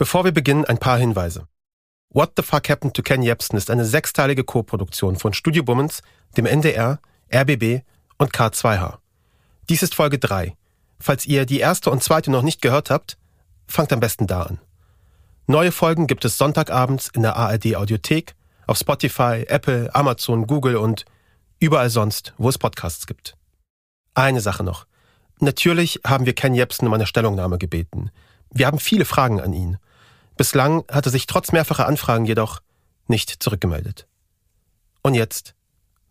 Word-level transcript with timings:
Bevor 0.00 0.24
wir 0.24 0.32
beginnen, 0.32 0.64
ein 0.64 0.78
paar 0.78 0.96
Hinweise. 0.96 1.46
What 2.08 2.32
the 2.34 2.42
Fuck 2.42 2.70
Happened 2.70 2.94
to 2.94 3.02
Ken 3.02 3.20
Jebsen 3.20 3.58
ist 3.58 3.68
eine 3.68 3.84
sechsteilige 3.84 4.44
Co-Produktion 4.44 5.16
von 5.16 5.34
Studio 5.34 5.62
Bummens, 5.62 6.00
dem 6.38 6.46
NDR, 6.46 7.00
RBB 7.30 7.82
und 8.16 8.32
K2H. 8.32 8.96
Dies 9.68 9.82
ist 9.82 9.94
Folge 9.94 10.18
3. 10.18 10.56
Falls 10.98 11.26
ihr 11.26 11.44
die 11.44 11.58
erste 11.58 11.90
und 11.90 12.02
zweite 12.02 12.30
noch 12.30 12.40
nicht 12.40 12.62
gehört 12.62 12.88
habt, 12.88 13.18
fangt 13.66 13.92
am 13.92 14.00
besten 14.00 14.26
da 14.26 14.44
an. 14.44 14.58
Neue 15.46 15.70
Folgen 15.70 16.06
gibt 16.06 16.24
es 16.24 16.38
Sonntagabends 16.38 17.08
in 17.08 17.20
der 17.20 17.36
ARD 17.36 17.76
Audiothek, 17.76 18.34
auf 18.66 18.78
Spotify, 18.78 19.44
Apple, 19.48 19.94
Amazon, 19.94 20.46
Google 20.46 20.76
und 20.76 21.04
überall 21.58 21.90
sonst, 21.90 22.32
wo 22.38 22.48
es 22.48 22.56
Podcasts 22.56 23.06
gibt. 23.06 23.36
Eine 24.14 24.40
Sache 24.40 24.64
noch. 24.64 24.86
Natürlich 25.40 26.00
haben 26.06 26.24
wir 26.24 26.34
Ken 26.34 26.54
Jebsen 26.54 26.88
um 26.88 26.94
eine 26.94 27.06
Stellungnahme 27.06 27.58
gebeten. 27.58 28.10
Wir 28.50 28.66
haben 28.66 28.78
viele 28.78 29.04
Fragen 29.04 29.42
an 29.42 29.52
ihn. 29.52 29.76
Bislang 30.40 30.84
hat 30.90 31.04
er 31.04 31.12
sich 31.12 31.26
trotz 31.26 31.52
mehrfacher 31.52 31.86
Anfragen 31.86 32.24
jedoch 32.24 32.60
nicht 33.08 33.42
zurückgemeldet. 33.42 34.06
Und 35.02 35.12
jetzt 35.12 35.52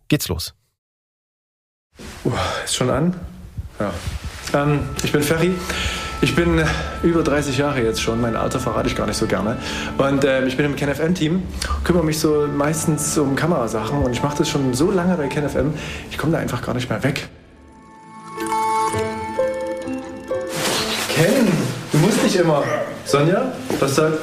geht's 0.06 0.28
los. 0.28 0.54
Uh, 2.24 2.30
ist 2.64 2.76
schon 2.76 2.90
an? 2.90 3.18
Ja. 3.80 3.92
Ähm, 4.52 4.88
ich 5.02 5.10
bin 5.10 5.24
Ferry. 5.24 5.52
Ich 6.20 6.36
bin 6.36 6.64
über 7.02 7.24
30 7.24 7.58
Jahre 7.58 7.82
jetzt 7.82 8.00
schon. 8.00 8.20
Mein 8.20 8.36
Alter 8.36 8.60
verrate 8.60 8.86
ich 8.86 8.94
gar 8.94 9.08
nicht 9.08 9.16
so 9.16 9.26
gerne. 9.26 9.56
Und 9.98 10.22
äh, 10.22 10.46
ich 10.46 10.56
bin 10.56 10.64
im 10.64 10.76
KenFM-Team, 10.76 11.42
kümmere 11.82 12.04
mich 12.04 12.20
so 12.20 12.46
meistens 12.46 13.18
um 13.18 13.34
Kamerasachen 13.34 14.00
und 14.00 14.12
ich 14.12 14.22
mache 14.22 14.38
das 14.38 14.48
schon 14.48 14.74
so 14.74 14.92
lange 14.92 15.16
bei 15.16 15.26
KenFM, 15.26 15.74
ich 16.08 16.16
komme 16.16 16.34
da 16.34 16.38
einfach 16.38 16.62
gar 16.62 16.74
nicht 16.74 16.88
mehr 16.88 17.02
weg. 17.02 17.28
Ken, 21.16 21.48
du 21.90 21.98
musst 21.98 22.22
nicht 22.22 22.36
immer. 22.36 22.62
Sonja, 23.10 23.52
was 23.80 23.96
sagt? 23.96 24.18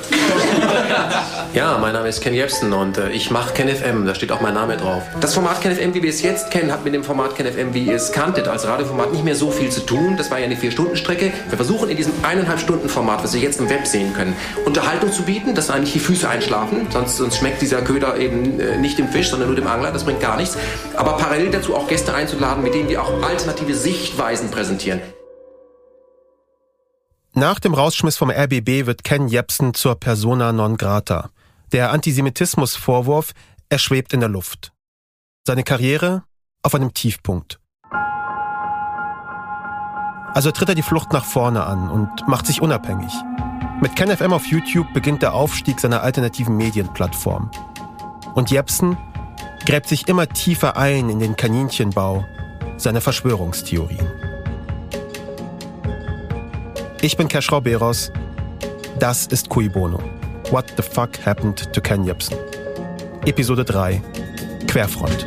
Ja, 1.54 1.78
mein 1.78 1.92
Name 1.92 2.08
ist 2.08 2.22
Ken 2.22 2.34
Jebsen 2.34 2.72
und 2.72 2.98
äh, 2.98 3.10
ich 3.10 3.32
mache 3.32 3.54
KenFM, 3.54 4.06
da 4.06 4.16
steht 4.16 4.32
auch 4.32 4.40
mein 4.40 4.54
Name 4.54 4.78
drauf. 4.78 5.04
Das 5.20 5.34
Format 5.34 5.60
KenFM, 5.60 5.94
wie 5.94 6.04
wir 6.04 6.10
es 6.10 6.22
jetzt 6.22 6.52
kennen, 6.52 6.72
hat 6.72 6.86
mit 6.86 6.94
dem 6.94 7.04
Format 7.04 7.36
KenFM, 7.36 7.74
wie 7.74 7.84
ihr 7.84 7.96
es 7.96 8.14
kanntet, 8.14 8.48
als 8.48 8.66
Radioformat 8.66 9.12
nicht 9.12 9.26
mehr 9.26 9.36
so 9.36 9.52
viel 9.52 9.70
zu 9.70 9.82
tun. 9.82 10.16
Das 10.16 10.32
war 10.32 10.40
ja 10.40 10.46
eine 10.46 10.56
Vier-Stunden-Strecke. 10.56 11.34
Wir 11.50 11.58
versuchen 11.58 11.90
in 11.90 11.98
diesem 11.98 12.14
eineinhalb 12.24 12.60
Stunden-Format, 12.60 13.24
was 13.24 13.36
ihr 13.36 13.42
jetzt 13.42 13.60
im 13.60 13.70
Web 13.70 13.88
sehen 13.88 14.14
können, 14.14 14.38
Unterhaltung 14.64 15.12
zu 15.12 15.24
bieten, 15.24 15.54
dass 15.54 15.70
eigentlich 15.70 15.92
die 15.92 16.00
Füße 16.00 16.30
einschlafen, 16.30 16.88
sonst, 16.90 17.18
sonst 17.18 17.38
schmeckt 17.38 17.62
dieser 17.62 17.82
Köder 17.82 18.18
eben 18.18 18.58
äh, 18.62 18.78
nicht 18.78 18.98
dem 18.98 19.10
Fisch, 19.10 19.30
sondern 19.30 19.50
nur 19.50 19.58
dem 19.58 19.68
Angler, 19.68 19.92
das 19.92 20.06
bringt 20.06 20.22
gar 20.22 20.38
nichts. 20.38 20.58
Aber 20.96 21.18
parallel 21.18 21.52
dazu 21.52 21.76
auch 21.76 21.88
Gäste 21.90 22.14
einzuladen, 22.14 22.64
mit 22.64 22.74
denen 22.74 22.88
wir 22.88 23.02
auch 23.02 23.22
alternative 23.22 23.74
Sichtweisen 23.74 24.50
präsentieren. 24.50 25.02
Nach 27.38 27.60
dem 27.60 27.76
Rausschmiss 27.76 28.18
vom 28.18 28.32
RBB 28.32 28.88
wird 28.88 29.04
Ken 29.04 29.28
Jebsen 29.28 29.76
zur 29.76 30.00
Persona 30.00 30.52
non 30.52 30.76
grata. 30.76 31.30
Der 31.72 31.92
Antisemitismusvorwurf, 31.92 33.34
er 33.70 33.78
schwebt 33.78 34.12
in 34.12 34.22
der 34.22 34.30
Luft. 34.30 34.72
Seine 35.46 35.62
Karriere 35.62 36.24
auf 36.64 36.74
einem 36.74 36.96
Tiefpunkt. 36.96 37.60
Also 40.34 40.50
tritt 40.50 40.70
er 40.70 40.74
die 40.74 40.82
Flucht 40.82 41.14
nach 41.14 41.26
vorne 41.26 41.64
an 41.64 41.92
und 41.92 42.28
macht 42.28 42.48
sich 42.48 42.60
unabhängig. 42.60 43.14
Mit 43.82 43.96
KenFM 43.96 44.34
auf 44.34 44.48
YouTube 44.48 44.92
beginnt 44.96 45.22
der 45.22 45.36
Aufstieg 45.36 45.80
seiner 45.80 46.02
alternativen 46.02 46.58
Medienplattform. 46.58 47.52
Und 48.34 48.50
Jebsen 48.50 48.98
gräbt 49.64 49.88
sich 49.88 50.08
immer 50.08 50.28
tiefer 50.28 50.76
ein 50.76 51.12
in 51.12 51.20
den 51.20 51.36
Kaninchenbau 51.36 52.26
seiner 52.78 53.02
Verschwörungstheorien. 53.02 54.27
Ich 57.02 57.16
bin 57.16 57.28
Keschrau 57.28 57.62
Beros. 57.62 58.12
Das 58.98 59.28
ist 59.28 59.50
Cui 59.50 59.70
Bono. 59.70 60.00
What 60.50 60.66
the 60.78 60.82
fuck 60.82 61.12
happened 61.24 61.72
to 61.72 61.80
Ken 61.80 62.04
Jebsen? 62.04 62.36
Episode 63.26 63.64
3. 63.64 64.02
Querfront. 64.66 65.26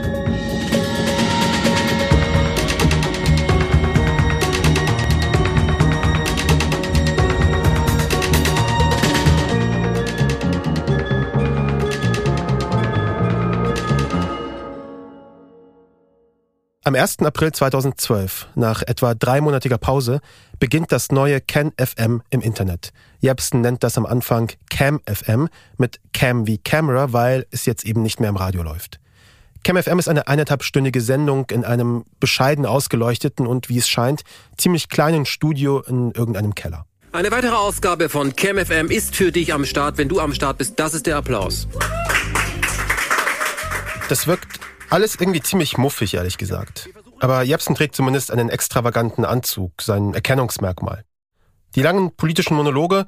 Am 16.90 16.96
1. 16.96 17.20
April 17.20 17.52
2012, 17.52 18.48
nach 18.56 18.82
etwa 18.82 19.14
dreimonatiger 19.14 19.78
Pause, 19.78 20.20
beginnt 20.58 20.90
das 20.90 21.12
neue 21.12 21.40
Can 21.40 21.70
FM 21.78 22.20
im 22.30 22.40
Internet. 22.40 22.90
Jebsen 23.20 23.60
nennt 23.60 23.84
das 23.84 23.96
am 23.96 24.06
Anfang 24.06 24.50
Cam 24.70 25.00
FM 25.06 25.48
mit 25.78 26.00
Cam 26.12 26.48
wie 26.48 26.58
Camera, 26.58 27.12
weil 27.12 27.46
es 27.52 27.64
jetzt 27.64 27.86
eben 27.86 28.02
nicht 28.02 28.18
mehr 28.18 28.28
im 28.28 28.34
Radio 28.34 28.64
läuft. 28.64 28.98
Cam 29.62 29.80
FM 29.80 30.00
ist 30.00 30.08
eine 30.08 30.26
eineinhalbstündige 30.26 31.00
Sendung 31.00 31.48
in 31.50 31.64
einem 31.64 32.06
bescheiden 32.18 32.66
ausgeleuchteten 32.66 33.46
und, 33.46 33.68
wie 33.68 33.78
es 33.78 33.88
scheint, 33.88 34.22
ziemlich 34.58 34.88
kleinen 34.88 35.26
Studio 35.26 35.82
in 35.82 36.10
irgendeinem 36.10 36.56
Keller. 36.56 36.86
Eine 37.12 37.30
weitere 37.30 37.54
Ausgabe 37.54 38.08
von 38.08 38.34
KMFM 38.34 38.90
ist 38.90 39.14
für 39.14 39.30
dich 39.30 39.54
am 39.54 39.64
Start. 39.64 39.96
Wenn 39.96 40.08
du 40.08 40.18
am 40.18 40.34
Start 40.34 40.58
bist, 40.58 40.80
das 40.80 40.94
ist 40.94 41.06
der 41.06 41.18
Applaus. 41.18 41.68
Das 44.08 44.26
wirkt 44.26 44.58
alles 44.90 45.16
irgendwie 45.16 45.40
ziemlich 45.40 45.78
muffig, 45.78 46.14
ehrlich 46.14 46.38
gesagt. 46.38 46.90
Aber 47.20 47.42
Jepsen 47.42 47.74
trägt 47.74 47.94
zumindest 47.94 48.30
einen 48.30 48.48
extravaganten 48.48 49.24
Anzug, 49.24 49.82
sein 49.82 50.14
Erkennungsmerkmal. 50.14 51.04
Die 51.74 51.82
langen 51.82 52.10
politischen 52.16 52.56
Monologe, 52.56 53.06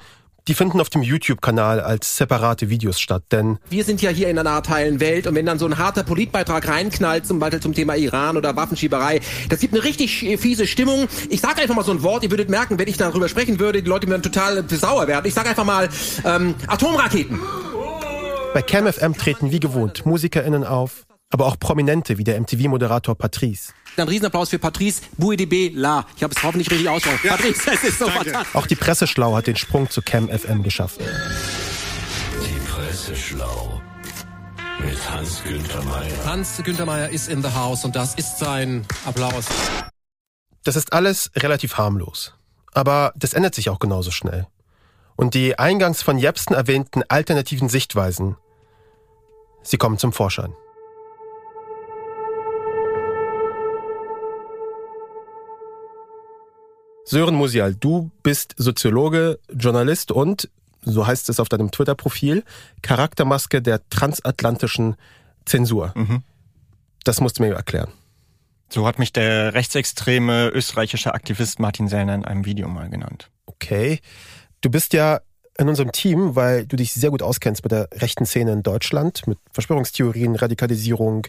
die 0.48 0.54
finden 0.54 0.80
auf 0.80 0.90
dem 0.90 1.02
YouTube-Kanal 1.02 1.80
als 1.80 2.16
separate 2.16 2.68
Videos 2.68 3.00
statt, 3.00 3.24
denn 3.30 3.58
Wir 3.70 3.84
sind 3.84 4.02
ja 4.02 4.10
hier 4.10 4.28
in 4.28 4.38
einer 4.38 4.50
Art 4.50 4.68
heilen 4.68 5.00
Welt 5.00 5.26
und 5.26 5.34
wenn 5.34 5.46
dann 5.46 5.58
so 5.58 5.66
ein 5.66 5.78
harter 5.78 6.02
Politbeitrag 6.02 6.66
reinknallt, 6.68 7.26
zum 7.26 7.38
Beispiel 7.38 7.60
zum 7.60 7.74
Thema 7.74 7.96
Iran 7.96 8.36
oder 8.36 8.54
Waffenschieberei, 8.56 9.20
das 9.48 9.60
gibt 9.60 9.74
eine 9.74 9.84
richtig 9.84 10.24
äh, 10.24 10.36
fiese 10.36 10.66
Stimmung. 10.66 11.08
Ich 11.30 11.40
sag 11.40 11.60
einfach 11.60 11.74
mal 11.74 11.84
so 11.84 11.92
ein 11.92 12.02
Wort, 12.02 12.24
ihr 12.24 12.30
würdet 12.30 12.50
merken, 12.50 12.78
wenn 12.78 12.88
ich 12.88 12.96
darüber 12.96 13.28
sprechen 13.28 13.60
würde, 13.60 13.82
die 13.82 13.88
Leute 13.88 14.08
würden 14.08 14.22
total 14.22 14.58
äh, 14.58 14.68
sauer 14.68 15.06
werden. 15.06 15.26
Ich 15.26 15.34
sag 15.34 15.48
einfach 15.48 15.64
mal 15.64 15.88
ähm, 16.24 16.54
Atomraketen. 16.66 17.40
bei 18.52 18.62
CamFM 18.62 19.14
treten 19.14 19.52
wie 19.52 19.60
gewohnt 19.60 20.04
MusikerInnen 20.06 20.64
auf, 20.64 21.04
aber 21.32 21.46
auch 21.46 21.58
Prominente 21.58 22.18
wie 22.18 22.24
der 22.24 22.40
MTV-Moderator 22.40 23.16
Patrice. 23.16 23.72
Ein 23.96 24.06
Riesenapplaus 24.06 24.50
für 24.50 24.58
Patrice 24.58 25.02
Bouedibé 25.18 25.72
La. 25.74 26.06
Ich 26.16 26.22
habe 26.22 26.34
es 26.34 26.42
hoffentlich 26.42 26.70
richtig 26.70 26.88
ausgesprochen. 26.88 27.28
Patrice, 27.28 27.70
es 27.72 27.84
ist 27.84 27.98
so 27.98 28.06
fantastisch. 28.06 28.54
Auch 28.54 28.66
die 28.66 28.74
Presseschlau 28.74 29.34
hat 29.34 29.46
den 29.46 29.56
Sprung 29.56 29.90
zu 29.90 30.02
CamFM 30.02 30.62
geschafft. 30.62 31.00
Die 31.00 32.60
Presse 32.70 33.16
schlau. 33.16 33.80
Mit 34.84 35.10
Hans-Günther 35.10 35.82
Meyer. 35.84 36.24
Hans-Günther 36.26 36.86
Meyer 36.86 37.08
ist 37.08 37.28
in 37.28 37.42
the 37.42 37.50
house 37.50 37.84
und 37.84 37.96
das 37.96 38.14
ist 38.14 38.38
sein 38.38 38.86
Applaus. 39.06 39.46
Das 40.64 40.76
ist 40.76 40.92
alles 40.92 41.30
relativ 41.36 41.78
harmlos. 41.78 42.34
Aber 42.74 43.12
das 43.16 43.32
ändert 43.32 43.54
sich 43.54 43.70
auch 43.70 43.78
genauso 43.78 44.10
schnell. 44.10 44.46
Und 45.16 45.34
die 45.34 45.58
eingangs 45.58 46.02
von 46.02 46.18
Jepsen 46.18 46.54
erwähnten 46.54 47.02
alternativen 47.08 47.68
Sichtweisen, 47.68 48.36
sie 49.62 49.76
kommen 49.76 49.98
zum 49.98 50.12
Vorschein. 50.12 50.54
Sören 57.04 57.34
Musial, 57.34 57.74
du 57.74 58.10
bist 58.22 58.54
Soziologe, 58.56 59.38
Journalist 59.52 60.12
und, 60.12 60.48
so 60.82 61.06
heißt 61.06 61.28
es 61.28 61.40
auf 61.40 61.48
deinem 61.48 61.70
Twitter-Profil, 61.70 62.44
Charaktermaske 62.82 63.60
der 63.60 63.88
transatlantischen 63.90 64.96
Zensur. 65.44 65.92
Das 67.04 67.20
musst 67.20 67.38
du 67.38 67.42
mir 67.42 67.54
erklären. 67.54 67.92
So 68.68 68.86
hat 68.86 68.98
mich 68.98 69.12
der 69.12 69.52
rechtsextreme 69.52 70.48
österreichische 70.48 71.12
Aktivist 71.12 71.58
Martin 71.60 71.88
Sellner 71.88 72.14
in 72.14 72.24
einem 72.24 72.46
Video 72.46 72.68
mal 72.68 72.88
genannt. 72.88 73.30
Okay. 73.46 74.00
Du 74.62 74.70
bist 74.70 74.92
ja 74.92 75.20
in 75.58 75.68
unserem 75.68 75.92
Team, 75.92 76.36
weil 76.36 76.66
du 76.66 76.76
dich 76.76 76.94
sehr 76.94 77.10
gut 77.10 77.22
auskennst 77.22 77.64
mit 77.64 77.72
der 77.72 77.88
rechten 77.92 78.24
Szene 78.24 78.52
in 78.52 78.62
Deutschland, 78.62 79.26
mit 79.26 79.38
Verschwörungstheorien, 79.52 80.36
Radikalisierung. 80.36 81.26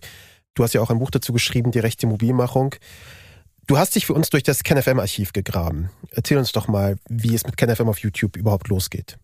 Du 0.54 0.64
hast 0.64 0.74
ja 0.74 0.82
auch 0.82 0.92
ein 0.92 1.00
Buch 1.00 1.12
dazu 1.12 1.34
geschrieben, 1.34 1.72
die 1.72 1.80
rechte 1.80 2.08
Mobilmachung. 2.08 2.76
Du 3.66 3.78
hast 3.78 3.96
dich 3.96 4.06
für 4.06 4.14
uns 4.14 4.30
durch 4.30 4.44
das 4.44 4.64
KenFM-Archiv 4.64 5.32
gegraben. 5.32 5.90
Erzähl 6.12 6.38
uns 6.38 6.52
doch 6.52 6.68
mal, 6.68 6.98
wie 7.08 7.34
es 7.34 7.46
mit 7.46 7.56
KenFM 7.56 7.88
auf 7.88 8.00
YouTube 8.00 8.36
überhaupt 8.36 8.68
losgeht. 8.68 9.18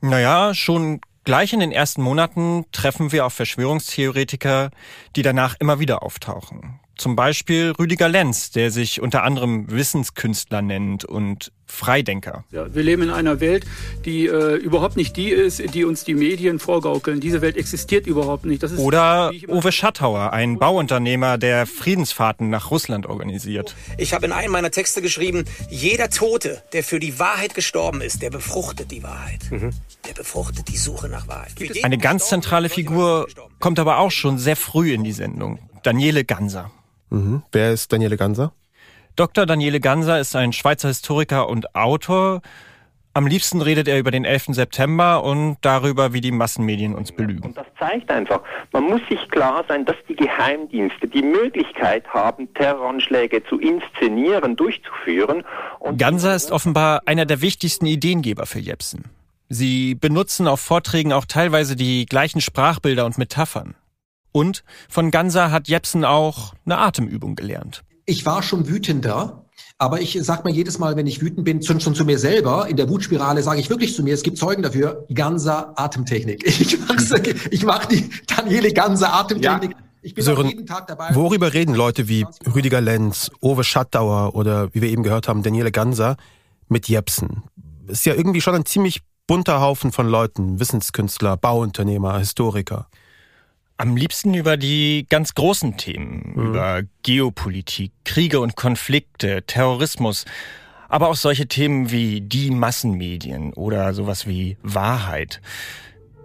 Naja, 0.00 0.54
schon 0.54 1.00
gleich 1.24 1.52
in 1.52 1.60
den 1.60 1.72
ersten 1.72 2.02
Monaten 2.02 2.64
treffen 2.70 3.10
wir 3.10 3.26
auf 3.26 3.32
Verschwörungstheoretiker, 3.34 4.70
die 5.16 5.22
danach 5.22 5.56
immer 5.58 5.80
wieder 5.80 6.02
auftauchen. 6.02 6.80
Zum 7.02 7.16
Beispiel 7.16 7.72
Rüdiger 7.78 8.08
Lenz, 8.08 8.52
der 8.52 8.70
sich 8.70 9.00
unter 9.00 9.24
anderem 9.24 9.68
Wissenskünstler 9.68 10.62
nennt 10.62 11.04
und 11.04 11.50
Freidenker. 11.66 12.44
Ja, 12.52 12.72
wir 12.72 12.82
leben 12.84 13.02
in 13.02 13.10
einer 13.10 13.40
Welt, 13.40 13.64
die 14.04 14.26
äh, 14.26 14.54
überhaupt 14.54 14.96
nicht 14.96 15.16
die 15.16 15.30
ist, 15.30 15.74
die 15.74 15.84
uns 15.84 16.04
die 16.04 16.14
Medien 16.14 16.60
vorgaukeln. 16.60 17.18
Diese 17.18 17.40
Welt 17.40 17.56
existiert 17.56 18.06
überhaupt 18.06 18.44
nicht. 18.44 18.62
Ist, 18.62 18.78
Oder 18.78 19.32
Uwe 19.48 19.72
Schattauer, 19.72 20.32
ein 20.32 20.60
Bauunternehmer, 20.60 21.38
der 21.38 21.66
Friedensfahrten 21.66 22.50
nach 22.50 22.70
Russland 22.70 23.06
organisiert. 23.06 23.74
Ich 23.98 24.14
habe 24.14 24.26
in 24.26 24.32
einem 24.32 24.52
meiner 24.52 24.70
Texte 24.70 25.02
geschrieben, 25.02 25.44
jeder 25.70 26.08
Tote, 26.08 26.62
der 26.72 26.84
für 26.84 27.00
die 27.00 27.18
Wahrheit 27.18 27.54
gestorben 27.54 28.00
ist, 28.00 28.22
der 28.22 28.30
befruchtet 28.30 28.92
die 28.92 29.02
Wahrheit. 29.02 29.40
Mhm. 29.50 29.70
Der 30.06 30.14
befruchtet 30.14 30.68
die 30.68 30.76
Suche 30.76 31.08
nach 31.08 31.26
Wahrheit. 31.26 31.54
Eine 31.82 31.98
ganz 31.98 32.28
zentrale 32.28 32.68
Figur 32.68 33.26
kommt 33.58 33.80
aber 33.80 33.98
auch 33.98 34.12
schon 34.12 34.38
sehr 34.38 34.56
früh 34.56 34.92
in 34.92 35.02
die 35.02 35.12
Sendung. 35.12 35.58
Daniele 35.82 36.24
Ganser. 36.24 36.70
Mhm. 37.12 37.42
Wer 37.52 37.72
ist 37.72 37.92
Daniele 37.92 38.16
Ganser? 38.16 38.52
Dr. 39.16 39.44
Daniele 39.44 39.80
Ganser 39.80 40.18
ist 40.18 40.34
ein 40.34 40.52
Schweizer 40.52 40.88
Historiker 40.88 41.48
und 41.48 41.74
Autor. 41.74 42.40
Am 43.14 43.26
liebsten 43.26 43.60
redet 43.60 43.88
er 43.88 43.98
über 43.98 44.10
den 44.10 44.24
11. 44.24 44.54
September 44.54 45.22
und 45.22 45.58
darüber, 45.60 46.14
wie 46.14 46.22
die 46.22 46.30
Massenmedien 46.30 46.94
uns 46.94 47.12
belügen. 47.12 47.48
Und 47.48 47.58
das 47.58 47.66
zeigt 47.78 48.10
einfach, 48.10 48.40
man 48.72 48.84
muss 48.84 49.02
sich 49.10 49.20
klar 49.28 49.62
sein, 49.68 49.84
dass 49.84 49.96
die 50.08 50.16
Geheimdienste 50.16 51.06
die 51.08 51.20
Möglichkeit 51.20 52.08
haben, 52.08 52.52
Terroranschläge 52.54 53.44
zu 53.44 53.60
inszenieren, 53.60 54.56
durchzuführen. 54.56 55.44
Und 55.78 55.98
Ganser 55.98 56.34
ist 56.34 56.50
offenbar 56.50 57.02
einer 57.04 57.26
der 57.26 57.42
wichtigsten 57.42 57.84
Ideengeber 57.84 58.46
für 58.46 58.60
Jepsen. 58.60 59.04
Sie 59.50 59.94
benutzen 59.94 60.48
auf 60.48 60.60
Vorträgen 60.60 61.12
auch 61.12 61.26
teilweise 61.26 61.76
die 61.76 62.06
gleichen 62.06 62.40
Sprachbilder 62.40 63.04
und 63.04 63.18
Metaphern. 63.18 63.74
Und 64.32 64.64
von 64.88 65.10
Ganser 65.10 65.50
hat 65.50 65.68
Jepsen 65.68 66.04
auch 66.04 66.54
eine 66.64 66.78
Atemübung 66.78 67.36
gelernt 67.36 67.84
ich 68.06 68.26
war 68.26 68.42
schon 68.42 68.68
wütender, 68.68 69.44
aber 69.78 70.00
ich 70.00 70.18
sag 70.22 70.44
mir 70.44 70.52
jedes 70.52 70.78
Mal, 70.78 70.96
wenn 70.96 71.06
ich 71.06 71.20
wütend 71.20 71.44
bin, 71.44 71.62
schon, 71.62 71.80
schon 71.80 71.94
zu 71.94 72.04
mir 72.04 72.18
selber, 72.18 72.68
in 72.68 72.76
der 72.76 72.88
Wutspirale 72.88 73.42
sage 73.42 73.60
ich 73.60 73.70
wirklich 73.70 73.94
zu 73.94 74.02
mir, 74.02 74.14
es 74.14 74.22
gibt 74.22 74.38
Zeugen 74.38 74.62
dafür, 74.62 75.06
Ganser 75.12 75.78
Atemtechnik. 75.78 76.44
Ich 76.62 76.78
mach's, 76.86 77.12
ich 77.50 77.64
mach 77.64 77.86
die 77.86 78.08
Daniele 78.26 78.72
Ganser 78.72 79.12
Atemtechnik. 79.14 79.72
Ja. 79.72 79.76
Ich 80.04 80.14
bin 80.14 80.24
Sören, 80.24 80.48
jeden 80.48 80.66
Tag 80.66 80.88
dabei. 80.88 81.14
Worüber 81.14 81.52
reden 81.52 81.74
Leute 81.74 82.08
wie 82.08 82.26
Rüdiger 82.52 82.80
Lenz, 82.80 83.30
Owe 83.40 83.62
Schattauer 83.62 84.34
oder 84.34 84.74
wie 84.74 84.82
wir 84.82 84.88
eben 84.88 85.04
gehört 85.04 85.28
haben, 85.28 85.44
Daniele 85.44 85.70
Ganser 85.70 86.16
mit 86.68 86.88
Jepsen? 86.88 87.44
Ist 87.86 88.04
ja 88.04 88.14
irgendwie 88.14 88.40
schon 88.40 88.54
ein 88.54 88.66
ziemlich 88.66 89.02
bunter 89.28 89.60
Haufen 89.60 89.92
von 89.92 90.08
Leuten, 90.08 90.58
Wissenskünstler, 90.58 91.36
Bauunternehmer, 91.36 92.18
Historiker. 92.18 92.88
Am 93.82 93.96
liebsten 93.96 94.32
über 94.34 94.56
die 94.56 95.06
ganz 95.08 95.34
großen 95.34 95.76
Themen, 95.76 96.34
mhm. 96.36 96.46
über 96.46 96.82
Geopolitik, 97.02 97.90
Kriege 98.04 98.38
und 98.38 98.54
Konflikte, 98.54 99.42
Terrorismus, 99.44 100.24
aber 100.88 101.08
auch 101.08 101.16
solche 101.16 101.48
Themen 101.48 101.90
wie 101.90 102.20
die 102.20 102.52
Massenmedien 102.52 103.52
oder 103.54 103.92
sowas 103.92 104.28
wie 104.28 104.56
Wahrheit. 104.62 105.40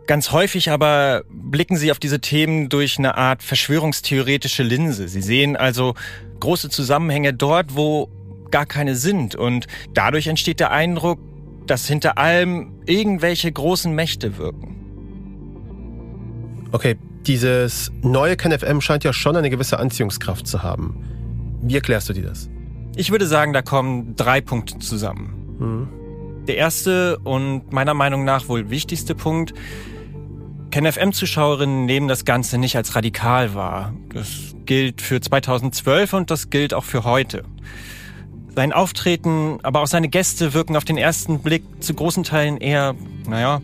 Ganz 0.05 0.31
häufig 0.31 0.69
aber 0.69 1.23
blicken 1.31 1.77
sie 1.77 1.89
auf 1.89 1.97
diese 1.97 2.21
Themen 2.21 2.69
durch 2.69 2.99
eine 2.99 3.17
Art 3.17 3.41
verschwörungstheoretische 3.41 4.61
Linse. 4.61 5.07
Sie 5.07 5.23
sehen 5.23 5.55
also 5.55 5.95
große 6.39 6.69
Zusammenhänge 6.69 7.33
dort, 7.33 7.75
wo 7.75 8.07
gar 8.51 8.67
keine 8.67 8.93
sind. 8.93 9.33
Und 9.33 9.65
dadurch 9.95 10.27
entsteht 10.27 10.59
der 10.59 10.69
Eindruck, 10.69 11.19
dass 11.65 11.87
hinter 11.87 12.19
allem 12.19 12.83
irgendwelche 12.85 13.51
großen 13.51 13.95
Mächte 13.95 14.37
wirken. 14.37 14.75
Okay, 16.71 16.97
dieses 17.27 17.91
neue 18.01 18.37
KenFM 18.37 18.81
scheint 18.81 19.03
ja 19.03 19.11
schon 19.11 19.35
eine 19.35 19.49
gewisse 19.49 19.79
Anziehungskraft 19.79 20.47
zu 20.47 20.63
haben. 20.63 21.03
Wie 21.61 21.75
erklärst 21.75 22.07
du 22.09 22.13
dir 22.13 22.23
das? 22.23 22.49
Ich 22.95 23.11
würde 23.11 23.27
sagen, 23.27 23.53
da 23.53 23.61
kommen 23.61 24.15
drei 24.15 24.41
Punkte 24.41 24.79
zusammen. 24.79 25.57
Mhm. 25.59 25.87
Der 26.47 26.57
erste 26.57 27.19
und 27.19 27.73
meiner 27.73 27.93
Meinung 27.93 28.23
nach 28.23 28.47
wohl 28.47 28.69
wichtigste 28.69 29.13
Punkt, 29.15 29.53
KenFM-Zuschauerinnen 30.71 31.85
nehmen 31.85 32.07
das 32.07 32.23
Ganze 32.23 32.57
nicht 32.57 32.75
als 32.77 32.95
radikal 32.95 33.53
wahr. 33.53 33.93
Das 34.13 34.55
gilt 34.65 35.01
für 35.01 35.19
2012 35.19 36.13
und 36.13 36.31
das 36.31 36.49
gilt 36.49 36.73
auch 36.73 36.83
für 36.83 37.03
heute. 37.03 37.43
Sein 38.55 38.73
Auftreten, 38.73 39.59
aber 39.63 39.81
auch 39.81 39.87
seine 39.87 40.07
Gäste 40.07 40.53
wirken 40.53 40.75
auf 40.75 40.85
den 40.85 40.97
ersten 40.97 41.39
Blick 41.39 41.63
zu 41.79 41.93
großen 41.93 42.23
Teilen 42.23 42.57
eher, 42.57 42.95
naja, 43.27 43.61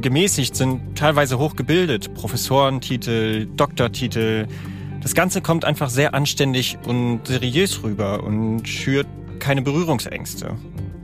gemäßigt, 0.00 0.54
sind 0.54 0.96
teilweise 0.96 1.38
hochgebildet. 1.38 2.14
Professorentitel, 2.14 3.46
Doktortitel. 3.56 4.46
Das 5.02 5.14
Ganze 5.14 5.40
kommt 5.40 5.64
einfach 5.64 5.90
sehr 5.90 6.14
anständig 6.14 6.78
und 6.86 7.20
seriös 7.26 7.82
rüber 7.82 8.22
und 8.24 8.68
schürt 8.68 9.06
keine 9.38 9.62
Berührungsängste. 9.62 10.56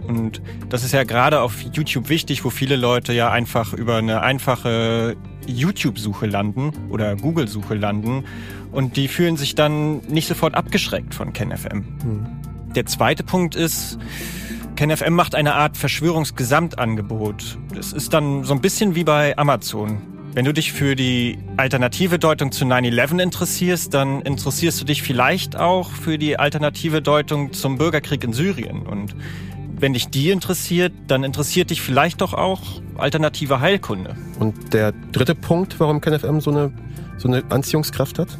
Und 0.07 0.43
das 0.69 0.85
ist 0.85 0.93
ja 0.93 1.05
gerade 1.05 1.41
auf 1.41 1.63
YouTube 1.73 2.09
wichtig, 2.09 2.45
wo 2.45 2.51
viele 2.51 2.77
Leute 2.77 3.13
ja 3.13 3.31
einfach 3.31 3.73
über 3.73 3.97
eine 3.97 4.21
einfache 4.21 5.17
YouTube-Suche 5.47 6.27
landen 6.27 6.73
oder 6.91 7.17
Google-Suche 7.17 7.75
landen 7.75 8.25
und 8.73 8.97
die 8.97 9.09
fühlen 9.09 9.37
sich 9.37 9.55
dann 9.55 9.99
nicht 10.09 10.29
sofort 10.29 10.55
abgeschreckt 10.55 11.15
von 11.15 11.33
KenFM. 11.33 11.79
Mhm. 11.79 12.27
Der 12.75 12.87
zweite 12.87 13.23
Punkt 13.23 13.55
ist, 13.55 13.99
KenFM 14.77 15.13
macht 15.13 15.37
eine 15.37 15.55
Art 15.55 15.77
Verschwörungsgesamtangebot. 15.77 17.59
Das 17.75 17.93
ist 17.93 18.13
dann 18.13 18.43
so 18.43 18.55
ein 18.55 18.61
bisschen 18.61 18.95
wie 18.97 19.05
bei 19.05 19.39
Amazon. 19.39 20.03
Wenn 20.33 20.45
du 20.45 20.53
dich 20.53 20.73
für 20.73 20.97
die 20.97 21.39
alternative 21.57 22.19
Deutung 22.19 22.51
zu 22.51 22.65
9-11 22.65 23.23
interessierst, 23.23 23.95
dann 23.95 24.21
interessierst 24.23 24.81
du 24.81 24.85
dich 24.85 25.05
vielleicht 25.05 25.55
auch 25.55 25.91
für 25.91 26.19
die 26.19 26.41
alternative 26.41 27.03
Deutung 27.03 27.53
zum 27.53 27.79
Bürgerkrieg 27.79 28.25
in 28.25 28.33
Syrien. 28.33 28.83
Und 28.83 29.15
wenn 29.79 29.93
dich 29.93 30.09
die 30.09 30.31
interessiert, 30.31 30.93
dann 31.07 31.23
interessiert 31.23 31.71
dich 31.71 31.81
vielleicht 31.81 32.21
doch 32.21 32.35
auch 32.35 32.61
alternative 32.97 33.61
Heilkunde. 33.61 34.17
Und 34.41 34.75
der 34.75 34.91
dritte 35.13 35.37
Punkt, 35.37 35.79
warum 35.79 36.01
KenFM 36.01 36.41
so 36.41 36.51
eine, 36.51 36.73
so 37.17 37.29
eine 37.29 37.45
Anziehungskraft 37.51 38.19
hat? 38.19 38.37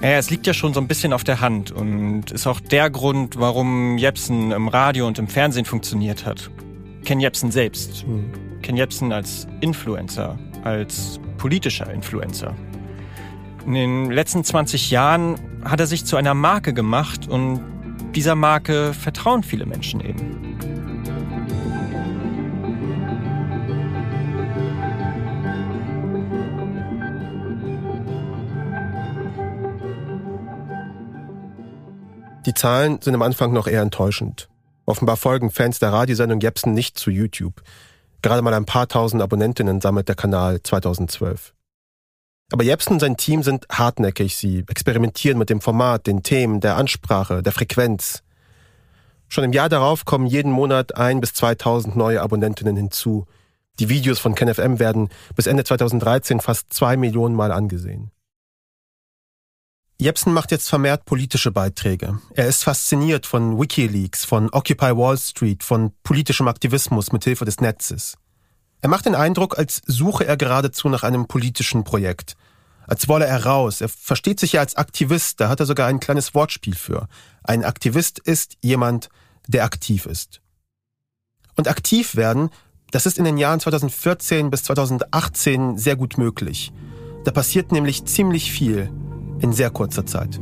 Ja, 0.00 0.10
es 0.10 0.30
liegt 0.30 0.46
ja 0.46 0.54
schon 0.54 0.74
so 0.74 0.80
ein 0.80 0.86
bisschen 0.86 1.12
auf 1.12 1.24
der 1.24 1.40
Hand 1.40 1.72
und 1.72 2.30
ist 2.30 2.46
auch 2.46 2.60
der 2.60 2.88
Grund, 2.88 3.38
warum 3.38 3.98
Jepsen 3.98 4.52
im 4.52 4.68
Radio 4.68 5.08
und 5.08 5.18
im 5.18 5.26
Fernsehen 5.26 5.64
funktioniert 5.64 6.24
hat. 6.24 6.50
Ken 7.04 7.18
Jepsen 7.18 7.50
selbst. 7.50 8.06
Mhm. 8.06 8.30
Ken 8.62 8.76
Jepsen 8.76 9.12
als 9.12 9.48
Influencer, 9.60 10.38
als 10.62 11.18
politischer 11.36 11.92
Influencer. 11.92 12.54
In 13.66 13.74
den 13.74 14.10
letzten 14.10 14.44
20 14.44 14.90
Jahren 14.92 15.34
hat 15.64 15.80
er 15.80 15.86
sich 15.86 16.04
zu 16.04 16.16
einer 16.16 16.34
Marke 16.34 16.72
gemacht 16.72 17.26
und 17.28 17.60
dieser 18.14 18.36
Marke 18.36 18.94
vertrauen 18.94 19.42
viele 19.42 19.66
Menschen 19.66 20.00
eben. 20.00 20.47
Die 32.48 32.54
Zahlen 32.54 32.98
sind 33.02 33.14
am 33.14 33.20
Anfang 33.20 33.52
noch 33.52 33.66
eher 33.66 33.82
enttäuschend. 33.82 34.48
Offenbar 34.86 35.18
folgen 35.18 35.50
Fans 35.50 35.80
der 35.80 35.92
Radiosendung 35.92 36.40
Jepsen 36.40 36.72
nicht 36.72 36.98
zu 36.98 37.10
YouTube. 37.10 37.60
Gerade 38.22 38.40
mal 38.40 38.54
ein 38.54 38.64
paar 38.64 38.88
tausend 38.88 39.20
Abonnentinnen 39.20 39.82
sammelt 39.82 40.08
der 40.08 40.14
Kanal 40.14 40.62
2012. 40.62 41.52
Aber 42.50 42.64
Jepsen 42.64 42.94
und 42.94 43.00
sein 43.00 43.18
Team 43.18 43.42
sind 43.42 43.66
hartnäckig. 43.70 44.38
Sie 44.38 44.64
experimentieren 44.66 45.36
mit 45.36 45.50
dem 45.50 45.60
Format, 45.60 46.06
den 46.06 46.22
Themen, 46.22 46.60
der 46.60 46.76
Ansprache, 46.76 47.42
der 47.42 47.52
Frequenz. 47.52 48.22
Schon 49.28 49.44
im 49.44 49.52
Jahr 49.52 49.68
darauf 49.68 50.06
kommen 50.06 50.26
jeden 50.26 50.50
Monat 50.50 50.96
ein 50.96 51.20
bis 51.20 51.34
2000 51.34 51.96
neue 51.96 52.22
Abonnentinnen 52.22 52.76
hinzu. 52.76 53.26
Die 53.78 53.90
Videos 53.90 54.20
von 54.20 54.34
KenFM 54.34 54.78
werden 54.78 55.10
bis 55.36 55.46
Ende 55.46 55.64
2013 55.64 56.40
fast 56.40 56.72
zwei 56.72 56.96
Millionen 56.96 57.34
Mal 57.34 57.52
angesehen. 57.52 58.10
Jepsen 60.00 60.32
macht 60.32 60.52
jetzt 60.52 60.68
vermehrt 60.68 61.06
politische 61.06 61.50
Beiträge. 61.50 62.20
Er 62.32 62.46
ist 62.46 62.62
fasziniert 62.62 63.26
von 63.26 63.58
Wikileaks, 63.58 64.24
von 64.24 64.48
Occupy 64.50 64.96
Wall 64.96 65.18
Street, 65.18 65.64
von 65.64 65.92
politischem 66.04 66.46
Aktivismus 66.46 67.10
mit 67.10 67.24
Hilfe 67.24 67.44
des 67.44 67.60
Netzes. 67.60 68.14
Er 68.80 68.90
macht 68.90 69.06
den 69.06 69.16
Eindruck, 69.16 69.58
als 69.58 69.82
suche 69.86 70.24
er 70.24 70.36
geradezu 70.36 70.88
nach 70.88 71.02
einem 71.02 71.26
politischen 71.26 71.82
Projekt. 71.82 72.36
Als 72.86 73.08
wolle 73.08 73.26
er 73.26 73.44
raus. 73.44 73.80
Er 73.80 73.88
versteht 73.88 74.38
sich 74.38 74.52
ja 74.52 74.60
als 74.60 74.76
Aktivist, 74.76 75.40
da 75.40 75.48
hat 75.48 75.58
er 75.58 75.66
sogar 75.66 75.88
ein 75.88 75.98
kleines 75.98 76.32
Wortspiel 76.32 76.76
für. 76.76 77.08
Ein 77.42 77.64
Aktivist 77.64 78.20
ist 78.20 78.56
jemand, 78.62 79.08
der 79.48 79.64
aktiv 79.64 80.06
ist. 80.06 80.40
Und 81.56 81.66
aktiv 81.66 82.14
werden, 82.14 82.50
das 82.92 83.04
ist 83.04 83.18
in 83.18 83.24
den 83.24 83.36
Jahren 83.36 83.58
2014 83.58 84.48
bis 84.48 84.62
2018 84.62 85.76
sehr 85.76 85.96
gut 85.96 86.18
möglich. 86.18 86.72
Da 87.24 87.32
passiert 87.32 87.72
nämlich 87.72 88.04
ziemlich 88.04 88.52
viel 88.52 88.92
in 89.40 89.52
sehr 89.52 89.70
kurzer 89.70 90.06
Zeit. 90.06 90.40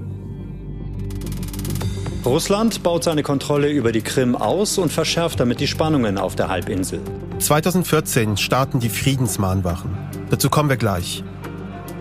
Russland 2.25 2.83
baut 2.83 3.05
seine 3.05 3.23
Kontrolle 3.23 3.71
über 3.71 3.93
die 3.93 4.03
Krim 4.03 4.35
aus 4.35 4.79
und 4.79 4.93
verschärft 4.93 5.39
damit 5.39 5.61
die 5.61 5.69
Spannungen 5.69 6.19
auf 6.19 6.35
der 6.35 6.49
Halbinsel. 6.49 7.01
2014 7.39 8.37
starten 8.37 8.81
die 8.81 8.89
Friedensmahnwachen. 8.89 9.91
Dazu 10.31 10.51
kommen 10.51 10.69
wir 10.69 10.77
gleich. 10.77 11.23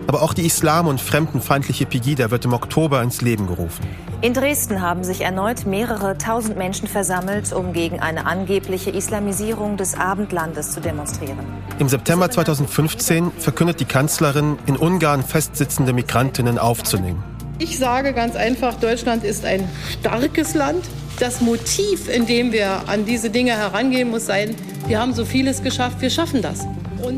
Aber 0.06 0.22
auch 0.22 0.34
die 0.34 0.46
islam- 0.46 0.86
und 0.86 1.00
fremdenfeindliche 1.00 1.86
Pegida 1.86 2.30
wird 2.30 2.44
im 2.44 2.52
Oktober 2.52 3.02
ins 3.02 3.22
Leben 3.22 3.46
gerufen. 3.46 3.84
In 4.22 4.34
Dresden 4.34 4.80
haben 4.80 5.04
sich 5.04 5.20
erneut 5.20 5.66
mehrere 5.66 6.16
tausend 6.16 6.56
Menschen 6.56 6.88
versammelt, 6.88 7.52
um 7.52 7.72
gegen 7.72 8.00
eine 8.00 8.26
angebliche 8.26 8.90
Islamisierung 8.90 9.76
des 9.76 9.94
Abendlandes 9.94 10.72
zu 10.72 10.80
demonstrieren. 10.80 11.44
Im 11.78 11.88
September 11.88 12.30
2015 12.30 13.32
verkündet 13.38 13.80
die 13.80 13.84
Kanzlerin, 13.84 14.58
in 14.66 14.76
Ungarn 14.76 15.22
festsitzende 15.22 15.92
Migrantinnen 15.92 16.58
aufzunehmen. 16.58 17.22
Ich 17.58 17.78
sage 17.78 18.12
ganz 18.12 18.36
einfach, 18.36 18.74
Deutschland 18.74 19.24
ist 19.24 19.44
ein 19.44 19.68
starkes 20.00 20.54
Land. 20.54 20.84
Das 21.18 21.40
Motiv, 21.40 22.08
in 22.08 22.26
dem 22.26 22.52
wir 22.52 22.88
an 22.88 23.06
diese 23.06 23.30
Dinge 23.30 23.52
herangehen, 23.52 24.10
muss 24.10 24.26
sein, 24.26 24.54
wir 24.86 25.00
haben 25.00 25.14
so 25.14 25.24
vieles 25.24 25.62
geschafft, 25.62 26.00
wir 26.00 26.10
schaffen 26.10 26.42
das. 26.42 26.66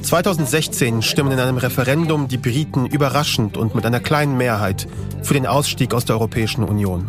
2016 0.02 1.02
stimmen 1.02 1.32
in 1.32 1.38
einem 1.38 1.56
Referendum 1.56 2.28
die 2.28 2.38
Briten 2.38 2.86
überraschend 2.86 3.56
und 3.56 3.74
mit 3.74 3.84
einer 3.86 4.00
kleinen 4.00 4.36
Mehrheit 4.36 4.86
für 5.22 5.34
den 5.34 5.46
Ausstieg 5.46 5.94
aus 5.94 6.04
der 6.04 6.16
Europäischen 6.16 6.64
Union. 6.64 7.08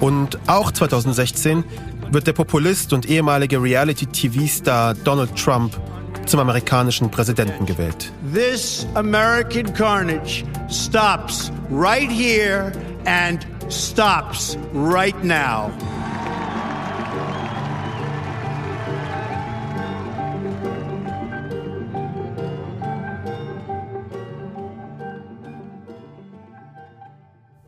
Und 0.00 0.38
auch 0.46 0.70
2016 0.72 1.64
wird 2.10 2.26
der 2.26 2.32
Populist 2.32 2.92
und 2.92 3.08
ehemalige 3.08 3.62
Reality-TV-Star 3.62 4.94
Donald 4.94 5.36
Trump 5.36 5.78
zum 6.26 6.40
amerikanischen 6.40 7.10
Präsidenten 7.10 7.66
gewählt. 7.66 8.12
This 8.32 8.86
American 8.94 9.72
carnage 9.74 10.44
stops 10.68 11.50
right 11.70 12.10
here 12.10 12.72
and 13.06 13.46
stops 13.70 14.56
right 14.72 15.22
now. 15.24 15.70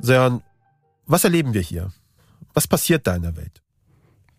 Sören, 0.04 0.42
was 1.06 1.24
erleben 1.24 1.54
wir 1.54 1.62
hier? 1.62 1.90
Was 2.52 2.68
passiert 2.68 3.06
da 3.06 3.16
in 3.16 3.22
der 3.22 3.36
Welt? 3.38 3.62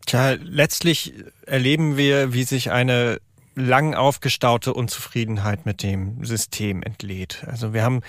Tja, 0.05 0.34
letztlich 0.34 1.15
erleben 1.48 1.98
wir, 1.98 2.34
wie 2.34 2.43
sich 2.43 2.69
eine 2.69 3.19
lang 3.55 3.95
aufgestaute 3.95 4.75
Unzufriedenheit 4.75 5.65
mit 5.65 5.81
dem 5.81 6.24
System 6.24 6.84
entlädt. 6.84 7.45
Also 7.48 7.74
wir 7.74 7.81
haben 7.81 8.01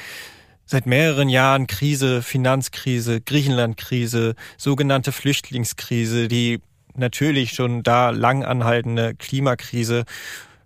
seit 0.66 0.84
mehreren 0.84 1.30
Jahren 1.30 1.66
Krise, 1.66 2.20
Finanzkrise, 2.20 3.22
Griechenlandkrise, 3.22 4.34
sogenannte 4.58 5.10
Flüchtlingskrise, 5.10 6.28
die 6.28 6.60
natürlich 6.94 7.52
schon 7.52 7.82
da 7.82 8.10
lang 8.10 8.44
anhaltende 8.44 9.14
Klimakrise. 9.14 10.04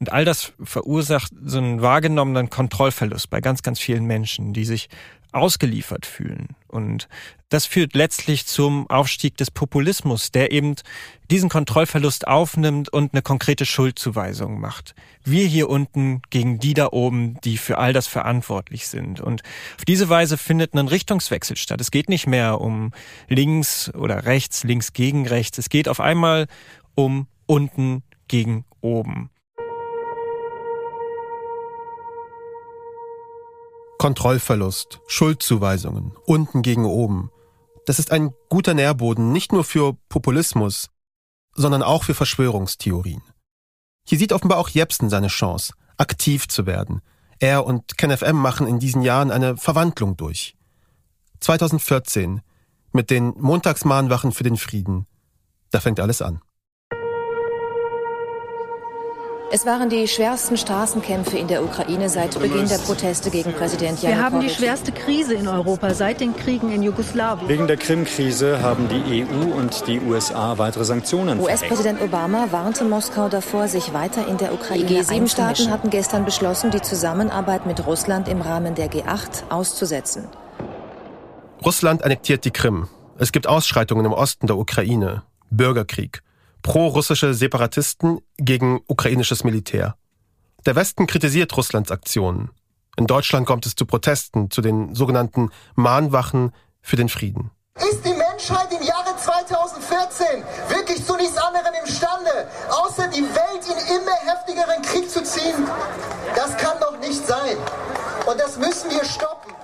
Und 0.01 0.11
all 0.11 0.25
das 0.25 0.55
verursacht 0.65 1.33
so 1.45 1.59
einen 1.59 1.83
wahrgenommenen 1.83 2.51
Kontrollverlust 2.51 3.31
bei 3.31 3.41
ganz, 3.41 3.63
ganz 3.63 3.79
vielen 3.79 4.07
Menschen, 4.07 4.55
die 4.55 4.65
sich 4.65 4.89
ausgeliefert 5.31 6.05
fühlen. 6.05 6.57
Und 6.71 7.09
das 7.49 7.67
führt 7.67 7.95
letztlich 7.95 8.47
zum 8.47 8.89
Aufstieg 8.89 9.37
des 9.37 9.51
Populismus, 9.51 10.31
der 10.31 10.53
eben 10.53 10.77
diesen 11.31 11.49
Kontrollverlust 11.49 12.27
aufnimmt 12.27 12.89
und 12.89 13.13
eine 13.13 13.23
konkrete 13.23 13.67
Schuldzuweisung 13.67 14.61
macht. 14.61 14.95
Wir 15.25 15.47
hier 15.47 15.69
unten 15.69 16.23
gegen 16.31 16.61
die 16.61 16.75
da 16.75 16.89
oben, 16.93 17.41
die 17.43 17.59
für 17.59 17.79
all 17.79 17.93
das 17.93 18.07
verantwortlich 18.07 18.87
sind. 18.89 19.21
Und 19.21 19.43
auf 19.77 19.85
diese 19.85 20.09
Weise 20.09 20.39
findet 20.39 20.75
ein 20.75 20.89
Richtungswechsel 20.89 21.57
statt. 21.57 21.81
Es 21.81 21.91
geht 21.91 22.09
nicht 22.09 22.27
mehr 22.27 22.61
um 22.61 22.93
links 23.29 23.93
oder 23.95 24.25
rechts, 24.25 24.65
links 24.65 24.93
gegen 24.93 25.27
rechts. 25.27 25.59
Es 25.59 25.69
geht 25.69 25.89
auf 25.89 26.01
einmal 26.01 26.47
um 26.95 27.27
unten 27.47 28.03
gegen 28.29 28.65
oben. 28.81 29.31
Kontrollverlust, 34.01 34.99
Schuldzuweisungen, 35.09 36.17
unten 36.25 36.63
gegen 36.63 36.87
oben. 36.87 37.31
Das 37.85 37.99
ist 37.99 38.13
ein 38.13 38.33
guter 38.49 38.73
Nährboden 38.73 39.31
nicht 39.31 39.53
nur 39.53 39.63
für 39.63 39.93
Populismus, 40.09 40.89
sondern 41.55 41.83
auch 41.83 42.05
für 42.05 42.15
Verschwörungstheorien. 42.15 43.21
Hier 44.09 44.17
sieht 44.17 44.33
offenbar 44.33 44.57
auch 44.57 44.71
Jepsen 44.71 45.11
seine 45.11 45.29
Chance, 45.29 45.75
aktiv 45.99 46.49
zu 46.49 46.65
werden. 46.65 47.03
Er 47.41 47.67
und 47.67 47.99
KenFM 47.99 48.37
machen 48.37 48.67
in 48.67 48.79
diesen 48.79 49.03
Jahren 49.03 49.31
eine 49.31 49.59
Verwandlung 49.59 50.17
durch. 50.17 50.57
2014 51.41 52.41
mit 52.93 53.11
den 53.11 53.35
Montagsmahnwachen 53.37 54.33
für 54.33 54.45
den 54.45 54.57
Frieden. 54.57 55.09
Da 55.73 55.81
fängt 55.81 56.01
alles 56.01 56.23
an. 56.23 56.41
Es 59.53 59.67
waren 59.67 59.89
die 59.89 60.07
schwersten 60.07 60.57
Straßenkämpfe 60.57 61.37
in 61.37 61.49
der 61.49 61.65
Ukraine 61.65 62.09
seit 62.09 62.39
Beginn 62.39 62.69
der 62.69 62.79
Proteste 62.79 63.31
gegen 63.31 63.53
Präsident 63.53 64.01
Janukowitsch. 64.01 64.17
Wir 64.17 64.23
haben 64.23 64.41
die 64.41 64.49
schwerste 64.49 64.93
Krise 64.93 65.35
in 65.35 65.49
Europa 65.49 65.93
seit 65.93 66.21
den 66.21 66.37
Kriegen 66.37 66.71
in 66.71 66.85
Jugoslawien. 66.85 67.49
Wegen 67.49 67.67
der 67.67 67.77
Krim-Krise 67.77 68.63
haben 68.63 68.87
die 68.89 69.25
EU 69.25 69.53
und 69.59 69.89
die 69.89 69.99
USA 69.99 70.57
weitere 70.59 70.85
Sanktionen 70.85 71.41
US-Präsident 71.41 72.01
Obama 72.01 72.53
warnte 72.53 72.85
Moskau 72.85 73.29
davor, 73.29 73.67
sich 73.67 73.93
weiter 73.93 74.29
in 74.29 74.37
der 74.37 74.55
Ukraine 74.55 74.85
Die 74.85 75.01
G7-Staaten 75.01 75.69
hatten 75.71 75.91
gestern 75.91 76.25
beschlossen, 76.25 76.71
die 76.71 76.81
Zusammenarbeit 76.81 77.67
mit 77.67 77.85
Russland 77.85 78.29
im 78.29 78.43
Rahmen 78.43 78.77
der 78.77 78.89
G8 78.89 79.51
auszusetzen. 79.51 80.29
Russland 81.65 82.05
annektiert 82.05 82.45
die 82.45 82.53
Krim. 82.53 82.87
Es 83.19 83.33
gibt 83.33 83.49
Ausschreitungen 83.49 84.07
im 84.07 84.13
Osten 84.13 84.47
der 84.47 84.57
Ukraine. 84.57 85.25
Bürgerkrieg 85.51 86.23
pro-russische 86.63 87.35
Separatisten 87.35 88.21
gegen 88.37 88.81
ukrainisches 88.87 89.45
Militär. 89.45 89.97
Der 90.67 90.77
Westen 90.77 91.07
kritisiert 91.07 91.57
Russlands 91.57 91.91
Aktionen. 91.91 92.51
In 92.97 93.07
Deutschland 93.07 93.47
kommt 93.47 93.65
es 93.67 93.75
zu 93.75 93.87
Protesten, 93.87 94.51
zu 94.51 94.61
den 94.61 94.95
sogenannten 94.95 95.51
Mahnwachen 95.75 96.53
für 96.83 96.97
den 96.97 97.09
Frieden. 97.09 97.51
Ist 97.79 98.05
die 98.05 98.13
Menschheit 98.13 98.69
im 98.73 98.87
Jahre 98.87 99.17
2014 99.17 100.27
wirklich 100.69 101.05
zu 101.05 101.17
nichts 101.17 101.39
anderem 101.39 101.73
imstande, 101.83 102.49
außer 102.69 103.09
die 103.09 103.23
Welt 103.23 103.65
in 103.65 103.97
immer 103.97 104.17
heftigeren 104.27 104.83
Krieg 104.83 105.09
zu 105.09 105.23
ziehen? 105.23 105.67
Das 106.35 106.57
kann 106.59 106.79
doch 106.81 106.99
nicht 106.99 107.27
sein. 107.27 107.57
Und 108.27 108.39
das 108.39 108.59
müssen 108.59 108.91
wir 108.91 109.05
stoppen. 109.05 109.55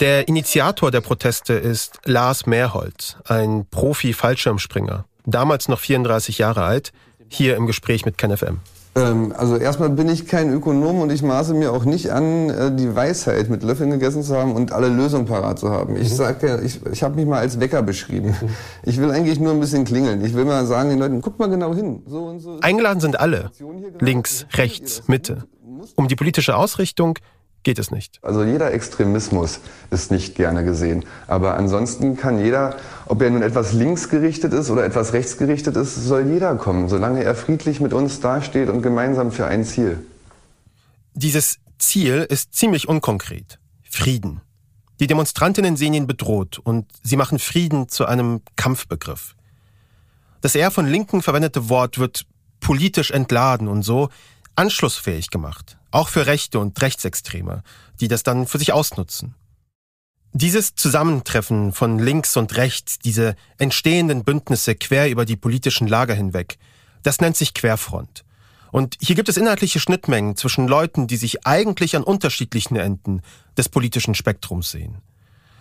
Der 0.00 0.28
Initiator 0.28 0.90
der 0.90 1.00
Proteste 1.00 1.54
ist 1.54 2.00
Lars 2.04 2.44
Mehrholz, 2.44 3.16
ein 3.24 3.66
Profi-Fallschirmspringer 3.70 5.06
damals 5.26 5.68
noch 5.68 5.78
34 5.78 6.38
Jahre 6.38 6.62
alt, 6.62 6.92
hier 7.28 7.56
im 7.56 7.66
Gespräch 7.66 8.06
mit 8.06 8.16
KenFM. 8.16 8.60
Ähm, 8.96 9.34
also 9.36 9.56
erstmal 9.56 9.90
bin 9.90 10.08
ich 10.08 10.26
kein 10.26 10.50
Ökonom 10.50 11.00
und 11.02 11.12
ich 11.12 11.22
maße 11.22 11.52
mir 11.52 11.72
auch 11.72 11.84
nicht 11.84 12.10
an, 12.10 12.48
äh, 12.48 12.74
die 12.74 12.94
Weisheit 12.96 13.50
mit 13.50 13.62
Löffeln 13.62 13.90
gegessen 13.90 14.22
zu 14.22 14.34
haben 14.34 14.54
und 14.54 14.72
alle 14.72 14.88
Lösungen 14.88 15.26
parat 15.26 15.58
zu 15.58 15.70
haben. 15.70 15.96
Ich 15.96 16.10
mhm. 16.10 16.14
sage, 16.14 16.60
ich, 16.64 16.80
ich 16.86 17.02
habe 17.02 17.16
mich 17.16 17.26
mal 17.26 17.40
als 17.40 17.60
Wecker 17.60 17.82
beschrieben. 17.82 18.34
Ich 18.88 18.98
will 18.98 19.10
eigentlich 19.10 19.40
nur 19.40 19.52
ein 19.52 19.58
bisschen 19.58 19.84
klingeln. 19.84 20.24
Ich 20.24 20.32
will 20.34 20.44
mal 20.44 20.64
sagen 20.64 20.90
den 20.90 21.00
Leuten, 21.00 21.20
guckt 21.20 21.40
mal 21.40 21.48
genau 21.48 21.74
hin. 21.74 22.02
So 22.06 22.38
so 22.38 22.58
Eingeladen 22.60 23.00
sind 23.00 23.18
alle. 23.18 23.50
Links, 24.00 24.46
rechts, 24.54 25.02
Mitte. 25.08 25.44
Um 25.96 26.06
die 26.06 26.14
politische 26.14 26.56
Ausrichtung 26.56 27.18
geht 27.66 27.80
es 27.80 27.90
nicht. 27.90 28.20
Also 28.22 28.44
jeder 28.44 28.72
Extremismus 28.72 29.58
ist 29.90 30.12
nicht 30.12 30.36
gerne 30.36 30.64
gesehen. 30.64 31.04
Aber 31.26 31.56
ansonsten 31.56 32.16
kann 32.16 32.38
jeder, 32.38 32.76
ob 33.06 33.20
er 33.20 33.28
nun 33.28 33.42
etwas 33.42 33.72
linksgerichtet 33.72 34.52
ist 34.52 34.70
oder 34.70 34.84
etwas 34.84 35.12
rechtsgerichtet 35.12 35.74
ist, 35.76 35.96
soll 35.96 36.28
jeder 36.28 36.54
kommen, 36.54 36.88
solange 36.88 37.24
er 37.24 37.34
friedlich 37.34 37.80
mit 37.80 37.92
uns 37.92 38.20
dasteht 38.20 38.68
und 38.68 38.82
gemeinsam 38.82 39.32
für 39.32 39.46
ein 39.46 39.64
Ziel. 39.64 39.98
Dieses 41.14 41.58
Ziel 41.76 42.24
ist 42.30 42.54
ziemlich 42.54 42.88
unkonkret. 42.88 43.58
Frieden. 43.82 44.42
Die 45.00 45.08
Demonstrantinnen 45.08 45.76
sehen 45.76 45.94
ihn 45.94 46.06
bedroht 46.06 46.60
und 46.62 46.86
sie 47.02 47.16
machen 47.16 47.40
Frieden 47.40 47.88
zu 47.88 48.06
einem 48.06 48.42
Kampfbegriff. 48.54 49.34
Das 50.40 50.54
eher 50.54 50.70
von 50.70 50.86
Linken 50.86 51.20
verwendete 51.20 51.68
Wort 51.68 51.98
wird 51.98 52.26
politisch 52.60 53.10
entladen 53.10 53.66
und 53.66 53.82
so 53.82 54.08
anschlussfähig 54.56 55.30
gemacht, 55.30 55.78
auch 55.90 56.08
für 56.08 56.26
Rechte 56.26 56.58
und 56.58 56.80
Rechtsextreme, 56.80 57.62
die 58.00 58.08
das 58.08 58.22
dann 58.22 58.46
für 58.46 58.58
sich 58.58 58.72
ausnutzen. 58.72 59.34
Dieses 60.32 60.74
Zusammentreffen 60.74 61.72
von 61.72 61.98
links 61.98 62.36
und 62.36 62.56
rechts, 62.56 62.98
diese 62.98 63.36
entstehenden 63.58 64.24
Bündnisse 64.24 64.74
quer 64.74 65.08
über 65.08 65.24
die 65.24 65.36
politischen 65.36 65.86
Lager 65.86 66.14
hinweg, 66.14 66.58
das 67.02 67.20
nennt 67.20 67.36
sich 67.36 67.54
Querfront. 67.54 68.24
Und 68.72 68.98
hier 69.00 69.16
gibt 69.16 69.28
es 69.28 69.38
inhaltliche 69.38 69.80
Schnittmengen 69.80 70.36
zwischen 70.36 70.68
Leuten, 70.68 71.06
die 71.06 71.16
sich 71.16 71.46
eigentlich 71.46 71.96
an 71.96 72.02
unterschiedlichen 72.02 72.76
Enden 72.76 73.22
des 73.56 73.68
politischen 73.68 74.14
Spektrums 74.14 74.70
sehen. 74.70 74.98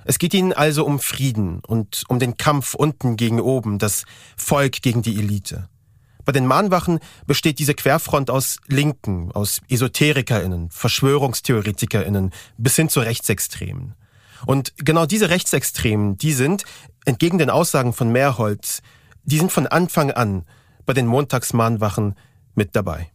Es 0.04 0.20
geht 0.20 0.34
ihnen 0.34 0.54
also 0.54 0.86
um 0.86 1.00
Frieden 1.00 1.62
und 1.66 2.04
um 2.10 2.20
den 2.20 2.36
Kampf 2.38 2.76
unten 2.76 3.16
gegen 3.16 3.40
oben, 3.40 3.80
das 3.80 4.06
Volk 4.36 4.82
gegen 4.82 5.02
die 5.02 5.18
Elite. 5.18 5.70
Bei 6.26 6.32
den 6.32 6.48
Mahnwachen 6.48 7.00
besteht 7.28 7.60
diese 7.60 7.76
Querfront 7.76 8.32
aus 8.32 8.58
Linken, 8.68 9.32
aus 9.32 9.62
EsoterikerInnen, 9.70 10.72
VerschwörungstheoretikerInnen 10.72 12.32
bis 12.58 12.76
hin 12.76 12.90
zu 12.90 13.00
Rechtsextremen. 13.00 13.94
Und 14.46 14.74
genau 14.78 15.06
diese 15.06 15.30
Rechtsextremen, 15.30 16.18
die 16.18 16.34
sind, 16.34 16.64
entgegen 17.06 17.38
den 17.38 17.50
Aussagen 17.50 17.94
von 17.94 18.12
Mehrholz, 18.12 18.82
die 19.24 19.38
sind 19.38 19.52
von 19.52 19.68
Anfang 19.68 20.12
an 20.12 20.46
bei 20.86 20.94
den 20.94 21.08
Montagsmahnwachen 21.08 22.16
mit 22.56 22.76
dabei. 22.76 23.12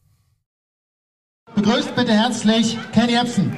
Begrüßt 1.54 1.94
bitte 1.96 2.12
herzlich 2.12 2.78
Ken 2.92 3.08
Jebsen. 3.08 3.56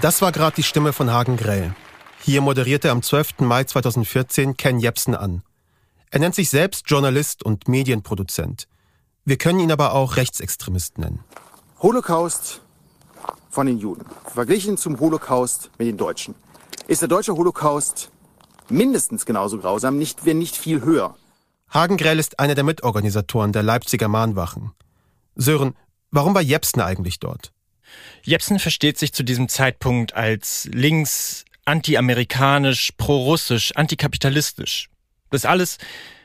Das 0.00 0.22
war 0.22 0.32
gerade 0.32 0.56
die 0.56 0.62
Stimme 0.62 0.92
von 0.92 1.10
Hagen 1.10 1.36
Grell. 1.36 1.74
Hier 2.22 2.42
moderierte 2.42 2.88
er 2.88 2.92
am 2.92 3.02
12. 3.02 3.40
Mai 3.40 3.64
2014 3.64 4.56
Ken 4.56 4.78
Jebsen 4.78 5.14
an. 5.14 5.42
Er 6.10 6.20
nennt 6.20 6.34
sich 6.34 6.50
selbst 6.50 6.84
Journalist 6.88 7.42
und 7.42 7.66
Medienproduzent. 7.66 8.68
Wir 9.24 9.38
können 9.38 9.60
ihn 9.60 9.72
aber 9.72 9.94
auch 9.94 10.16
Rechtsextremist 10.16 10.98
nennen. 10.98 11.24
Holocaust 11.80 12.60
von 13.48 13.66
den 13.66 13.78
Juden. 13.78 14.04
Verglichen 14.32 14.76
zum 14.76 15.00
Holocaust 15.00 15.70
mit 15.78 15.88
den 15.88 15.96
Deutschen. 15.96 16.34
Ist 16.88 17.00
der 17.00 17.08
deutsche 17.08 17.34
Holocaust 17.34 18.10
mindestens 18.68 19.24
genauso 19.24 19.58
grausam, 19.58 19.96
nicht, 19.96 20.26
wenn 20.26 20.38
nicht 20.38 20.56
viel 20.56 20.82
höher. 20.82 21.16
Hagen 21.70 21.96
Grell 21.96 22.18
ist 22.18 22.38
einer 22.38 22.54
der 22.54 22.64
Mitorganisatoren 22.64 23.52
der 23.52 23.62
Leipziger 23.62 24.08
Mahnwachen. 24.08 24.72
Sören, 25.36 25.74
warum 26.10 26.34
war 26.34 26.42
Jepsen 26.42 26.82
eigentlich 26.82 27.18
dort? 27.18 27.52
Jepsen 28.22 28.58
versteht 28.58 28.98
sich 28.98 29.12
zu 29.12 29.22
diesem 29.22 29.48
Zeitpunkt 29.48 30.14
als 30.14 30.68
links, 30.72 31.44
anti-amerikanisch, 31.70 32.90
pro-russisch, 32.98 33.72
antikapitalistisch. 33.76 34.88
Das 35.30 35.44
alles 35.44 35.78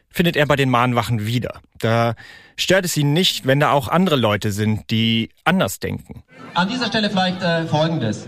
findet 0.10 0.36
er 0.36 0.48
bei 0.48 0.56
den 0.56 0.70
Mahnwachen 0.70 1.26
wieder. 1.26 1.62
Da 1.78 2.16
stört 2.58 2.86
es 2.86 2.98
ihn 2.98 3.14
nicht, 3.14 3.46
wenn 3.46 3.60
da 3.60 3.72
auch 3.72 3.88
andere 3.88 4.16
Leute 4.16 4.52
sind, 4.52 4.90
die 4.90 5.30
anders 5.44 5.80
denken. 5.80 6.24
An 6.56 6.68
dieser 6.68 6.88
Stelle 6.88 7.10
vielleicht 7.10 7.42
äh, 7.42 7.66
Folgendes. 7.68 8.28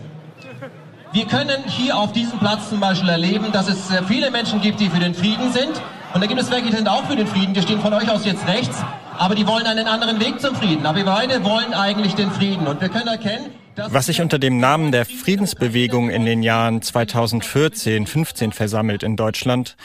Wir 1.13 1.25
können 1.25 1.63
hier 1.65 1.97
auf 1.97 2.12
diesem 2.12 2.38
Platz 2.38 2.69
zum 2.69 2.79
Beispiel 2.79 3.09
erleben, 3.09 3.51
dass 3.51 3.69
es 3.69 3.89
äh, 3.89 4.03
viele 4.03 4.29
Menschen 4.29 4.62
gibt, 4.62 4.79
die 4.79 4.89
für 4.89 5.00
den 5.00 5.15
Frieden 5.15 5.51
sind. 5.51 5.81
Und 6.13 6.21
da 6.21 6.27
gibt 6.27 6.39
es 6.39 6.51
welche, 6.51 6.69
die 6.69 6.75
sind 6.75 6.88
auch 6.88 7.05
für 7.05 7.15
den 7.15 7.27
Frieden. 7.27 7.53
Die 7.53 7.62
stehen 7.62 7.79
von 7.79 7.93
euch 7.93 8.09
aus 8.12 8.25
jetzt 8.25 8.45
rechts. 8.47 8.77
Aber 9.17 9.33
die 9.33 9.47
wollen 9.47 9.65
einen 9.65 9.88
anderen 9.88 10.19
Weg 10.19 10.39
zum 10.39 10.55
Frieden. 10.55 10.86
Aber 10.86 10.97
wir 10.97 11.05
beide 11.05 11.43
wollen 11.43 11.74
eigentlich 11.74 12.13
den 12.13 12.29
Frieden. 12.31 12.67
Und 12.67 12.81
wir 12.81 12.89
können 12.89 13.07
erkennen, 13.07 13.51
was 13.77 14.07
sich 14.07 14.22
unter 14.22 14.39
dem 14.39 14.60
Namen 14.60 14.91
der 14.91 15.05
Friedensbewegung 15.05 16.10
in 16.10 16.25
den 16.25 16.41
Jahren 16.41 16.81
2014, 16.81 18.07
15 18.07 18.51
versammelt 18.51 19.03
in 19.03 19.15
Deutschland, 19.15 19.77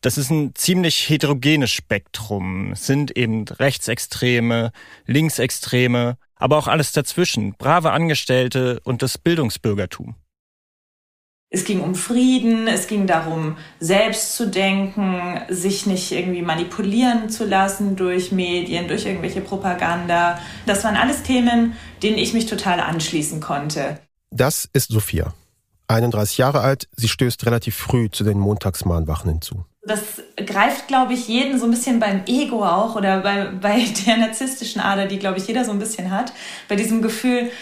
das 0.00 0.18
ist 0.18 0.30
ein 0.30 0.54
ziemlich 0.54 1.08
heterogenes 1.08 1.70
Spektrum. 1.70 2.72
Es 2.72 2.86
sind 2.86 3.16
eben 3.16 3.46
Rechtsextreme, 3.48 4.72
Linksextreme, 5.06 6.16
aber 6.36 6.58
auch 6.58 6.68
alles 6.68 6.92
dazwischen, 6.92 7.54
brave 7.54 7.92
Angestellte 7.92 8.80
und 8.84 9.02
das 9.02 9.18
Bildungsbürgertum. 9.18 10.14
Es 11.54 11.64
ging 11.64 11.82
um 11.82 11.94
Frieden, 11.94 12.66
es 12.66 12.88
ging 12.88 13.06
darum, 13.06 13.56
selbst 13.78 14.34
zu 14.34 14.48
denken, 14.48 15.40
sich 15.48 15.86
nicht 15.86 16.10
irgendwie 16.10 16.42
manipulieren 16.42 17.30
zu 17.30 17.44
lassen 17.44 17.94
durch 17.94 18.32
Medien, 18.32 18.88
durch 18.88 19.06
irgendwelche 19.06 19.40
Propaganda. 19.40 20.40
Das 20.66 20.82
waren 20.82 20.96
alles 20.96 21.22
Themen, 21.22 21.76
denen 22.02 22.18
ich 22.18 22.34
mich 22.34 22.46
total 22.46 22.80
anschließen 22.80 23.38
konnte. 23.38 24.00
Das 24.32 24.68
ist 24.72 24.90
Sophia. 24.90 25.32
31 25.86 26.38
Jahre 26.38 26.60
alt, 26.60 26.88
sie 26.96 27.08
stößt 27.08 27.46
relativ 27.46 27.76
früh 27.76 28.10
zu 28.10 28.24
den 28.24 28.40
Montagsmahnwachen 28.40 29.30
hinzu. 29.30 29.64
Das 29.86 30.00
greift, 30.36 30.88
glaube 30.88 31.12
ich, 31.12 31.28
jeden 31.28 31.60
so 31.60 31.66
ein 31.66 31.70
bisschen 31.70 32.00
beim 32.00 32.22
Ego 32.26 32.64
auch 32.64 32.96
oder 32.96 33.20
bei, 33.20 33.44
bei 33.44 33.84
der 34.06 34.16
narzisstischen 34.16 34.80
Ader, 34.80 35.06
die, 35.06 35.20
glaube 35.20 35.38
ich, 35.38 35.46
jeder 35.46 35.64
so 35.64 35.70
ein 35.70 35.78
bisschen 35.78 36.10
hat. 36.10 36.32
Bei 36.68 36.74
diesem 36.74 37.00
Gefühl, 37.00 37.52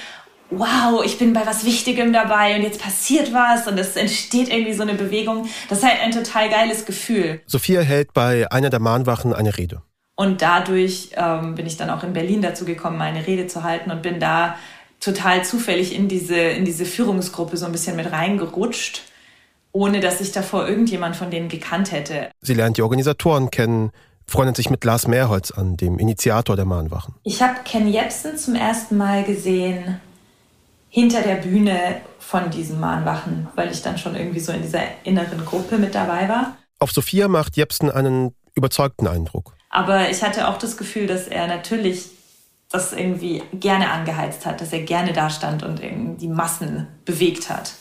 wow, 0.59 1.05
ich 1.05 1.19
bin 1.19 1.33
bei 1.33 1.47
was 1.47 1.65
Wichtigem 1.65 2.13
dabei 2.13 2.57
und 2.57 2.63
jetzt 2.63 2.81
passiert 2.81 3.33
was 3.33 3.67
und 3.67 3.79
es 3.79 3.97
entsteht 3.97 4.49
irgendwie 4.49 4.73
so 4.73 4.83
eine 4.83 4.95
Bewegung. 4.95 5.49
Das 5.69 5.79
ist 5.79 5.85
halt 5.85 6.01
ein 6.01 6.11
total 6.11 6.49
geiles 6.49 6.85
Gefühl. 6.85 7.41
Sophia 7.47 7.81
hält 7.81 8.13
bei 8.13 8.51
einer 8.51 8.71
der 8.71 8.81
Mahnwachen 8.81 9.33
eine 9.33 9.57
Rede. 9.57 9.83
Und 10.15 10.43
dadurch 10.43 11.11
ähm, 11.17 11.55
bin 11.55 11.67
ich 11.67 11.77
dann 11.77 11.91
auch 11.91 12.05
in 12.05 12.13
Berlin 12.13 12.43
dazu 12.43 12.65
gekommen, 12.65 12.99
meine 12.99 13.27
Rede 13.27 13.47
zu 13.47 13.63
halten 13.63 13.91
und 13.91 14.03
bin 14.03 14.21
da 14.21 14.57
total 15.01 15.45
zufällig 15.45 15.95
in 15.95 16.09
diese, 16.09 16.37
in 16.37 16.65
diese 16.65 16.85
Führungsgruppe 16.85 17.57
so 17.57 17.67
ein 17.67 17.73
bisschen 17.73 17.97
mit 17.97 18.13
reingerutscht, 18.13 19.03
ohne 19.73 20.01
dass 20.01 20.21
ich 20.21 20.33
davor 20.33 20.69
irgendjemand 20.69 21.17
von 21.17 21.31
denen 21.31 21.49
gekannt 21.49 21.93
hätte. 21.93 22.31
Sie 22.41 22.55
lernt 22.55 22.77
die 22.77 22.83
Organisatoren 22.83 23.51
kennen, 23.51 23.91
freundet 24.27 24.57
sich 24.57 24.71
mit 24.71 24.85
Lars 24.85 25.09
Mehrholz 25.09 25.51
an, 25.51 25.77
dem 25.77 25.99
Initiator 25.99 26.57
der 26.57 26.67
Mahnwachen. 26.67 27.15
Ich 27.25 27.43
habe 27.43 27.57
Ken 27.65 27.89
Jebsen 27.89 28.37
zum 28.37 28.55
ersten 28.55 28.97
Mal 28.97 29.25
gesehen 29.25 30.01
hinter 30.93 31.23
der 31.23 31.37
Bühne 31.37 32.03
von 32.19 32.51
diesen 32.51 32.79
Mahnwachen, 32.79 33.49
weil 33.57 33.73
ich 33.73 33.81
dann 33.81 33.97
schon 33.97 34.15
irgendwie 34.15 34.41
so 34.41 34.53
in 34.53 34.61
dieser 34.61 34.83
inneren 35.05 35.43
Gruppe 35.47 35.79
mit 35.79 35.95
dabei 35.95 36.29
war. 36.29 36.59
Auf 36.79 36.93
Sophia 36.93 37.29
macht 37.29 37.57
Jepsen 37.57 37.91
einen 37.91 38.35
überzeugten 38.55 39.09
Eindruck. 39.09 39.55
Aber 39.71 40.11
ich 40.11 40.23
hatte 40.23 40.49
auch 40.49 40.59
das 40.59 40.77
Gefühl, 40.77 41.07
dass 41.07 41.29
er 41.29 41.47
natürlich 41.47 42.11
das 42.71 42.93
irgendwie 42.93 43.43
gerne 43.55 43.91
angeheizt 43.91 44.45
hat, 44.45 44.61
dass 44.61 44.71
er 44.75 44.83
gerne 44.83 45.15
da 45.15 45.31
stand 45.31 45.63
und 45.63 45.81
die 46.21 46.29
Massen 46.29 46.89
bewegt 47.07 47.49
hat. 47.49 47.73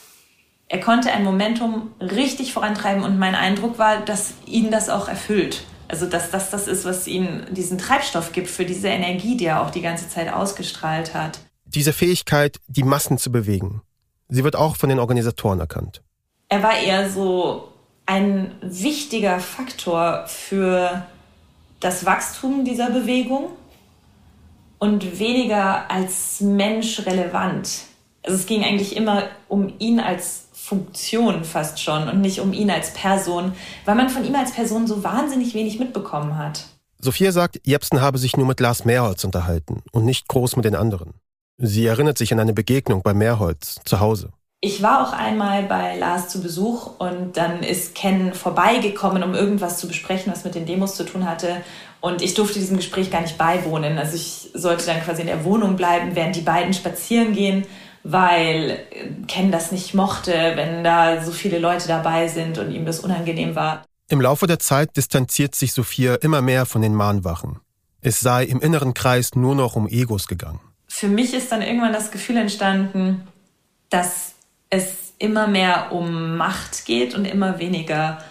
Er 0.69 0.79
konnte 0.79 1.11
ein 1.11 1.25
Momentum 1.25 1.91
richtig 1.99 2.53
vorantreiben 2.53 3.03
und 3.03 3.19
mein 3.19 3.35
Eindruck 3.35 3.77
war, 3.77 4.05
dass 4.05 4.35
ihn 4.45 4.71
das 4.71 4.87
auch 4.87 5.09
erfüllt. 5.09 5.65
Also 5.89 6.05
dass 6.05 6.31
das 6.31 6.49
das 6.49 6.69
ist, 6.69 6.85
was 6.85 7.07
ihm 7.07 7.41
diesen 7.51 7.77
Treibstoff 7.77 8.31
gibt 8.31 8.49
für 8.49 8.63
diese 8.63 8.87
Energie, 8.87 9.35
die 9.35 9.47
er 9.47 9.61
auch 9.61 9.69
die 9.69 9.81
ganze 9.81 10.07
Zeit 10.07 10.31
ausgestrahlt 10.31 11.13
hat 11.13 11.39
diese 11.73 11.93
Fähigkeit, 11.93 12.59
die 12.67 12.83
Massen 12.83 13.17
zu 13.17 13.31
bewegen. 13.31 13.81
Sie 14.29 14.43
wird 14.43 14.55
auch 14.55 14.75
von 14.75 14.89
den 14.89 14.99
Organisatoren 14.99 15.59
erkannt. 15.59 16.01
Er 16.49 16.63
war 16.63 16.77
eher 16.77 17.09
so 17.09 17.69
ein 18.05 18.55
wichtiger 18.61 19.39
Faktor 19.39 20.25
für 20.27 21.05
das 21.79 22.05
Wachstum 22.05 22.65
dieser 22.65 22.89
Bewegung 22.89 23.49
und 24.79 25.19
weniger 25.19 25.89
als 25.89 26.41
Mensch 26.41 27.05
relevant. 27.05 27.83
Also 28.23 28.37
es 28.37 28.45
ging 28.45 28.63
eigentlich 28.63 28.95
immer 28.95 29.29
um 29.47 29.73
ihn 29.79 29.99
als 29.99 30.47
Funktion 30.53 31.43
fast 31.43 31.79
schon 31.81 32.07
und 32.07 32.21
nicht 32.21 32.39
um 32.39 32.53
ihn 32.53 32.69
als 32.69 32.93
Person, 32.93 33.53
weil 33.85 33.95
man 33.95 34.09
von 34.09 34.23
ihm 34.23 34.35
als 34.35 34.51
Person 34.51 34.87
so 34.87 35.03
wahnsinnig 35.03 35.53
wenig 35.53 35.79
mitbekommen 35.79 36.37
hat. 36.37 36.65
Sophia 36.99 37.31
sagt, 37.31 37.59
Jepsen 37.65 37.99
habe 37.99 38.19
sich 38.19 38.37
nur 38.37 38.45
mit 38.45 38.59
Lars 38.59 38.85
Mehrholz 38.85 39.23
unterhalten 39.23 39.81
und 39.91 40.05
nicht 40.05 40.27
groß 40.27 40.55
mit 40.55 40.65
den 40.65 40.75
anderen. 40.75 41.15
Sie 41.63 41.85
erinnert 41.85 42.17
sich 42.17 42.33
an 42.33 42.39
eine 42.39 42.53
Begegnung 42.53 43.03
bei 43.03 43.13
Meerholz 43.13 43.75
zu 43.85 43.99
Hause. 43.99 44.31
Ich 44.61 44.81
war 44.81 45.07
auch 45.07 45.13
einmal 45.13 45.63
bei 45.63 45.95
Lars 45.97 46.27
zu 46.27 46.41
Besuch 46.41 46.99
und 46.99 47.37
dann 47.37 47.61
ist 47.61 47.93
Ken 47.93 48.33
vorbeigekommen, 48.33 49.21
um 49.21 49.35
irgendwas 49.35 49.77
zu 49.79 49.87
besprechen, 49.87 50.31
was 50.31 50.43
mit 50.43 50.55
den 50.55 50.65
Demos 50.65 50.95
zu 50.95 51.03
tun 51.03 51.29
hatte. 51.29 51.57
Und 51.99 52.23
ich 52.23 52.33
durfte 52.33 52.57
diesem 52.57 52.77
Gespräch 52.77 53.11
gar 53.11 53.21
nicht 53.21 53.37
beiwohnen. 53.37 53.99
Also 53.99 54.15
ich 54.15 54.49
sollte 54.55 54.87
dann 54.87 55.01
quasi 55.01 55.21
in 55.21 55.27
der 55.27 55.45
Wohnung 55.45 55.75
bleiben, 55.75 56.15
während 56.15 56.35
die 56.35 56.41
beiden 56.41 56.73
spazieren 56.73 57.33
gehen, 57.33 57.65
weil 58.03 58.79
Ken 59.27 59.51
das 59.51 59.71
nicht 59.71 59.93
mochte, 59.93 60.31
wenn 60.31 60.83
da 60.83 61.23
so 61.23 61.31
viele 61.31 61.59
Leute 61.59 61.87
dabei 61.87 62.27
sind 62.27 62.57
und 62.57 62.71
ihm 62.71 62.87
das 62.87 63.01
unangenehm 63.01 63.55
war. 63.55 63.83
Im 64.09 64.19
Laufe 64.19 64.47
der 64.47 64.57
Zeit 64.57 64.97
distanziert 64.97 65.53
sich 65.53 65.73
Sophia 65.73 66.15
immer 66.15 66.41
mehr 66.41 66.65
von 66.65 66.81
den 66.81 66.95
Mahnwachen. 66.95 67.59
Es 68.01 68.19
sei 68.19 68.45
im 68.45 68.61
inneren 68.61 68.95
Kreis 68.95 69.35
nur 69.35 69.53
noch 69.53 69.75
um 69.75 69.87
Egos 69.87 70.27
gegangen 70.27 70.59
für 70.93 71.07
mich 71.07 71.33
ist 71.33 71.53
dann 71.53 71.61
irgendwann 71.61 71.93
das 71.93 72.11
Gefühl 72.11 72.35
entstanden, 72.35 73.25
dass 73.89 74.33
es 74.69 75.13
immer 75.19 75.47
mehr 75.47 75.93
um 75.93 76.35
Macht 76.35 76.85
geht 76.85 77.15
und 77.15 77.23
immer 77.23 77.59
weniger 77.59 78.21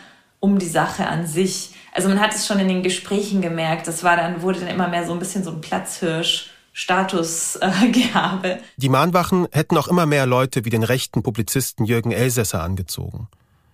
um 0.40 0.58
die 0.58 0.68
Sache 0.68 1.06
an 1.06 1.26
sich. 1.26 1.74
Also 1.94 2.10
man 2.10 2.20
hat 2.20 2.34
es 2.34 2.46
schon 2.46 2.58
in 2.58 2.68
den 2.68 2.82
Gesprächen 2.82 3.40
gemerkt, 3.40 3.88
das 3.88 4.04
war 4.04 4.14
dann, 4.16 4.42
wurde 4.42 4.60
dann 4.60 4.68
immer 4.68 4.88
mehr 4.88 5.06
so 5.06 5.12
ein 5.14 5.18
bisschen 5.18 5.42
so 5.42 5.50
ein 5.50 5.62
Platzhirsch. 5.62 6.50
Statusgehabe. 6.72 8.48
Äh, 8.48 8.58
die 8.76 8.88
Mahnwachen 8.88 9.48
hätten 9.50 9.76
auch 9.76 9.88
immer 9.88 10.06
mehr 10.06 10.24
Leute 10.24 10.64
wie 10.64 10.70
den 10.70 10.84
rechten 10.84 11.24
Publizisten 11.24 11.84
Jürgen 11.84 12.12
Elsässer 12.12 12.62
angezogen. 12.62 13.26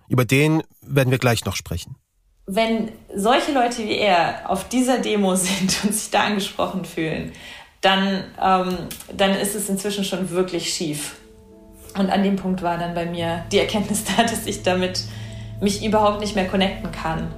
Über 0.09 0.25
den 0.25 0.62
werden 0.81 1.11
wir 1.11 1.18
gleich 1.18 1.44
noch 1.44 1.57
sprechen. 1.57 1.96
Wenn 2.46 2.92
solche 3.14 3.53
Leute 3.53 3.79
wie 3.85 3.99
er 3.99 4.49
auf 4.49 4.68
dieser 4.68 4.99
Demo 4.99 5.35
sind 5.37 5.85
und 5.85 5.92
sich 5.92 6.11
da 6.11 6.25
angesprochen 6.25 6.87
fühlen, 6.87 7.33
dann, 7.87 8.25
ähm, 8.42 8.79
dann 9.16 9.31
ist 9.31 9.55
es 9.55 9.68
inzwischen 9.68 10.03
schon 10.03 10.31
wirklich 10.31 10.75
schief. 10.75 11.14
Und 11.96 12.11
an 12.11 12.25
dem 12.25 12.35
Punkt 12.35 12.61
war 12.62 12.79
dann 12.79 12.94
bei 12.94 13.07
mir 13.07 13.44
die 13.53 13.61
Erkenntnis 13.61 14.03
da, 14.16 14.25
dass 14.25 14.44
ich 14.46 14.64
damit 14.64 15.05
mich 15.61 15.87
überhaupt 15.87 16.20
nicht 16.20 16.35
mehr 16.35 16.49
connecten 16.49 16.90
kann. 16.90 17.29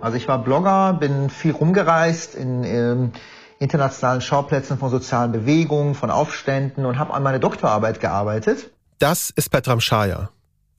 Also 0.00 0.16
ich 0.16 0.26
war 0.26 0.42
Blogger, 0.42 0.94
bin 0.94 1.30
viel 1.30 1.52
rumgereist 1.52 2.34
in 2.34 2.64
ähm, 2.64 3.12
internationalen 3.58 4.20
Schauplätzen 4.20 4.78
von 4.78 4.90
sozialen 4.90 5.32
Bewegungen, 5.32 5.94
von 5.94 6.10
Aufständen 6.10 6.86
und 6.86 6.98
habe 6.98 7.14
an 7.14 7.22
meine 7.22 7.40
Doktorarbeit 7.40 8.00
gearbeitet. 8.00 8.70
Das 8.98 9.30
ist 9.30 9.50
Petram 9.50 9.80
Shaya. 9.80 10.30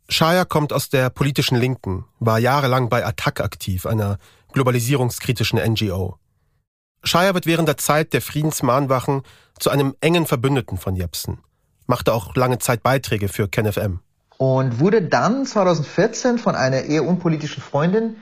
Shaya 0.07 0.45
kommt 0.45 0.73
aus 0.73 0.89
der 0.89 1.09
politischen 1.09 1.55
Linken, 1.55 2.05
war 2.19 2.39
jahrelang 2.39 2.89
bei 2.89 3.05
Attac 3.05 3.41
aktiv, 3.41 3.85
einer 3.85 4.17
globalisierungskritischen 4.53 5.59
NGO. 5.59 6.17
Scheier 7.03 7.33
wird 7.33 7.45
während 7.45 7.67
der 7.67 7.77
Zeit 7.77 8.13
der 8.13 8.21
Friedensmahnwachen 8.21 9.21
zu 9.59 9.69
einem 9.69 9.95
engen 10.01 10.25
Verbündeten 10.25 10.77
von 10.77 10.95
Jepsen, 10.95 11.39
machte 11.85 12.13
auch 12.13 12.35
lange 12.35 12.59
Zeit 12.59 12.83
Beiträge 12.83 13.27
für 13.27 13.47
KenFM. 13.47 13.99
Und 14.37 14.79
wurde 14.79 15.01
dann 15.01 15.45
2014 15.45 16.39
von 16.39 16.55
einer 16.55 16.83
eher 16.83 17.05
unpolitischen 17.05 17.61
Freundin 17.61 18.15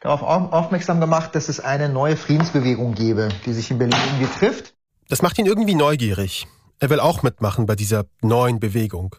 darauf 0.00 0.22
aufmerksam 0.22 1.00
gemacht, 1.00 1.34
dass 1.34 1.48
es 1.48 1.60
eine 1.60 1.88
neue 1.88 2.16
Friedensbewegung 2.16 2.94
gebe, 2.94 3.28
die 3.46 3.52
sich 3.52 3.70
in 3.70 3.78
Berlin 3.78 3.98
irgendwie 4.06 4.38
trifft. 4.38 4.74
Das 5.08 5.22
macht 5.22 5.38
ihn 5.38 5.46
irgendwie 5.46 5.74
neugierig. 5.74 6.46
Er 6.78 6.90
will 6.90 7.00
auch 7.00 7.22
mitmachen 7.22 7.66
bei 7.66 7.74
dieser 7.74 8.04
neuen 8.20 8.60
Bewegung 8.60 9.16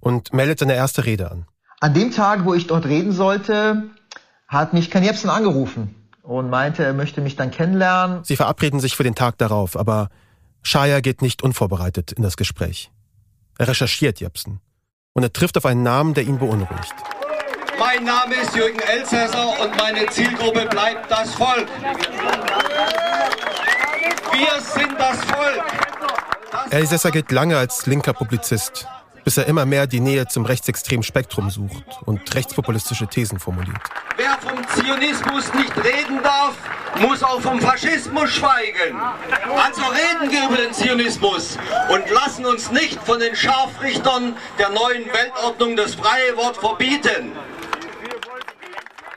und 0.00 0.32
meldet 0.32 0.60
seine 0.60 0.74
erste 0.74 1.04
Rede 1.04 1.30
an. 1.30 1.46
An 1.80 1.94
dem 1.94 2.12
Tag, 2.12 2.44
wo 2.44 2.54
ich 2.54 2.66
dort 2.66 2.86
reden 2.86 3.12
sollte, 3.12 3.90
hat 4.48 4.72
mich 4.72 4.90
Ken 4.90 5.02
Jebsen 5.02 5.30
angerufen 5.30 5.94
und 6.22 6.48
meinte, 6.48 6.84
er 6.84 6.92
möchte 6.92 7.20
mich 7.20 7.36
dann 7.36 7.50
kennenlernen. 7.50 8.22
Sie 8.24 8.36
verabreden 8.36 8.80
sich 8.80 8.96
für 8.96 9.02
den 9.02 9.14
Tag 9.14 9.36
darauf, 9.38 9.76
aber 9.76 10.08
Shaya 10.62 11.00
geht 11.00 11.22
nicht 11.22 11.42
unvorbereitet 11.42 12.12
in 12.12 12.22
das 12.22 12.36
Gespräch. 12.36 12.90
Er 13.58 13.68
recherchiert 13.68 14.20
Jepsen 14.20 14.60
und 15.12 15.22
er 15.22 15.32
trifft 15.32 15.56
auf 15.58 15.66
einen 15.66 15.82
Namen, 15.82 16.14
der 16.14 16.24
ihn 16.24 16.38
beunruhigt. 16.38 16.94
Mein 17.84 18.04
Name 18.04 18.36
ist 18.36 18.54
Jürgen 18.54 18.78
Elsässer 18.78 19.60
und 19.60 19.76
meine 19.76 20.06
Zielgruppe 20.06 20.66
bleibt 20.66 21.10
das 21.10 21.34
Volk. 21.34 21.66
Wir 24.32 24.60
sind 24.60 24.94
das 24.96 25.16
Volk. 25.24 25.64
Elsässer 26.70 27.10
gilt 27.10 27.32
lange 27.32 27.58
als 27.58 27.84
linker 27.86 28.12
Publizist, 28.12 28.86
bis 29.24 29.36
er 29.36 29.46
immer 29.46 29.66
mehr 29.66 29.88
die 29.88 29.98
Nähe 29.98 30.28
zum 30.28 30.46
rechtsextremen 30.46 31.02
Spektrum 31.02 31.50
sucht 31.50 31.84
und 32.04 32.32
rechtspopulistische 32.36 33.08
Thesen 33.08 33.40
formuliert. 33.40 33.82
Wer 34.16 34.38
vom 34.38 34.64
Zionismus 34.68 35.52
nicht 35.52 35.76
reden 35.76 36.22
darf, 36.22 36.54
muss 37.00 37.24
auch 37.24 37.40
vom 37.40 37.60
Faschismus 37.60 38.30
schweigen. 38.30 38.96
Also 39.56 39.82
reden 39.86 40.30
wir 40.30 40.44
über 40.46 40.56
den 40.56 40.72
Zionismus 40.72 41.58
und 41.88 42.08
lassen 42.10 42.46
uns 42.46 42.70
nicht 42.70 43.02
von 43.02 43.18
den 43.18 43.34
Scharfrichtern 43.34 44.36
der 44.56 44.68
neuen 44.68 45.04
Weltordnung 45.12 45.74
das 45.74 45.96
freie 45.96 46.36
Wort 46.36 46.58
verbieten. 46.58 47.32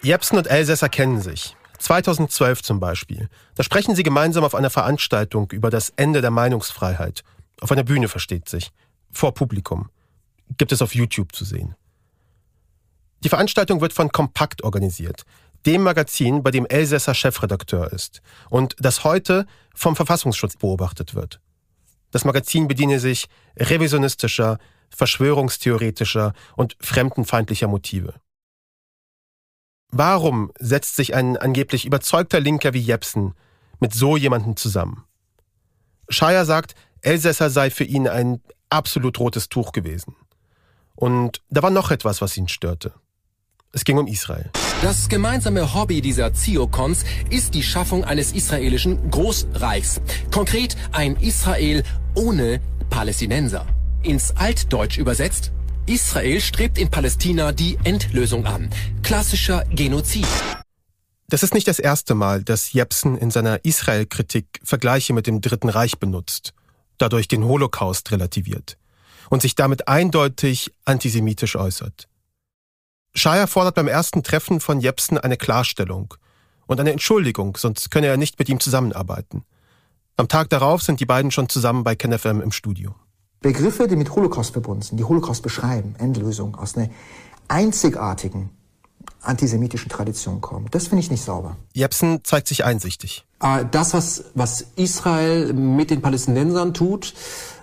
Jepsen 0.05 0.37
und 0.37 0.45
Elsässer 0.45 0.87
kennen 0.87 1.19
sich. 1.19 1.57
2012 1.79 2.61
zum 2.61 2.79
Beispiel. 2.79 3.27
Da 3.55 3.63
sprechen 3.63 3.95
sie 3.95 4.03
gemeinsam 4.03 4.43
auf 4.43 4.53
einer 4.53 4.69
Veranstaltung 4.69 5.49
über 5.49 5.71
das 5.71 5.93
Ende 5.95 6.21
der 6.21 6.29
Meinungsfreiheit. 6.29 7.23
Auf 7.59 7.71
einer 7.71 7.83
Bühne 7.83 8.07
versteht 8.07 8.47
sich. 8.47 8.69
Vor 9.09 9.33
Publikum. 9.33 9.89
Gibt 10.59 10.71
es 10.71 10.83
auf 10.83 10.93
YouTube 10.93 11.33
zu 11.33 11.43
sehen. 11.43 11.73
Die 13.23 13.29
Veranstaltung 13.29 13.81
wird 13.81 13.93
von 13.93 14.11
Kompakt 14.11 14.63
organisiert, 14.63 15.23
dem 15.65 15.81
Magazin, 15.81 16.43
bei 16.43 16.51
dem 16.51 16.67
Elsässer 16.67 17.15
Chefredakteur 17.15 17.91
ist 17.91 18.21
und 18.51 18.75
das 18.77 19.03
heute 19.03 19.47
vom 19.73 19.95
Verfassungsschutz 19.95 20.55
beobachtet 20.55 21.15
wird. 21.15 21.39
Das 22.11 22.25
Magazin 22.25 22.67
bediene 22.67 22.99
sich 22.99 23.25
revisionistischer, 23.57 24.59
verschwörungstheoretischer 24.91 26.33
und 26.55 26.77
fremdenfeindlicher 26.79 27.67
Motive. 27.67 28.13
Warum 29.91 30.51
setzt 30.59 30.95
sich 30.95 31.15
ein 31.15 31.37
angeblich 31.37 31.85
überzeugter 31.85 32.39
Linker 32.39 32.73
wie 32.73 32.79
Jepsen 32.79 33.33
mit 33.79 33.93
so 33.93 34.17
jemandem 34.17 34.55
zusammen? 34.55 35.03
Scheier 36.09 36.45
sagt, 36.45 36.75
Elsässer 37.01 37.49
sei 37.49 37.69
für 37.69 37.83
ihn 37.83 38.07
ein 38.07 38.41
absolut 38.69 39.19
rotes 39.19 39.49
Tuch 39.49 39.71
gewesen. 39.71 40.15
Und 40.95 41.41
da 41.49 41.61
war 41.61 41.69
noch 41.69 41.91
etwas, 41.91 42.21
was 42.21 42.35
ihn 42.37 42.47
störte. 42.47 42.93
Es 43.71 43.83
ging 43.83 43.97
um 43.97 44.07
Israel. 44.07 44.49
Das 44.81 45.09
gemeinsame 45.09 45.73
Hobby 45.73 46.01
dieser 46.01 46.33
Ziokons 46.33 47.03
ist 47.29 47.53
die 47.53 47.63
Schaffung 47.63 48.05
eines 48.05 48.31
israelischen 48.31 49.11
Großreichs. 49.11 50.01
Konkret 50.31 50.77
ein 50.91 51.17
Israel 51.17 51.83
ohne 52.13 52.61
Palästinenser. 52.89 53.65
Ins 54.03 54.35
Altdeutsch 54.37 54.97
übersetzt 54.97 55.51
Israel 55.87 56.41
strebt 56.41 56.79
in 56.79 56.89
Palästina 56.89 57.51
die 57.51 57.77
Endlösung 57.83 58.47
an. 58.47 58.71
Klassischer 59.03 59.65
Genozid. 59.69 60.25
Das 61.27 61.43
ist 61.43 61.53
nicht 61.53 61.67
das 61.67 61.77
erste 61.77 62.15
Mal, 62.15 62.43
dass 62.43 62.73
Jepsen 62.73 63.15
in 63.15 63.29
seiner 63.29 63.63
Israel-Kritik 63.63 64.61
Vergleiche 64.63 65.13
mit 65.13 65.27
dem 65.27 65.41
Dritten 65.41 65.69
Reich 65.69 65.99
benutzt, 65.99 66.53
dadurch 66.97 67.27
den 67.27 67.43
Holocaust 67.43 68.11
relativiert 68.11 68.77
und 69.29 69.43
sich 69.43 69.53
damit 69.53 69.87
eindeutig 69.87 70.71
antisemitisch 70.85 71.55
äußert. 71.55 72.07
Scheier 73.13 73.45
fordert 73.45 73.75
beim 73.75 73.87
ersten 73.87 74.23
Treffen 74.23 74.61
von 74.61 74.81
Jepsen 74.81 75.19
eine 75.19 75.37
Klarstellung 75.37 76.15
und 76.65 76.79
eine 76.79 76.93
Entschuldigung, 76.93 77.57
sonst 77.57 77.91
könne 77.91 78.07
er 78.07 78.17
nicht 78.17 78.39
mit 78.39 78.49
ihm 78.49 78.59
zusammenarbeiten. 78.59 79.45
Am 80.17 80.27
Tag 80.27 80.49
darauf 80.49 80.81
sind 80.81 80.99
die 80.99 81.05
beiden 81.05 81.29
schon 81.29 81.47
zusammen 81.47 81.83
bei 81.83 81.95
KenFM 81.95 82.41
im 82.41 82.51
Studio. 82.51 82.95
Begriffe, 83.41 83.87
die 83.87 83.95
mit 83.95 84.15
Holocaust 84.15 84.53
verbunden 84.53 84.81
sind, 84.81 84.97
die 84.97 85.03
Holocaust 85.03 85.43
beschreiben, 85.43 85.95
Endlösung, 85.97 86.55
aus 86.55 86.75
einer 86.75 86.89
einzigartigen 87.47 88.49
antisemitischen 89.21 89.89
Tradition 89.89 90.41
kommen. 90.41 90.67
Das 90.71 90.87
finde 90.87 91.01
ich 91.01 91.11
nicht 91.11 91.23
sauber. 91.23 91.57
Jepsen 91.73 92.23
zeigt 92.23 92.47
sich 92.47 92.63
einsichtig. 92.63 93.25
Äh, 93.41 93.65
das, 93.69 93.93
was, 93.93 94.25
was 94.35 94.67
Israel 94.75 95.53
mit 95.53 95.89
den 95.89 96.01
Palästinensern 96.01 96.73
tut, 96.73 97.13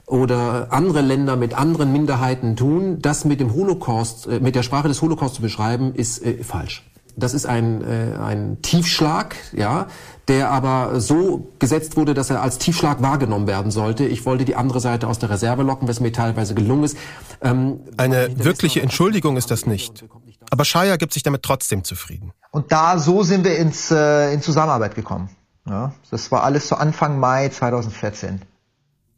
oder 0.06 0.68
andere 0.72 1.00
Länder 1.00 1.36
mit 1.36 1.54
anderen 1.54 1.92
Minderheiten 1.92 2.56
tun, 2.56 2.98
das 3.00 3.24
mit 3.24 3.40
dem 3.40 3.54
Holocaust, 3.54 4.26
äh, 4.26 4.40
mit 4.40 4.54
der 4.54 4.62
Sprache 4.62 4.88
des 4.88 5.00
Holocaust 5.00 5.36
zu 5.36 5.42
beschreiben, 5.42 5.94
ist 5.94 6.22
äh, 6.22 6.44
falsch. 6.44 6.84
Das 7.16 7.34
ist 7.34 7.46
ein, 7.46 7.82
äh, 7.82 8.16
ein 8.16 8.62
Tiefschlag, 8.62 9.36
ja, 9.52 9.86
der 10.28 10.50
aber 10.50 11.00
so 11.00 11.52
gesetzt 11.58 11.96
wurde, 11.96 12.14
dass 12.14 12.30
er 12.30 12.40
als 12.40 12.58
Tiefschlag 12.58 13.02
wahrgenommen 13.02 13.46
werden 13.46 13.70
sollte. 13.70 14.04
Ich 14.04 14.24
wollte 14.24 14.44
die 14.44 14.56
andere 14.56 14.80
Seite 14.80 15.08
aus 15.08 15.18
der 15.18 15.28
Reserve 15.30 15.62
locken, 15.62 15.88
was 15.88 16.00
mir 16.00 16.12
teilweise 16.12 16.54
gelungen 16.54 16.84
ist. 16.84 16.96
Ähm, 17.42 17.80
Eine 17.96 18.44
wirkliche 18.44 18.80
Entschuldigung 18.80 19.36
ist 19.36 19.50
das 19.50 19.66
nicht. 19.66 20.04
Aber 20.50 20.64
Shaya 20.64 20.96
gibt 20.96 21.12
sich 21.12 21.22
damit 21.22 21.42
trotzdem 21.42 21.84
zufrieden. 21.84 22.32
Und 22.50 22.72
da, 22.72 22.98
so 22.98 23.22
sind 23.22 23.44
wir 23.44 23.56
ins, 23.58 23.90
äh, 23.90 24.32
in 24.32 24.40
Zusammenarbeit 24.40 24.94
gekommen. 24.94 25.28
Ja, 25.66 25.92
das 26.10 26.30
war 26.32 26.42
alles 26.42 26.68
so 26.68 26.76
Anfang 26.76 27.20
Mai 27.20 27.48
2014. 27.48 28.42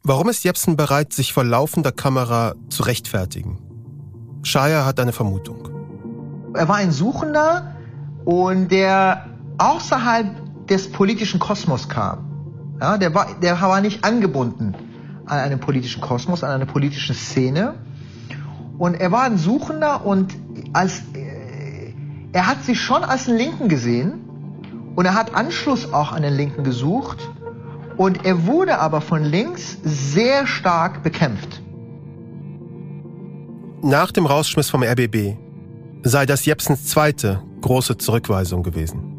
Warum 0.03 0.29
ist 0.29 0.43
Jepsen 0.43 0.77
bereit, 0.77 1.13
sich 1.13 1.33
vor 1.33 1.43
laufender 1.43 1.91
Kamera 1.91 2.53
zu 2.69 2.83
rechtfertigen? 2.83 3.57
Shaya 4.43 4.85
hat 4.85 4.99
eine 4.99 5.11
Vermutung. 5.11 5.69
Er 6.53 6.67
war 6.67 6.75
ein 6.75 6.91
Suchender, 6.91 7.74
und 8.25 8.71
der 8.71 9.27
außerhalb 9.57 10.67
des 10.67 10.91
politischen 10.91 11.39
Kosmos 11.39 11.87
kam. 11.87 12.77
Ja, 12.81 12.97
der, 12.97 13.13
war, 13.13 13.27
der 13.41 13.61
war 13.61 13.79
nicht 13.79 14.03
angebunden 14.03 14.75
an 15.25 15.39
einen 15.39 15.59
politischen 15.59 16.01
Kosmos, 16.01 16.43
an 16.43 16.51
eine 16.51 16.65
politische 16.65 17.13
Szene. 17.13 17.75
Und 18.77 18.95
er 18.95 19.11
war 19.11 19.23
ein 19.23 19.37
Suchender 19.37 20.05
und 20.05 20.35
als, 20.73 21.01
äh, 21.13 21.93
er 22.33 22.47
hat 22.47 22.63
sich 22.63 22.81
schon 22.81 23.03
als 23.03 23.29
einen 23.29 23.37
Linken 23.37 23.69
gesehen 23.69 24.19
und 24.95 25.05
er 25.05 25.13
hat 25.13 25.33
Anschluss 25.33 25.93
auch 25.93 26.11
an 26.11 26.23
den 26.23 26.33
Linken 26.33 26.63
gesucht 26.63 27.29
und 27.95 28.25
er 28.25 28.45
wurde 28.45 28.79
aber 28.79 28.99
von 28.99 29.23
links 29.23 29.77
sehr 29.83 30.45
stark 30.45 31.01
bekämpft. 31.03 31.61
Nach 33.81 34.11
dem 34.11 34.25
Rausschmiss 34.25 34.69
vom 34.69 34.83
RBB 34.83 35.37
sei 36.03 36.25
das 36.25 36.45
Jepsens 36.45 36.85
zweite 36.87 37.41
große 37.65 37.97
Zurückweisung 37.97 38.61
gewesen. 38.61 39.17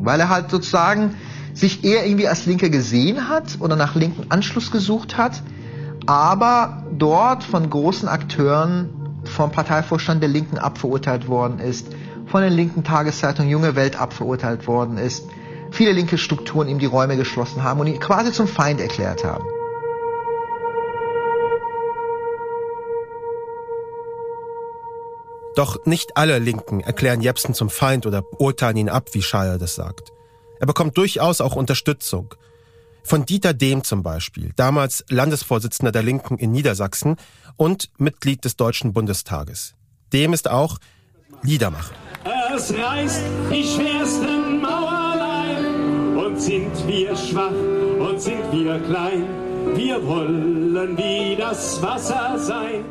Weil 0.00 0.18
er 0.18 0.28
halt 0.28 0.50
sozusagen 0.50 1.14
sich 1.54 1.84
eher 1.84 2.04
irgendwie 2.04 2.26
als 2.26 2.44
Linke 2.44 2.70
gesehen 2.70 3.28
hat 3.28 3.58
oder 3.60 3.76
nach 3.76 3.94
linken 3.94 4.30
Anschluss 4.30 4.72
gesucht 4.72 5.16
hat, 5.16 5.42
aber 6.06 6.84
dort 6.96 7.44
von 7.44 7.70
großen 7.70 8.08
Akteuren 8.08 8.90
vom 9.22 9.52
Parteivorstand 9.52 10.22
der 10.22 10.28
Linken 10.28 10.58
abverurteilt 10.58 11.28
worden 11.28 11.60
ist, 11.60 11.86
von 12.26 12.40
der 12.40 12.50
linken 12.50 12.82
Tageszeitung 12.82 13.48
Junge 13.48 13.76
Welt 13.76 14.00
abverurteilt 14.00 14.66
worden 14.66 14.98
ist, 14.98 15.26
viele 15.70 15.92
linke 15.92 16.18
Strukturen 16.18 16.68
ihm 16.68 16.80
die 16.80 16.86
Räume 16.86 17.16
geschlossen 17.16 17.62
haben 17.62 17.78
und 17.78 17.86
ihn 17.86 18.00
quasi 18.00 18.32
zum 18.32 18.48
Feind 18.48 18.80
erklärt 18.80 19.24
haben. 19.24 19.44
Doch 25.58 25.84
nicht 25.86 26.16
alle 26.16 26.38
Linken 26.38 26.78
erklären 26.78 27.20
Jepsen 27.20 27.52
zum 27.52 27.68
Feind 27.68 28.06
oder 28.06 28.22
urteilen 28.38 28.76
ihn 28.76 28.88
ab, 28.88 29.08
wie 29.10 29.22
Scheier 29.22 29.58
das 29.58 29.74
sagt. 29.74 30.12
Er 30.60 30.68
bekommt 30.68 30.96
durchaus 30.96 31.40
auch 31.40 31.56
Unterstützung. 31.56 32.32
Von 33.02 33.26
Dieter 33.26 33.54
Dehm 33.54 33.82
zum 33.82 34.04
Beispiel, 34.04 34.52
damals 34.54 35.04
Landesvorsitzender 35.08 35.90
der 35.90 36.04
Linken 36.04 36.38
in 36.38 36.52
Niedersachsen 36.52 37.16
und 37.56 37.90
Mitglied 37.98 38.44
des 38.44 38.54
Deutschen 38.54 38.92
Bundestages. 38.92 39.74
Dehm 40.12 40.32
ist 40.32 40.48
auch 40.48 40.78
Liedermacher. 41.42 41.96
Es 42.54 42.72
reißt 42.72 43.22
die 43.50 43.64
schwersten 43.64 44.60
Mauerlein 44.60 46.18
und 46.18 46.40
sind 46.40 46.86
wir 46.86 47.16
schwach 47.16 47.50
und 47.98 48.20
sind 48.20 48.52
wir 48.52 48.78
klein. 48.78 49.26
Wir 49.74 50.06
wollen 50.06 50.96
wie 50.96 51.34
das 51.34 51.82
Wasser 51.82 52.38
sein. 52.38 52.84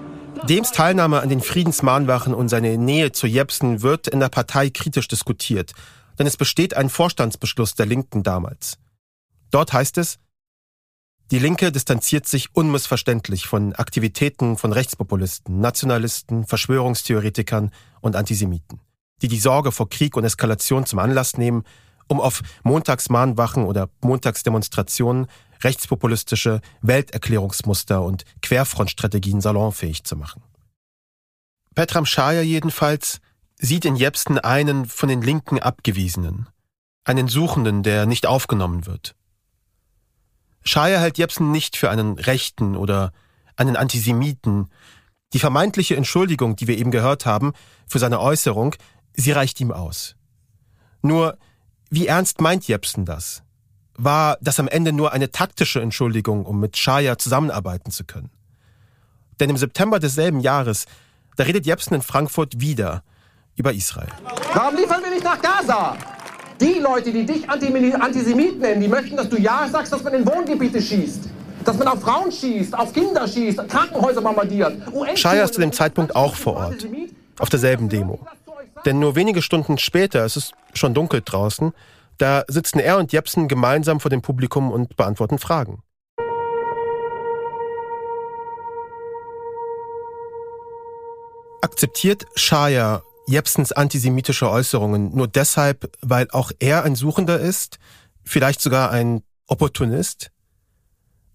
Dems 0.45 0.71
Teilnahme 0.71 1.21
an 1.21 1.29
den 1.29 1.41
Friedensmahnwachen 1.41 2.33
und 2.33 2.49
seine 2.49 2.77
Nähe 2.77 3.11
zu 3.11 3.27
Jepsen 3.27 3.81
wird 3.81 4.07
in 4.07 4.19
der 4.19 4.29
Partei 4.29 4.69
kritisch 4.69 5.07
diskutiert, 5.07 5.73
denn 6.19 6.27
es 6.27 6.37
besteht 6.37 6.75
ein 6.75 6.89
Vorstandsbeschluss 6.89 7.75
der 7.75 7.85
Linken 7.85 8.23
damals. 8.23 8.77
Dort 9.51 9.73
heißt 9.73 9.97
es, 9.97 10.19
die 11.31 11.39
Linke 11.39 11.71
distanziert 11.71 12.25
sich 12.27 12.55
unmissverständlich 12.55 13.47
von 13.47 13.73
Aktivitäten 13.73 14.57
von 14.57 14.71
Rechtspopulisten, 14.71 15.59
Nationalisten, 15.59 16.45
Verschwörungstheoretikern 16.45 17.71
und 17.99 18.15
Antisemiten, 18.15 18.79
die 19.21 19.27
die 19.27 19.39
Sorge 19.39 19.71
vor 19.71 19.89
Krieg 19.89 20.15
und 20.15 20.23
Eskalation 20.23 20.85
zum 20.85 20.99
Anlass 20.99 21.37
nehmen, 21.37 21.63
um 22.07 22.21
auf 22.21 22.41
Montagsmahnwachen 22.63 23.65
oder 23.65 23.89
Montagsdemonstrationen 24.01 25.27
rechtspopulistische 25.63 26.61
Welterklärungsmuster 26.81 28.01
und 28.01 28.23
Querfrontstrategien 28.41 29.41
salonfähig 29.41 30.03
zu 30.03 30.15
machen. 30.15 30.43
Petram 31.75 32.05
Shaya 32.05 32.41
jedenfalls 32.41 33.19
sieht 33.59 33.85
in 33.85 33.95
Jepsen 33.95 34.39
einen 34.39 34.85
von 34.85 35.09
den 35.09 35.21
Linken 35.21 35.59
abgewiesenen, 35.59 36.47
einen 37.03 37.27
Suchenden, 37.27 37.83
der 37.83 38.05
nicht 38.05 38.25
aufgenommen 38.25 38.85
wird. 38.85 39.15
Shaya 40.63 40.99
hält 40.99 41.17
Jepsen 41.17 41.51
nicht 41.51 41.77
für 41.77 41.89
einen 41.89 42.19
Rechten 42.19 42.75
oder 42.75 43.13
einen 43.55 43.75
Antisemiten. 43.75 44.69
Die 45.33 45.39
vermeintliche 45.39 45.95
Entschuldigung, 45.95 46.55
die 46.55 46.67
wir 46.67 46.77
eben 46.77 46.91
gehört 46.91 47.25
haben, 47.25 47.53
für 47.87 47.99
seine 47.99 48.19
Äußerung, 48.19 48.75
sie 49.13 49.31
reicht 49.31 49.59
ihm 49.59 49.71
aus. 49.71 50.15
Nur, 51.01 51.37
wie 51.89 52.07
ernst 52.07 52.41
meint 52.41 52.67
Jepsen 52.67 53.05
das? 53.05 53.43
War 53.97 54.37
das 54.41 54.59
am 54.59 54.67
Ende 54.67 54.93
nur 54.93 55.11
eine 55.11 55.31
taktische 55.31 55.81
Entschuldigung, 55.81 56.45
um 56.45 56.59
mit 56.59 56.77
Shaya 56.77 57.17
zusammenarbeiten 57.17 57.89
zu 57.89 58.03
können? 58.03 58.29
Denn 59.39 59.49
im 59.49 59.57
September 59.57 59.99
desselben 59.99 60.39
Jahres, 60.39 60.85
da 61.35 61.43
redet 61.43 61.65
Jepsen 61.65 61.95
in 61.95 62.03
Frankfurt 62.03 62.61
wieder 62.61 63.03
über 63.55 63.73
Israel. 63.73 64.09
Warum 64.53 64.75
liefern 64.75 65.01
wir 65.03 65.09
nicht 65.09 65.23
nach 65.23 65.41
Gaza? 65.41 65.97
Die 66.61 66.79
Leute, 66.79 67.11
die 67.11 67.25
dich 67.25 67.49
Antisemit 67.49 68.59
nennen, 68.59 68.81
die 68.81 68.87
möchten, 68.87 69.17
dass 69.17 69.29
du 69.29 69.37
Ja 69.37 69.67
sagst, 69.67 69.91
dass 69.91 70.03
man 70.03 70.13
in 70.13 70.27
Wohngebiete 70.27 70.79
schießt. 70.79 71.29
Dass 71.65 71.77
man 71.77 71.87
auf 71.87 72.01
Frauen 72.01 72.31
schießt, 72.31 72.77
auf 72.77 72.93
Kinder 72.93 73.27
schießt, 73.27 73.67
Krankenhäuser 73.67 74.21
bombardiert. 74.21 74.77
Shaya 75.15 75.43
ist 75.43 75.55
zu 75.55 75.61
dem 75.61 75.73
Zeitpunkt 75.73 76.15
auch 76.15 76.35
vor 76.35 76.55
Ort. 76.55 76.87
Auf 77.39 77.49
derselben 77.49 77.89
Demo. 77.89 78.19
Denn 78.85 78.99
nur 78.99 79.15
wenige 79.15 79.41
Stunden 79.41 79.79
später, 79.79 80.23
es 80.23 80.37
ist 80.37 80.53
schon 80.73 80.93
dunkel 80.93 81.21
draußen, 81.25 81.73
da 82.17 82.43
sitzen 82.47 82.79
er 82.79 82.97
und 82.97 83.11
Jepsen 83.11 83.47
gemeinsam 83.47 83.99
vor 83.99 84.09
dem 84.09 84.21
Publikum 84.21 84.71
und 84.71 84.95
beantworten 84.95 85.39
Fragen. 85.39 85.81
Akzeptiert 91.61 92.25
Shaya 92.35 93.01
Jepsens 93.27 93.73
antisemitische 93.73 94.49
Äußerungen 94.49 95.13
nur 95.13 95.27
deshalb, 95.27 95.91
weil 96.01 96.27
auch 96.31 96.51
er 96.59 96.83
ein 96.83 96.95
Suchender 96.95 97.39
ist, 97.39 97.77
vielleicht 98.23 98.61
sogar 98.61 98.91
ein 98.91 99.21
Opportunist? 99.47 100.31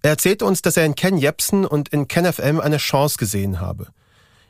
Er 0.02 0.10
erzählte 0.10 0.46
uns, 0.46 0.62
dass 0.62 0.76
er 0.76 0.86
in 0.86 0.94
Ken 0.94 1.18
Jepsen 1.18 1.64
und 1.66 1.90
in 1.90 2.08
Ken 2.08 2.30
FM 2.30 2.60
eine 2.60 2.78
Chance 2.78 3.18
gesehen 3.18 3.60
habe. 3.60 3.88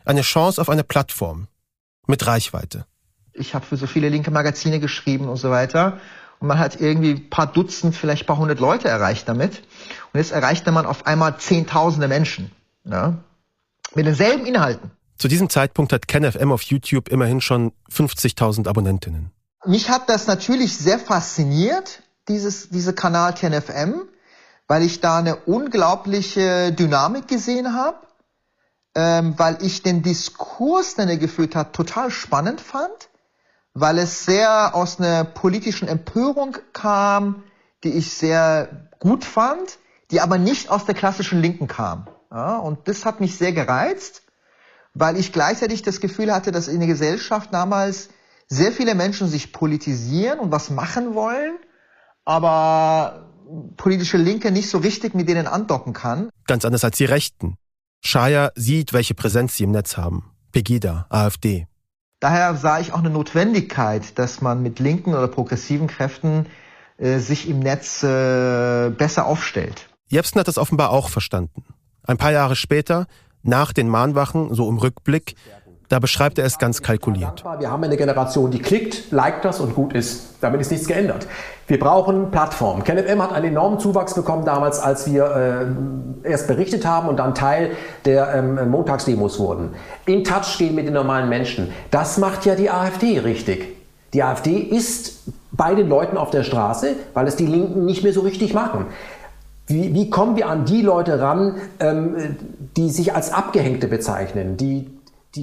Eine 0.04 0.22
Chance 0.22 0.60
auf 0.60 0.68
eine 0.68 0.84
Plattform. 0.84 1.48
Mit 2.06 2.26
Reichweite. 2.26 2.86
Ich 3.32 3.54
habe 3.54 3.64
für 3.64 3.76
so 3.76 3.86
viele 3.86 4.08
linke 4.08 4.30
Magazine 4.30 4.80
geschrieben 4.80 5.28
und 5.28 5.36
so 5.36 5.50
weiter. 5.50 6.00
Und 6.42 6.48
man 6.48 6.58
hat 6.58 6.80
irgendwie 6.80 7.12
ein 7.12 7.30
paar 7.30 7.46
Dutzend, 7.46 7.94
vielleicht 7.94 8.24
ein 8.24 8.26
paar 8.26 8.36
hundert 8.36 8.58
Leute 8.58 8.88
erreicht 8.88 9.28
damit. 9.28 9.62
Und 10.12 10.18
jetzt 10.18 10.32
erreichte 10.32 10.72
man 10.72 10.86
auf 10.86 11.06
einmal 11.06 11.38
Zehntausende 11.38 12.08
Menschen. 12.08 12.50
Ja? 12.84 13.18
Mit 13.94 14.06
denselben 14.06 14.44
Inhalten. 14.44 14.90
Zu 15.18 15.28
diesem 15.28 15.48
Zeitpunkt 15.48 15.92
hat 15.92 16.08
KenFM 16.08 16.50
auf 16.50 16.62
YouTube 16.62 17.10
immerhin 17.10 17.40
schon 17.40 17.70
50.000 17.92 18.66
Abonnentinnen. 18.66 19.30
Mich 19.64 19.88
hat 19.88 20.08
das 20.08 20.26
natürlich 20.26 20.76
sehr 20.76 20.98
fasziniert, 20.98 22.02
dieses, 22.26 22.70
diese 22.70 22.92
Kanal 22.92 23.34
KenFM, 23.34 24.02
weil 24.66 24.82
ich 24.82 25.00
da 25.00 25.18
eine 25.18 25.36
unglaubliche 25.36 26.72
Dynamik 26.72 27.28
gesehen 27.28 27.72
habe, 27.72 27.98
ähm, 28.96 29.34
weil 29.36 29.58
ich 29.62 29.84
den 29.84 30.02
Diskurs, 30.02 30.96
den 30.96 31.08
er 31.08 31.18
geführt 31.18 31.54
hat, 31.54 31.72
total 31.72 32.10
spannend 32.10 32.60
fand, 32.60 33.10
weil 33.74 33.98
es 33.98 34.24
sehr 34.24 34.74
aus 34.74 34.98
einer 34.98 35.24
politischen 35.24 35.88
Empörung 35.88 36.56
kam, 36.72 37.42
die 37.84 37.92
ich 37.92 38.12
sehr 38.12 38.88
gut 38.98 39.24
fand, 39.24 39.78
die 40.10 40.20
aber 40.20 40.38
nicht 40.38 40.70
aus 40.70 40.84
der 40.84 40.94
klassischen 40.94 41.40
Linken 41.40 41.66
kam. 41.66 42.08
Ja, 42.30 42.58
und 42.58 42.88
das 42.88 43.04
hat 43.04 43.20
mich 43.20 43.36
sehr 43.36 43.52
gereizt 43.52 44.22
weil 44.94 45.16
ich 45.16 45.32
gleichzeitig 45.32 45.82
das 45.82 46.00
Gefühl 46.00 46.32
hatte, 46.32 46.52
dass 46.52 46.68
in 46.68 46.78
der 46.78 46.88
Gesellschaft 46.88 47.52
damals 47.52 48.10
sehr 48.48 48.72
viele 48.72 48.94
Menschen 48.94 49.28
sich 49.28 49.52
politisieren 49.52 50.38
und 50.38 50.52
was 50.52 50.70
machen 50.70 51.14
wollen, 51.14 51.56
aber 52.24 53.30
politische 53.76 54.18
Linke 54.18 54.50
nicht 54.50 54.68
so 54.68 54.78
richtig 54.78 55.14
mit 55.14 55.28
denen 55.28 55.46
andocken 55.46 55.92
kann. 55.92 56.28
Ganz 56.46 56.64
anders 56.64 56.84
als 56.84 56.98
die 56.98 57.06
Rechten. 57.06 57.56
Shaya 58.04 58.50
sieht, 58.54 58.92
welche 58.92 59.14
Präsenz 59.14 59.56
sie 59.56 59.64
im 59.64 59.70
Netz 59.70 59.96
haben. 59.96 60.32
Pegida, 60.52 61.06
AfD. 61.08 61.66
Daher 62.22 62.54
sah 62.54 62.78
ich 62.78 62.92
auch 62.92 63.00
eine 63.00 63.10
Notwendigkeit, 63.10 64.16
dass 64.16 64.40
man 64.40 64.62
mit 64.62 64.78
linken 64.78 65.12
oder 65.12 65.26
progressiven 65.26 65.88
Kräften 65.88 66.46
äh, 66.96 67.18
sich 67.18 67.48
im 67.48 67.58
Netz 67.58 68.04
äh, 68.04 68.90
besser 68.90 69.26
aufstellt. 69.26 69.88
Jepsen 70.06 70.38
hat 70.38 70.46
das 70.46 70.56
offenbar 70.56 70.90
auch 70.90 71.08
verstanden. 71.08 71.64
Ein 72.04 72.18
paar 72.18 72.30
Jahre 72.30 72.54
später 72.54 73.08
nach 73.42 73.72
den 73.72 73.88
Mahnwachen, 73.88 74.54
so 74.54 74.68
im 74.68 74.78
Rückblick, 74.78 75.34
da 75.92 75.98
beschreibt 75.98 76.38
er 76.38 76.46
es 76.46 76.58
ganz 76.58 76.80
kalkuliert. 76.80 77.44
Wir 77.58 77.70
haben 77.70 77.84
eine 77.84 77.98
Generation, 77.98 78.50
die 78.50 78.60
klickt, 78.60 79.12
liked 79.12 79.44
das 79.44 79.60
und 79.60 79.74
gut 79.74 79.92
ist. 79.92 80.36
Damit 80.40 80.62
ist 80.62 80.70
nichts 80.70 80.86
geändert. 80.86 81.26
Wir 81.66 81.78
brauchen 81.78 82.30
Plattformen. 82.30 82.82
KenFM 82.82 83.20
hat 83.20 83.32
einen 83.32 83.48
enormen 83.48 83.78
Zuwachs 83.78 84.14
bekommen 84.14 84.46
damals, 84.46 84.80
als 84.80 85.06
wir 85.12 85.66
äh, 86.24 86.30
erst 86.30 86.48
berichtet 86.48 86.86
haben 86.86 87.08
und 87.08 87.18
dann 87.18 87.34
Teil 87.34 87.72
der 88.06 88.34
ähm, 88.34 88.70
Montagsdemos 88.70 89.38
wurden. 89.38 89.74
In 90.06 90.24
Touch 90.24 90.56
gehen 90.56 90.74
mit 90.74 90.86
den 90.86 90.94
normalen 90.94 91.28
Menschen. 91.28 91.70
Das 91.90 92.16
macht 92.16 92.46
ja 92.46 92.54
die 92.54 92.70
AfD 92.70 93.18
richtig. 93.18 93.76
Die 94.14 94.22
AfD 94.22 94.56
ist 94.56 95.24
bei 95.50 95.74
den 95.74 95.90
Leuten 95.90 96.16
auf 96.16 96.30
der 96.30 96.42
Straße, 96.42 96.94
weil 97.12 97.26
es 97.26 97.36
die 97.36 97.46
Linken 97.46 97.84
nicht 97.84 98.02
mehr 98.02 98.14
so 98.14 98.22
richtig 98.22 98.54
machen. 98.54 98.86
Wie, 99.66 99.92
wie 99.92 100.08
kommen 100.08 100.36
wir 100.36 100.48
an 100.48 100.64
die 100.64 100.80
Leute 100.80 101.20
ran, 101.20 101.56
ähm, 101.80 102.36
die 102.78 102.88
sich 102.88 103.14
als 103.14 103.30
Abgehängte 103.30 103.88
bezeichnen, 103.88 104.56
die 104.56 104.86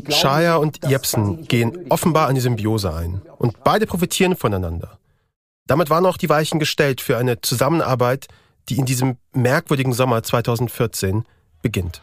Shaya 0.10 0.56
und 0.58 0.86
Jepsen 0.88 1.47
gehen 1.47 1.86
offenbar 1.89 2.28
eine 2.28 2.41
Symbiose 2.41 2.93
ein 2.93 3.21
und 3.38 3.63
beide 3.63 3.86
profitieren 3.86 4.36
voneinander. 4.36 4.99
Damit 5.67 5.89
waren 5.89 6.06
auch 6.06 6.17
die 6.17 6.30
Weichen 6.30 6.60
gestellt 6.60 6.99
für 7.02 7.17
eine 7.17 7.41
Zusammenarbeit, 7.41 8.28
die 8.69 8.78
in 8.78 8.86
diesem 8.86 9.17
merkwürdigen 9.34 9.93
Sommer 9.93 10.23
2014 10.23 11.25
beginnt. 11.62 12.02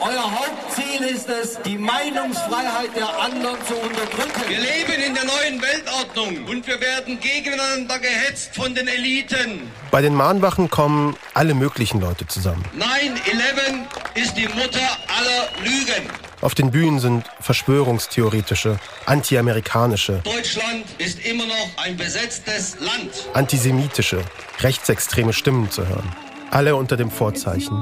Euer 0.00 0.30
Hauptziel 0.30 1.02
ist 1.08 1.28
es, 1.28 1.60
die 1.62 1.76
Meinungsfreiheit 1.76 2.94
der 2.96 3.08
anderen 3.20 3.56
zu 3.66 3.74
unterdrücken. 3.74 4.48
Wir 4.48 4.58
leben 4.58 5.02
in 5.06 5.14
der 5.14 5.24
neuen 5.24 5.60
Weltordnung 5.60 6.46
und 6.46 6.66
wir 6.66 6.80
werden 6.80 7.18
gegeneinander 7.20 7.98
gehetzt 7.98 8.54
von 8.54 8.74
den 8.74 8.86
Eliten. 8.86 9.70
Bei 9.90 10.00
den 10.00 10.14
Mahnwachen 10.14 10.70
kommen 10.70 11.16
alle 11.34 11.54
möglichen 11.54 12.00
Leute 12.00 12.26
zusammen. 12.26 12.64
9-11 12.76 14.20
ist 14.20 14.36
die 14.36 14.48
Mutter 14.48 14.88
aller 15.08 15.48
Lügen. 15.64 16.08
Auf 16.40 16.54
den 16.54 16.70
Bühnen 16.70 17.00
sind 17.00 17.24
verschwörungstheoretische, 17.40 18.78
antiamerikanische, 19.06 20.20
Deutschland 20.24 20.84
ist 20.98 21.18
immer 21.26 21.46
noch 21.46 21.84
ein 21.84 21.96
besetztes 21.96 22.78
Land. 22.78 23.10
antisemitische, 23.34 24.22
rechtsextreme 24.60 25.32
Stimmen 25.32 25.68
zu 25.70 25.86
hören. 25.88 26.08
Alle 26.52 26.76
unter 26.76 26.96
dem 26.96 27.10
Vorzeichen 27.10 27.72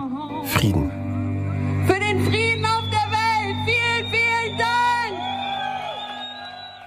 Frieden. 0.46 0.90
Für 1.86 2.00
den 2.00 2.24
Frieden 2.24 2.64
auf 2.64 2.84
der 2.90 3.10
Welt. 3.10 3.56
Vielen, 3.66 4.10
vielen 4.10 4.58
Dank. 4.58 5.20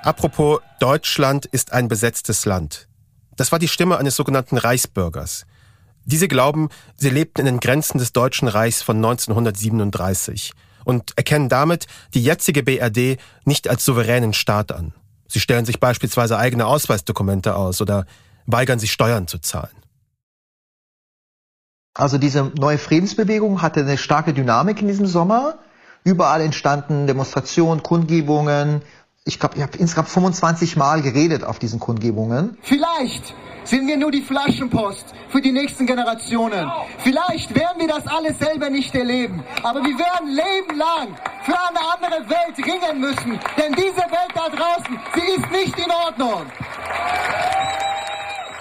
Apropos, 0.03 0.62
Deutschland 0.79 1.45
ist 1.45 1.71
ein 1.71 1.88
besetztes 1.88 2.45
Land. 2.45 2.88
Das 3.38 3.51
war 3.51 3.60
die 3.60 3.67
Stimme 3.67 3.97
eines 3.99 4.15
sogenannten 4.15 4.58
Reichsbürgers. 4.58 5.45
Diese 6.05 6.27
glauben, 6.27 6.69
sie 6.95 7.12
lebten 7.12 7.41
in 7.41 7.45
den 7.45 7.60
Grenzen 7.60 7.99
des 7.99 8.12
Deutschen 8.12 8.47
Reichs 8.47 8.82
von 8.82 8.97
1937 8.97 10.53
und 10.86 11.18
erkennen 11.18 11.50
damit 11.50 11.88
die 12.13 12.24
jetzige 12.24 12.63
BRD 12.63 13.18
nicht 13.46 13.68
als 13.70 13.86
souveränen 13.86 14.34
Staat 14.34 14.72
an. 14.72 14.94
Sie 15.28 15.39
stellen 15.39 15.65
sich 15.65 15.80
beispielsweise 15.80 16.38
eigene 16.38 16.65
Ausweisdokumente 16.65 17.56
aus 17.56 17.82
oder 17.82 18.06
weigern 18.46 18.80
sich 18.80 18.92
Steuern 18.92 19.28
zu 19.28 19.38
zahlen. 19.39 19.76
Also 21.94 22.18
diese 22.18 22.52
neue 22.58 22.78
Friedensbewegung 22.78 23.62
hatte 23.62 23.82
eine 23.82 23.98
starke 23.98 24.34
Dynamik 24.34 24.82
in 24.82 24.88
diesem 24.88 25.06
Sommer. 25.06 25.60
Überall 26.04 26.42
entstanden 26.42 27.08
Demonstrationen, 27.08 27.84
Kundgebungen. 27.84 28.82
Ich 29.26 29.39
glaube, 29.39 29.58
ich 29.58 29.62
habe 29.62 29.78
insgesamt 29.78 30.10
25 30.10 30.78
Mal 30.78 31.02
geredet 31.02 31.44
auf 31.44 31.60
diesen 31.60 31.80
Kundgebungen. 31.80 32.58
Vielleicht 32.62 33.36
sind 33.69 33.88
wir 33.88 33.97
nur 33.97 34.12
die 34.12 34.21
Flaschenpost 34.21 35.05
für 35.29 35.41
die 35.41 35.51
nächsten 35.51 35.86
Generationen. 35.86 36.71
Vielleicht 37.03 37.53
werden 37.53 37.79
wir 37.79 37.88
das 37.88 38.08
alles 38.08 38.39
selber 38.39 38.69
nicht 38.69 38.93
erleben. 38.95 39.43
Aber 39.62 39.82
wir 39.84 39.97
werden 39.97 40.27
lebenlang 40.29 41.15
für 41.43 41.55
eine 41.55 41.79
andere 41.93 42.29
Welt 42.29 42.58
ringen 42.58 42.99
müssen. 42.99 43.39
Denn 43.58 43.73
diese 43.73 43.97
Welt 43.97 44.34
da 44.34 44.49
draußen, 44.49 44.99
sie 45.13 45.41
ist 45.41 45.51
nicht 45.51 45.77
in 45.77 45.91
Ordnung. 45.91 46.45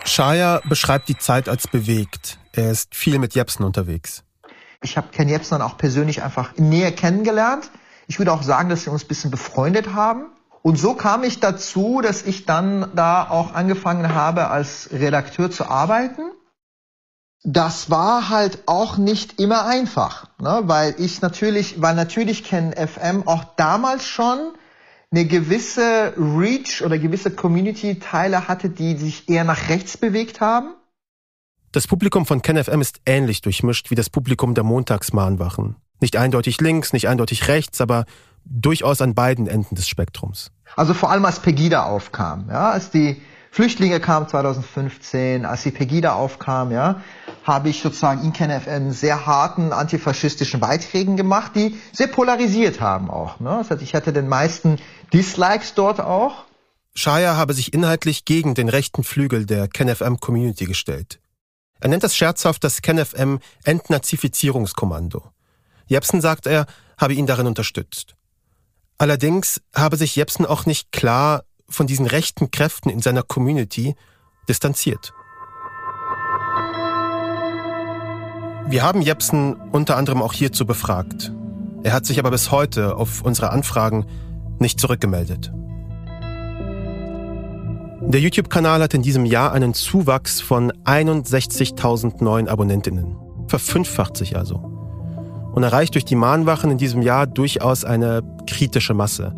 Shaya 0.04 0.60
beschreibt 0.68 1.08
die 1.08 1.16
Zeit 1.16 1.48
als 1.48 1.66
bewegt. 1.68 2.38
Er 2.52 2.70
ist 2.70 2.94
viel 2.94 3.18
mit 3.18 3.34
Jepsen 3.34 3.64
unterwegs. 3.64 4.24
Ich 4.82 4.96
habe 4.96 5.08
Ken 5.08 5.28
Jebsen 5.28 5.58
dann 5.58 5.62
auch 5.62 5.78
persönlich 5.78 6.22
einfach 6.22 6.56
näher 6.56 6.92
kennengelernt. 6.92 7.70
Ich 8.08 8.18
würde 8.18 8.32
auch 8.32 8.42
sagen, 8.42 8.68
dass 8.68 8.84
wir 8.84 8.92
uns 8.92 9.04
ein 9.04 9.08
bisschen 9.08 9.30
befreundet 9.30 9.94
haben. 9.94 10.26
Und 10.68 10.76
so 10.76 10.92
kam 10.92 11.24
ich 11.24 11.40
dazu, 11.40 12.02
dass 12.02 12.20
ich 12.20 12.44
dann 12.44 12.90
da 12.94 13.26
auch 13.26 13.54
angefangen 13.54 14.12
habe, 14.14 14.48
als 14.48 14.90
Redakteur 14.92 15.50
zu 15.50 15.64
arbeiten. 15.64 16.30
Das 17.42 17.88
war 17.88 18.28
halt 18.28 18.64
auch 18.66 18.98
nicht 18.98 19.40
immer 19.40 19.64
einfach, 19.64 20.26
ne? 20.38 20.60
weil 20.64 20.94
ich 20.98 21.22
natürlich, 21.22 21.80
weil 21.80 21.94
natürlich 21.94 22.44
Ken 22.44 22.74
FM 22.74 23.26
auch 23.26 23.44
damals 23.56 24.04
schon 24.04 24.52
eine 25.10 25.24
gewisse 25.24 26.12
Reach 26.18 26.84
oder 26.84 26.98
gewisse 26.98 27.30
Community-Teile 27.30 28.46
hatte, 28.46 28.68
die 28.68 28.94
sich 28.98 29.26
eher 29.26 29.44
nach 29.44 29.70
rechts 29.70 29.96
bewegt 29.96 30.42
haben. 30.42 30.74
Das 31.72 31.86
Publikum 31.86 32.26
von 32.26 32.42
KenFM 32.42 32.82
ist 32.82 33.00
ähnlich 33.06 33.40
durchmischt 33.40 33.90
wie 33.90 33.94
das 33.94 34.10
Publikum 34.10 34.54
der 34.54 34.64
Montagsmahnwachen. 34.64 35.76
Nicht 36.00 36.16
eindeutig 36.16 36.60
links, 36.60 36.92
nicht 36.92 37.08
eindeutig 37.08 37.48
rechts, 37.48 37.80
aber 37.80 38.04
durchaus 38.50 39.00
an 39.00 39.14
beiden 39.14 39.46
Enden 39.46 39.74
des 39.74 39.88
Spektrums. 39.88 40.50
Also 40.76 40.94
vor 40.94 41.10
allem 41.10 41.24
als 41.24 41.40
Pegida 41.40 41.84
aufkam, 41.84 42.46
ja, 42.50 42.70
als 42.70 42.90
die 42.90 43.20
Flüchtlinge 43.50 43.98
kamen 44.00 44.28
2015, 44.28 45.44
als 45.44 45.62
die 45.62 45.70
Pegida 45.70 46.12
aufkam, 46.12 46.70
ja, 46.70 47.02
habe 47.44 47.70
ich 47.70 47.80
sozusagen 47.80 48.22
in 48.22 48.32
KenFM 48.32 48.90
sehr 48.90 49.26
harten 49.26 49.72
antifaschistischen 49.72 50.60
Beiträgen 50.60 51.16
gemacht, 51.16 51.52
die 51.54 51.78
sehr 51.92 52.08
polarisiert 52.08 52.80
haben 52.80 53.10
auch. 53.10 53.40
Ne? 53.40 53.56
Das 53.58 53.70
heißt, 53.70 53.82
ich 53.82 53.94
hatte 53.94 54.12
den 54.12 54.28
meisten 54.28 54.78
Dislikes 55.12 55.74
dort 55.74 56.00
auch. 56.00 56.44
Shaya 56.94 57.36
habe 57.36 57.54
sich 57.54 57.72
inhaltlich 57.72 58.24
gegen 58.24 58.54
den 58.54 58.68
rechten 58.68 59.02
Flügel 59.02 59.46
der 59.46 59.68
KenFM-Community 59.68 60.66
gestellt. 60.66 61.20
Er 61.80 61.88
nennt 61.88 62.02
das 62.02 62.16
scherzhaft 62.16 62.64
das 62.64 62.82
KenFM 62.82 63.38
Entnazifizierungskommando. 63.64 65.22
Jepsen, 65.86 66.20
sagt 66.20 66.46
er, 66.46 66.66
habe 66.98 67.14
ihn 67.14 67.26
darin 67.26 67.46
unterstützt. 67.46 68.17
Allerdings 68.98 69.60
habe 69.74 69.96
sich 69.96 70.16
Jepsen 70.16 70.44
auch 70.44 70.66
nicht 70.66 70.90
klar 70.90 71.44
von 71.68 71.86
diesen 71.86 72.06
rechten 72.06 72.50
Kräften 72.50 72.90
in 72.90 73.00
seiner 73.00 73.22
Community 73.22 73.94
distanziert. 74.48 75.12
Wir 78.66 78.82
haben 78.82 79.00
Jepsen 79.00 79.54
unter 79.72 79.96
anderem 79.96 80.20
auch 80.20 80.32
hierzu 80.32 80.66
befragt. 80.66 81.32
Er 81.84 81.92
hat 81.92 82.06
sich 82.06 82.18
aber 82.18 82.32
bis 82.32 82.50
heute 82.50 82.96
auf 82.96 83.22
unsere 83.22 83.50
Anfragen 83.50 84.04
nicht 84.58 84.80
zurückgemeldet. 84.80 85.52
Der 88.00 88.20
YouTube-Kanal 88.20 88.82
hat 88.82 88.94
in 88.94 89.02
diesem 89.02 89.24
Jahr 89.24 89.52
einen 89.52 89.74
Zuwachs 89.74 90.40
von 90.40 90.72
61.000 90.84 92.22
neuen 92.22 92.48
Abonnentinnen. 92.48 93.16
Verfünffacht 93.46 94.16
sich 94.16 94.36
also. 94.36 94.77
Und 95.58 95.64
erreicht 95.64 95.94
durch 95.94 96.04
die 96.04 96.14
Mahnwachen 96.14 96.70
in 96.70 96.78
diesem 96.78 97.02
Jahr 97.02 97.26
durchaus 97.26 97.84
eine 97.84 98.22
kritische 98.46 98.94
Masse. 98.94 99.34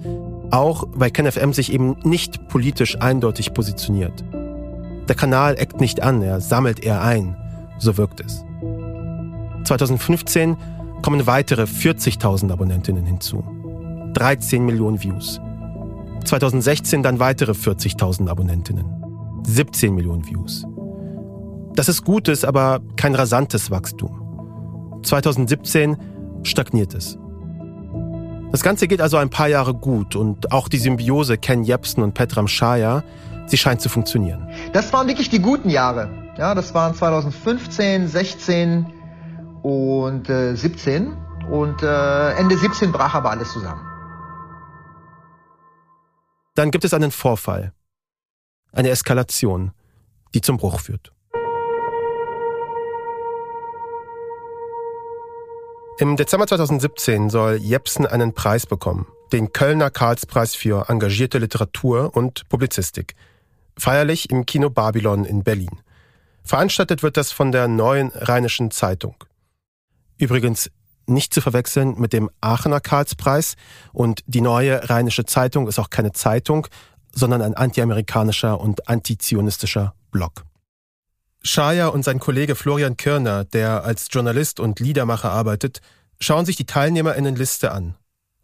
Auch 0.50 0.84
weil 0.92 1.10
KenFM 1.10 1.54
sich 1.54 1.72
eben 1.72 1.96
nicht 2.02 2.46
politisch 2.48 3.00
eindeutig 3.00 3.54
positioniert. 3.54 4.22
Der 5.08 5.14
Kanal 5.16 5.58
eckt 5.58 5.80
nicht 5.80 6.02
an, 6.02 6.20
er 6.20 6.42
sammelt 6.42 6.84
eher 6.84 7.00
ein. 7.00 7.38
So 7.78 7.96
wirkt 7.96 8.20
es. 8.20 8.44
2015 9.64 10.58
kommen 11.00 11.26
weitere 11.26 11.62
40.000 11.62 12.52
Abonnentinnen 12.52 13.06
hinzu. 13.06 13.42
13 14.12 14.62
Millionen 14.62 15.02
Views. 15.02 15.40
2016 16.26 17.02
dann 17.02 17.18
weitere 17.18 17.52
40.000 17.52 18.28
Abonnentinnen. 18.28 18.84
17 19.46 19.94
Millionen 19.94 20.26
Views. 20.26 20.66
Das 21.76 21.88
ist 21.88 22.04
gutes, 22.04 22.44
aber 22.44 22.82
kein 22.96 23.14
rasantes 23.14 23.70
Wachstum. 23.70 24.19
2017 25.02 25.96
stagniert 26.42 26.94
es. 26.94 27.18
Das 28.52 28.62
Ganze 28.62 28.88
geht 28.88 29.00
also 29.00 29.16
ein 29.16 29.30
paar 29.30 29.48
Jahre 29.48 29.74
gut 29.74 30.16
und 30.16 30.50
auch 30.50 30.68
die 30.68 30.78
Symbiose 30.78 31.38
Ken 31.38 31.62
Jebsen 31.62 32.02
und 32.02 32.14
Petram 32.14 32.48
Shaya, 32.48 33.04
sie 33.46 33.56
scheint 33.56 33.80
zu 33.80 33.88
funktionieren. 33.88 34.48
Das 34.72 34.92
waren 34.92 35.06
wirklich 35.06 35.30
die 35.30 35.40
guten 35.40 35.70
Jahre. 35.70 36.10
Ja, 36.36 36.54
das 36.54 36.74
waren 36.74 36.94
2015, 36.94 38.08
16 38.08 38.86
und 39.62 40.28
äh, 40.28 40.54
17 40.56 41.16
und 41.50 41.82
äh, 41.82 42.32
Ende 42.32 42.56
17 42.56 42.90
brach 42.90 43.14
aber 43.14 43.30
alles 43.30 43.52
zusammen. 43.52 43.82
Dann 46.56 46.70
gibt 46.70 46.84
es 46.84 46.92
einen 46.92 47.12
Vorfall, 47.12 47.72
eine 48.72 48.90
Eskalation, 48.90 49.70
die 50.34 50.40
zum 50.40 50.56
Bruch 50.56 50.80
führt. 50.80 51.12
Im 56.00 56.16
Dezember 56.16 56.46
2017 56.46 57.28
soll 57.28 57.56
Jepsen 57.56 58.06
einen 58.06 58.32
Preis 58.32 58.64
bekommen, 58.64 59.06
den 59.32 59.52
Kölner 59.52 59.90
Karlspreis 59.90 60.54
für 60.54 60.88
engagierte 60.88 61.36
Literatur 61.36 62.16
und 62.16 62.48
Publizistik, 62.48 63.14
feierlich 63.76 64.30
im 64.30 64.46
Kino 64.46 64.70
Babylon 64.70 65.26
in 65.26 65.44
Berlin. 65.44 65.82
Veranstaltet 66.42 67.02
wird 67.02 67.18
das 67.18 67.32
von 67.32 67.52
der 67.52 67.68
Neuen 67.68 68.12
Rheinischen 68.14 68.70
Zeitung. 68.70 69.14
Übrigens 70.16 70.70
nicht 71.04 71.34
zu 71.34 71.42
verwechseln 71.42 71.96
mit 71.98 72.14
dem 72.14 72.30
Aachener 72.40 72.80
Karlspreis 72.80 73.56
und 73.92 74.22
die 74.26 74.40
neue 74.40 74.88
Rheinische 74.88 75.26
Zeitung 75.26 75.68
ist 75.68 75.78
auch 75.78 75.90
keine 75.90 76.12
Zeitung, 76.12 76.66
sondern 77.12 77.42
ein 77.42 77.52
antiamerikanischer 77.52 78.58
und 78.58 78.88
antizionistischer 78.88 79.92
Blog. 80.12 80.44
Shaya 81.42 81.88
und 81.88 82.04
sein 82.04 82.18
Kollege 82.18 82.54
Florian 82.54 82.96
Kirner, 82.96 83.44
der 83.44 83.84
als 83.84 84.08
Journalist 84.10 84.60
und 84.60 84.78
Liedermacher 84.78 85.30
arbeitet, 85.30 85.80
schauen 86.20 86.44
sich 86.44 86.56
die 86.56 86.66
TeilnehmerInnenliste 86.66 87.72
an. 87.72 87.94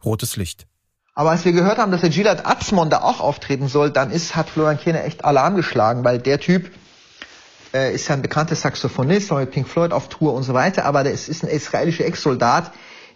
Rotes 0.05 0.37
Licht. 0.37 0.67
Aber 1.15 1.31
als 1.31 1.45
wir 1.45 1.53
gehört 1.53 1.79
haben, 1.79 1.93
dass 1.93 2.03
der 2.03 2.11
Gilad 2.11 2.47
Atzmon 2.47 2.91
da 2.91 3.01
auch 3.01 3.21
auftreten 3.21 3.69
soll, 3.69 3.91
dann 3.91 4.11
ist, 4.11 4.37
hat 4.37 4.51
Florian 4.51 4.79
Kirner 4.79 5.05
echt 5.05 5.25
Alarm 5.25 5.57
geschlagen, 5.57 6.05
weil 6.05 6.19
der 6.19 6.41
Typ, 6.41 6.71
äh, 7.75 7.95
ist 7.95 8.09
ja 8.09 8.15
ein 8.15 8.23
bekannter 8.23 8.55
Saxophonist, 8.55 9.31
war 9.31 9.41
mit 9.41 9.51
Pink 9.51 9.69
Floyd 9.69 9.93
auf 9.93 10.09
Tour 10.09 10.35
und 10.35 10.43
so 10.43 10.55
weiter, 10.55 10.85
aber 10.85 11.05
ist, 11.05 11.29
ist 11.29 11.43
ein 11.43 11.49
israelischer 11.49 12.05
Ex-Soldat, 12.05 12.71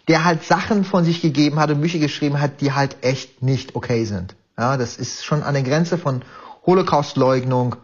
der 0.07 0.25
halt 0.25 0.43
Sachen 0.43 0.83
von 0.83 1.05
sich 1.05 1.21
gegeben 1.21 1.59
hat 1.59 1.69
und 1.69 1.81
Bücher 1.81 1.99
geschrieben 1.99 2.41
hat, 2.41 2.61
die 2.61 2.73
halt 2.73 2.97
echt 3.01 3.43
nicht 3.43 3.75
okay 3.75 4.05
sind. 4.05 4.35
Ja, 4.57 4.77
das 4.77 4.97
ist 4.97 5.23
schon 5.23 5.43
an 5.43 5.53
der 5.53 5.63
Grenze 5.63 5.97
von 5.97 6.23
Holocaustleugnung 6.65 7.75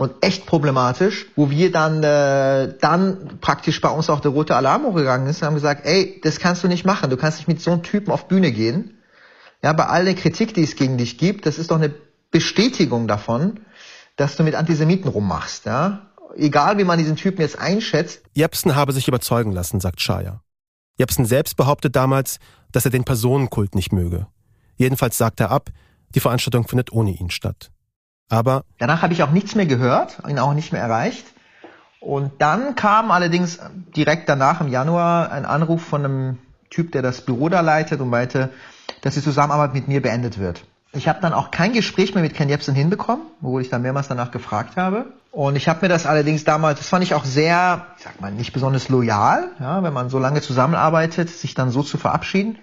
und 0.00 0.14
echt 0.22 0.46
problematisch, 0.46 1.26
wo 1.36 1.50
wir 1.50 1.70
dann 1.70 2.02
äh, 2.02 2.74
dann 2.80 3.38
praktisch 3.42 3.82
bei 3.82 3.90
uns 3.90 4.08
auch 4.08 4.20
der 4.20 4.30
rote 4.30 4.56
Alarm 4.56 4.84
hochgegangen 4.84 5.26
ist 5.26 5.42
und 5.42 5.48
haben 5.48 5.54
gesagt, 5.54 5.84
ey, 5.84 6.18
das 6.24 6.38
kannst 6.38 6.64
du 6.64 6.68
nicht 6.68 6.86
machen, 6.86 7.10
du 7.10 7.18
kannst 7.18 7.36
nicht 7.36 7.48
mit 7.48 7.60
so 7.60 7.70
einem 7.70 7.82
Typen 7.82 8.10
auf 8.10 8.26
Bühne 8.26 8.50
gehen. 8.50 8.98
Ja, 9.62 9.74
bei 9.74 9.84
all 9.84 10.06
der 10.06 10.14
Kritik, 10.14 10.54
die 10.54 10.62
es 10.62 10.74
gegen 10.74 10.96
dich 10.96 11.18
gibt, 11.18 11.44
das 11.44 11.58
ist 11.58 11.70
doch 11.70 11.76
eine 11.76 11.92
Bestätigung 12.30 13.08
davon, 13.08 13.60
dass 14.16 14.36
du 14.36 14.42
mit 14.42 14.54
Antisemiten 14.54 15.10
rummachst, 15.10 15.66
ja. 15.66 16.06
Egal 16.34 16.78
wie 16.78 16.84
man 16.84 16.98
diesen 16.98 17.16
Typen 17.16 17.42
jetzt 17.42 17.58
einschätzt. 17.58 18.22
Jepsen 18.32 18.76
habe 18.76 18.92
sich 18.92 19.06
überzeugen 19.06 19.52
lassen, 19.52 19.80
sagt 19.80 20.00
Shaya. 20.00 20.40
Jepsen 20.96 21.26
selbst 21.26 21.58
behauptet 21.58 21.94
damals, 21.94 22.38
dass 22.72 22.86
er 22.86 22.90
den 22.90 23.04
Personenkult 23.04 23.74
nicht 23.74 23.92
möge. 23.92 24.28
Jedenfalls 24.76 25.18
sagt 25.18 25.40
er 25.40 25.50
ab, 25.50 25.68
die 26.14 26.20
Veranstaltung 26.20 26.66
findet 26.66 26.90
ohne 26.90 27.10
ihn 27.10 27.28
statt. 27.28 27.70
Aber 28.30 28.64
danach 28.78 29.02
habe 29.02 29.12
ich 29.12 29.22
auch 29.22 29.32
nichts 29.32 29.54
mehr 29.54 29.66
gehört, 29.66 30.18
ihn 30.26 30.38
auch 30.38 30.54
nicht 30.54 30.72
mehr 30.72 30.80
erreicht. 30.80 31.26
Und 32.00 32.32
dann 32.38 32.76
kam 32.76 33.10
allerdings 33.10 33.58
direkt 33.94 34.28
danach 34.28 34.62
im 34.62 34.68
Januar 34.68 35.30
ein 35.30 35.44
Anruf 35.44 35.82
von 35.82 36.04
einem 36.04 36.38
Typ, 36.70 36.92
der 36.92 37.02
das 37.02 37.20
Büro 37.20 37.50
da 37.50 37.60
leitet 37.60 38.00
und 38.00 38.08
meinte, 38.08 38.50
dass 39.02 39.14
die 39.14 39.22
Zusammenarbeit 39.22 39.74
mit 39.74 39.88
mir 39.88 40.00
beendet 40.00 40.38
wird. 40.38 40.64
Ich 40.92 41.08
habe 41.08 41.20
dann 41.20 41.32
auch 41.32 41.50
kein 41.50 41.72
Gespräch 41.72 42.14
mehr 42.14 42.22
mit 42.22 42.34
Ken 42.34 42.48
Jebsen 42.48 42.74
hinbekommen, 42.74 43.26
obwohl 43.42 43.62
ich 43.62 43.68
dann 43.68 43.82
mehrmals 43.82 44.08
danach 44.08 44.30
gefragt 44.30 44.76
habe. 44.76 45.06
Und 45.30 45.54
ich 45.54 45.68
habe 45.68 45.82
mir 45.82 45.88
das 45.88 46.06
allerdings 46.06 46.42
damals, 46.44 46.78
das 46.78 46.88
fand 46.88 47.04
ich 47.04 47.14
auch 47.14 47.24
sehr, 47.24 47.86
ich 47.96 48.04
sag 48.04 48.20
mal, 48.20 48.32
nicht 48.32 48.52
besonders 48.52 48.88
loyal, 48.88 49.50
ja, 49.60 49.82
wenn 49.82 49.92
man 49.92 50.08
so 50.08 50.18
lange 50.18 50.40
zusammenarbeitet, 50.40 51.30
sich 51.30 51.54
dann 51.54 51.70
so 51.70 51.82
zu 51.82 51.98
verabschieden. 51.98 52.58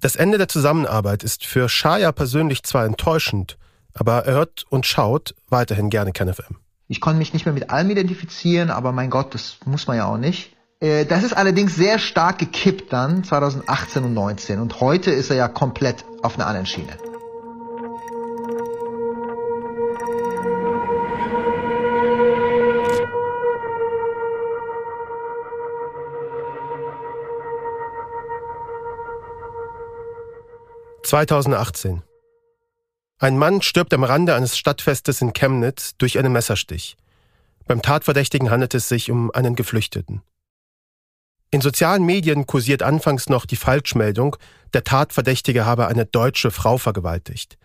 Das 0.00 0.16
Ende 0.16 0.38
der 0.38 0.48
Zusammenarbeit 0.48 1.22
ist 1.24 1.44
für 1.44 1.68
Shaya 1.68 2.12
persönlich 2.12 2.62
zwar 2.62 2.84
enttäuschend, 2.84 3.58
aber 3.94 4.24
er 4.26 4.34
hört 4.34 4.64
und 4.68 4.86
schaut 4.86 5.34
weiterhin 5.48 5.90
gerne 5.90 6.12
KenFM. 6.12 6.56
Ich 6.88 7.00
konnte 7.00 7.18
mich 7.18 7.34
nicht 7.34 7.44
mehr 7.44 7.52
mit 7.52 7.70
allem 7.70 7.90
identifizieren, 7.90 8.70
aber 8.70 8.92
mein 8.92 9.10
Gott, 9.10 9.34
das 9.34 9.58
muss 9.66 9.86
man 9.86 9.98
ja 9.98 10.06
auch 10.06 10.16
nicht. 10.16 10.56
Äh, 10.80 11.04
das 11.04 11.22
ist 11.22 11.36
allerdings 11.36 11.74
sehr 11.74 11.98
stark 11.98 12.38
gekippt 12.38 12.92
dann, 12.92 13.24
2018 13.24 14.04
und 14.04 14.14
2019. 14.14 14.60
Und 14.60 14.80
heute 14.80 15.10
ist 15.10 15.30
er 15.30 15.36
ja 15.36 15.48
komplett 15.48 16.04
auf 16.22 16.36
einer 16.36 16.46
anderen 16.46 16.66
Schiene. 16.66 16.96
»2018. 31.02 32.02
Ein 33.20 33.36
Mann 33.36 33.62
stirbt 33.62 33.92
am 33.94 34.04
Rande 34.04 34.36
eines 34.36 34.56
Stadtfestes 34.56 35.20
in 35.20 35.32
Chemnitz 35.32 35.96
durch 35.96 36.18
einen 36.18 36.32
Messerstich. 36.32 36.96
Beim 37.66 37.82
Tatverdächtigen 37.82 38.50
handelt 38.50 38.74
es 38.74 38.88
sich 38.88 39.10
um 39.10 39.32
einen 39.32 39.56
Geflüchteten. 39.56 40.22
In 41.50 41.60
sozialen 41.60 42.04
Medien 42.04 42.46
kursiert 42.46 42.82
anfangs 42.82 43.28
noch 43.28 43.44
die 43.44 43.56
Falschmeldung, 43.56 44.36
der 44.72 44.84
Tatverdächtige 44.84 45.66
habe 45.66 45.88
eine 45.88 46.06
deutsche 46.06 46.52
Frau 46.52 46.78
vergewaltigt. 46.78 47.58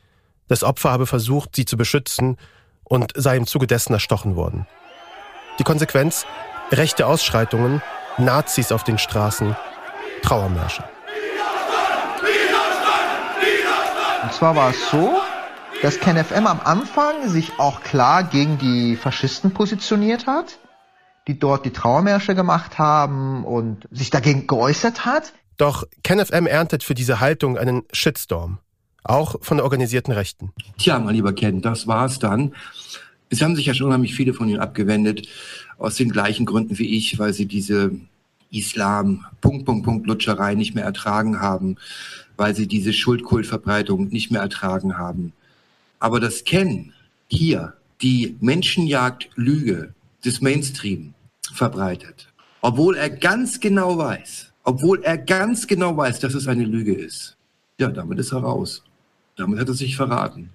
Das 0.48 0.64
Opfer 0.64 0.90
habe 0.90 1.06
versucht, 1.06 1.56
sie 1.56 1.66
zu 1.66 1.78
beschützen 1.78 2.38
und 2.84 3.12
sei 3.16 3.38
im 3.38 3.46
Zuge 3.46 3.68
dessen 3.68 3.94
erstochen 3.94 4.36
worden. 4.36 4.66
Die 5.60 5.64
Konsequenz? 5.64 6.26
Rechte 6.72 7.06
Ausschreitungen, 7.06 7.84
Nazis 8.18 8.72
auf 8.72 8.84
den 8.84 8.98
Straßen, 8.98 9.56
Trauermärsche. 10.24 10.84
Und 14.24 14.34
zwar 14.34 14.56
war 14.56 14.72
es 14.72 14.90
so, 14.90 15.22
dass 15.84 16.00
KenFM 16.00 16.48
am 16.48 16.62
Anfang 16.62 17.28
sich 17.28 17.60
auch 17.60 17.82
klar 17.82 18.24
gegen 18.24 18.58
die 18.58 18.96
Faschisten 18.96 19.52
positioniert 19.52 20.28
hat, 20.28 20.58
die 21.28 21.38
dort 21.38 21.66
die 21.66 21.72
Trauermärsche 21.72 22.36
gemacht 22.36 22.80
haben 22.80 23.44
und 23.44 23.86
sich 23.92 24.10
dagegen 24.10 24.48
geäußert 24.48 25.04
hat. 25.04 25.34
Doch 25.58 25.84
KenFM 26.04 26.48
erntet 26.48 26.84
für 26.84 26.94
diese 26.94 27.20
Haltung 27.20 27.58
einen 27.58 27.84
Shitstorm, 27.92 28.60
auch 29.04 29.36
von 29.42 29.58
der 29.58 29.66
organisierten 29.66 30.14
Rechten. 30.14 30.54
Tja, 30.78 30.98
mein 31.00 31.16
lieber 31.16 31.34
Ken, 31.34 31.62
das 31.62 31.86
war's 31.86 32.18
dann. 32.18 32.56
Es 33.30 33.42
haben 33.42 33.58
sich 33.58 33.66
ja 33.66 33.74
schon 33.74 33.88
unheimlich 33.88 34.16
viele 34.16 34.34
von 34.34 34.48
Ihnen 34.48 34.62
abgewendet, 34.62 35.28
aus 35.78 35.96
den 35.96 36.12
gleichen 36.12 36.46
Gründen 36.46 36.80
wie 36.80 36.96
ich, 36.96 37.20
weil 37.20 37.34
sie 37.34 37.46
diese 37.46 37.92
Islam, 38.52 39.26
Punkt, 39.42 39.66
Punkt, 39.66 39.84
Punkt, 39.84 40.08
Lutscherei 40.08 40.56
nicht 40.56 40.76
mehr 40.76 40.86
ertragen 40.86 41.42
haben, 41.42 41.76
weil 42.38 42.56
sie 42.56 42.68
diese 42.68 42.94
Schuldkultverbreitung 42.94 44.08
nicht 44.08 44.32
mehr 44.32 44.42
ertragen 44.42 44.98
haben. 44.98 45.34
Aber 46.04 46.20
das 46.20 46.44
Ken 46.44 46.92
hier 47.28 47.78
die 48.02 48.36
Menschenjagd 48.42 49.30
Lüge 49.36 49.94
des 50.26 50.42
Mainstream 50.42 51.14
verbreitet, 51.54 52.28
obwohl 52.60 52.98
er 52.98 53.10
ganz 53.10 53.62
genau 53.62 53.98
weiß, 53.98 54.52
obwohl 54.66 55.02
er 55.04 55.18
ganz 55.18 55.66
genau 55.66 55.96
weiß, 55.96 56.20
dass 56.20 56.34
es 56.34 56.50
eine 56.50 56.66
Lüge 56.66 56.94
ist. 56.94 57.38
Ja, 57.80 57.88
damit 57.88 58.20
ist 58.20 58.34
er 58.34 58.40
raus. 58.40 58.84
Damit 59.38 59.58
hat 59.62 59.70
er 59.70 59.76
sich 59.76 59.96
verraten. 59.96 60.50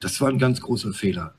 Das 0.00 0.20
war 0.20 0.28
ein 0.28 0.38
ganz 0.38 0.60
großer 0.60 0.92
Fehler. 0.92 1.32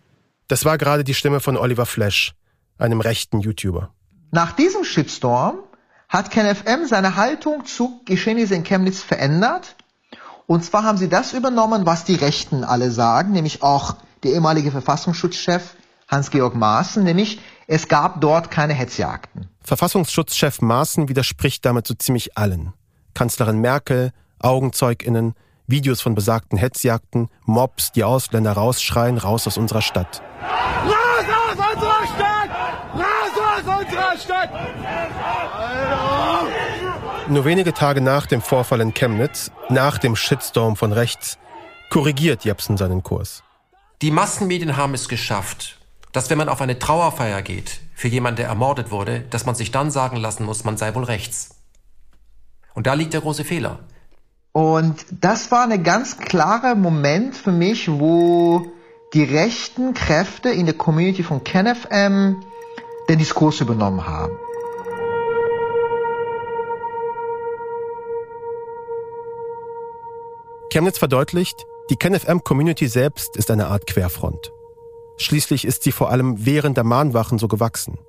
Das 0.48 0.66
war 0.66 0.80
gerade 0.80 1.04
die 1.04 1.14
Stimme 1.14 1.40
von 1.40 1.56
Oliver 1.56 1.86
Flash, 1.86 2.34
einem 2.80 3.00
rechten 3.00 3.42
YouTuber. 3.42 3.94
Nach 4.32 4.54
diesem 4.54 4.84
Shitstorm 4.84 5.60
hat 6.10 6.32
KenFM 6.32 6.88
seine 6.88 7.16
Haltung 7.16 7.66
zu 7.66 8.02
Geschehnissen 8.06 8.58
in 8.58 8.64
Chemnitz 8.64 9.04
verändert. 9.04 9.76
Und 10.52 10.66
zwar 10.66 10.84
haben 10.84 10.98
sie 10.98 11.08
das 11.08 11.32
übernommen, 11.32 11.86
was 11.86 12.04
die 12.04 12.16
Rechten 12.16 12.66
alle 12.66 12.92
sagen, 12.92 13.32
nämlich 13.32 13.64
auch 13.64 13.96
der 14.24 14.34
ehemalige 14.34 14.70
Verfassungsschutzchef 14.70 15.78
Hans-Georg 16.10 16.56
Maaßen, 16.56 17.06
nämlich 17.06 17.40
es 17.68 17.88
gab 17.88 18.20
dort 18.20 18.52
keine 18.52 18.74
Hetzjagden. 18.74 19.48
Verfassungsschutzchef 19.64 20.62
Maaßen 20.62 21.08
widerspricht 21.08 21.66
damit 21.66 21.88
so 21.88 21.94
ziemlich 21.94 22.38
allen. 22.38 22.74
Kanzlerin 23.14 23.60
Merkel, 23.60 24.12
AugenzeugInnen, 24.40 25.36
Videos 25.68 26.02
von 26.02 26.16
besagten 26.16 26.58
Hetzjagden, 26.58 27.30
Mobs, 27.46 27.94
die 27.94 28.04
Ausländer 28.04 28.52
rausschreien, 28.52 29.20
raus 29.20 29.48
aus 29.48 29.58
unserer 29.58 29.82
Stadt. 29.82 30.22
Raus 30.84 31.28
aus 31.48 31.76
unserer 31.76 32.08
Stadt! 32.14 32.50
Raus 32.94 33.36
aus 33.38 33.86
unserer 33.86 34.18
Stadt! 34.18 34.50
Nur 37.32 37.46
wenige 37.46 37.74
Tage 37.74 38.02
nach 38.02 38.26
dem 38.26 38.42
Vorfall 38.42 38.82
in 38.82 38.94
Chemnitz, 38.94 39.52
nach 39.70 39.98
dem 39.98 40.18
Shitstorm 40.18 40.76
von 40.76 40.92
rechts, 40.92 41.38
korrigiert 41.90 42.44
Jepsen 42.44 42.76
seinen 42.76 43.04
Kurs. 43.04 43.42
Die 44.02 44.12
Massenmedien 44.12 44.76
haben 44.76 44.94
es 44.94 45.08
geschafft, 45.08 45.80
dass 46.12 46.30
wenn 46.30 46.38
man 46.38 46.50
auf 46.50 46.60
eine 46.60 46.78
Trauerfeier 46.78 47.42
geht 47.42 47.80
für 47.96 48.10
jemanden, 48.10 48.36
der 48.36 48.48
ermordet 48.48 48.92
wurde, 48.92 49.22
dass 49.30 49.46
man 49.46 49.56
sich 49.56 49.72
dann 49.72 49.92
sagen 49.92 50.18
lassen 50.18 50.44
muss, 50.44 50.66
man 50.66 50.76
sei 50.76 50.94
wohl 50.94 51.06
rechts. 51.06 51.56
Und 52.74 52.86
da 52.86 52.96
liegt 52.96 53.14
der 53.14 53.22
große 53.22 53.46
Fehler. 53.46 53.80
Und 54.52 54.98
das 55.10 55.52
war 55.52 55.70
ein 55.70 55.84
ganz 55.84 56.18
klarer 56.18 56.76
Moment 56.76 57.34
für 57.34 57.54
mich, 57.54 57.90
wo 57.90 58.74
die 59.14 59.24
rechten 59.24 59.94
Kräfte 59.94 60.50
in 60.50 60.66
der 60.66 60.76
Community 60.76 61.24
von 61.24 61.46
KenFM 61.46 62.44
den 63.08 63.20
Diskurs 63.20 63.62
übernommen 63.62 64.06
haben. 64.06 64.34
Chemnitz 70.72 70.98
verdeutlicht, 70.98 71.66
die 71.90 71.98
KenFM-Community 71.98 72.88
selbst 72.88 73.36
ist 73.36 73.52
eine 73.52 73.68
Art 73.68 73.88
Querfront. 73.88 74.54
Schließlich 75.18 75.66
ist 75.66 75.84
sie 75.84 75.92
vor 75.92 76.10
allem 76.10 76.46
während 76.46 76.78
der 76.78 76.86
Mahnwachen 76.86 77.40
so 77.40 77.50
gewachsen. 77.50 78.00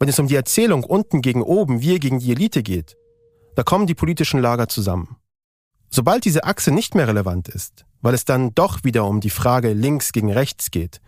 Wenn 0.00 0.08
es 0.08 0.18
um 0.18 0.26
die 0.26 0.34
Erzählung 0.34 0.82
unten 0.82 1.22
gegen 1.22 1.42
oben, 1.42 1.82
wir 1.82 2.00
gegen 2.00 2.18
die 2.18 2.32
Elite 2.32 2.64
geht, 2.64 2.96
da 3.54 3.62
kommen 3.62 3.86
die 3.86 3.94
politischen 3.94 4.40
Lager 4.40 4.68
zusammen. 4.68 5.14
Sobald 5.88 6.24
diese 6.24 6.42
Achse 6.42 6.72
nicht 6.72 6.96
mehr 6.96 7.06
relevant 7.06 7.48
ist, 7.48 7.86
weil 8.02 8.14
es 8.14 8.24
dann 8.24 8.52
doch 8.52 8.82
wieder 8.82 9.04
um 9.04 9.20
die 9.20 9.30
Frage 9.30 9.72
links 9.72 10.10
gegen 10.10 10.32
rechts 10.32 10.72
geht, 10.72 11.00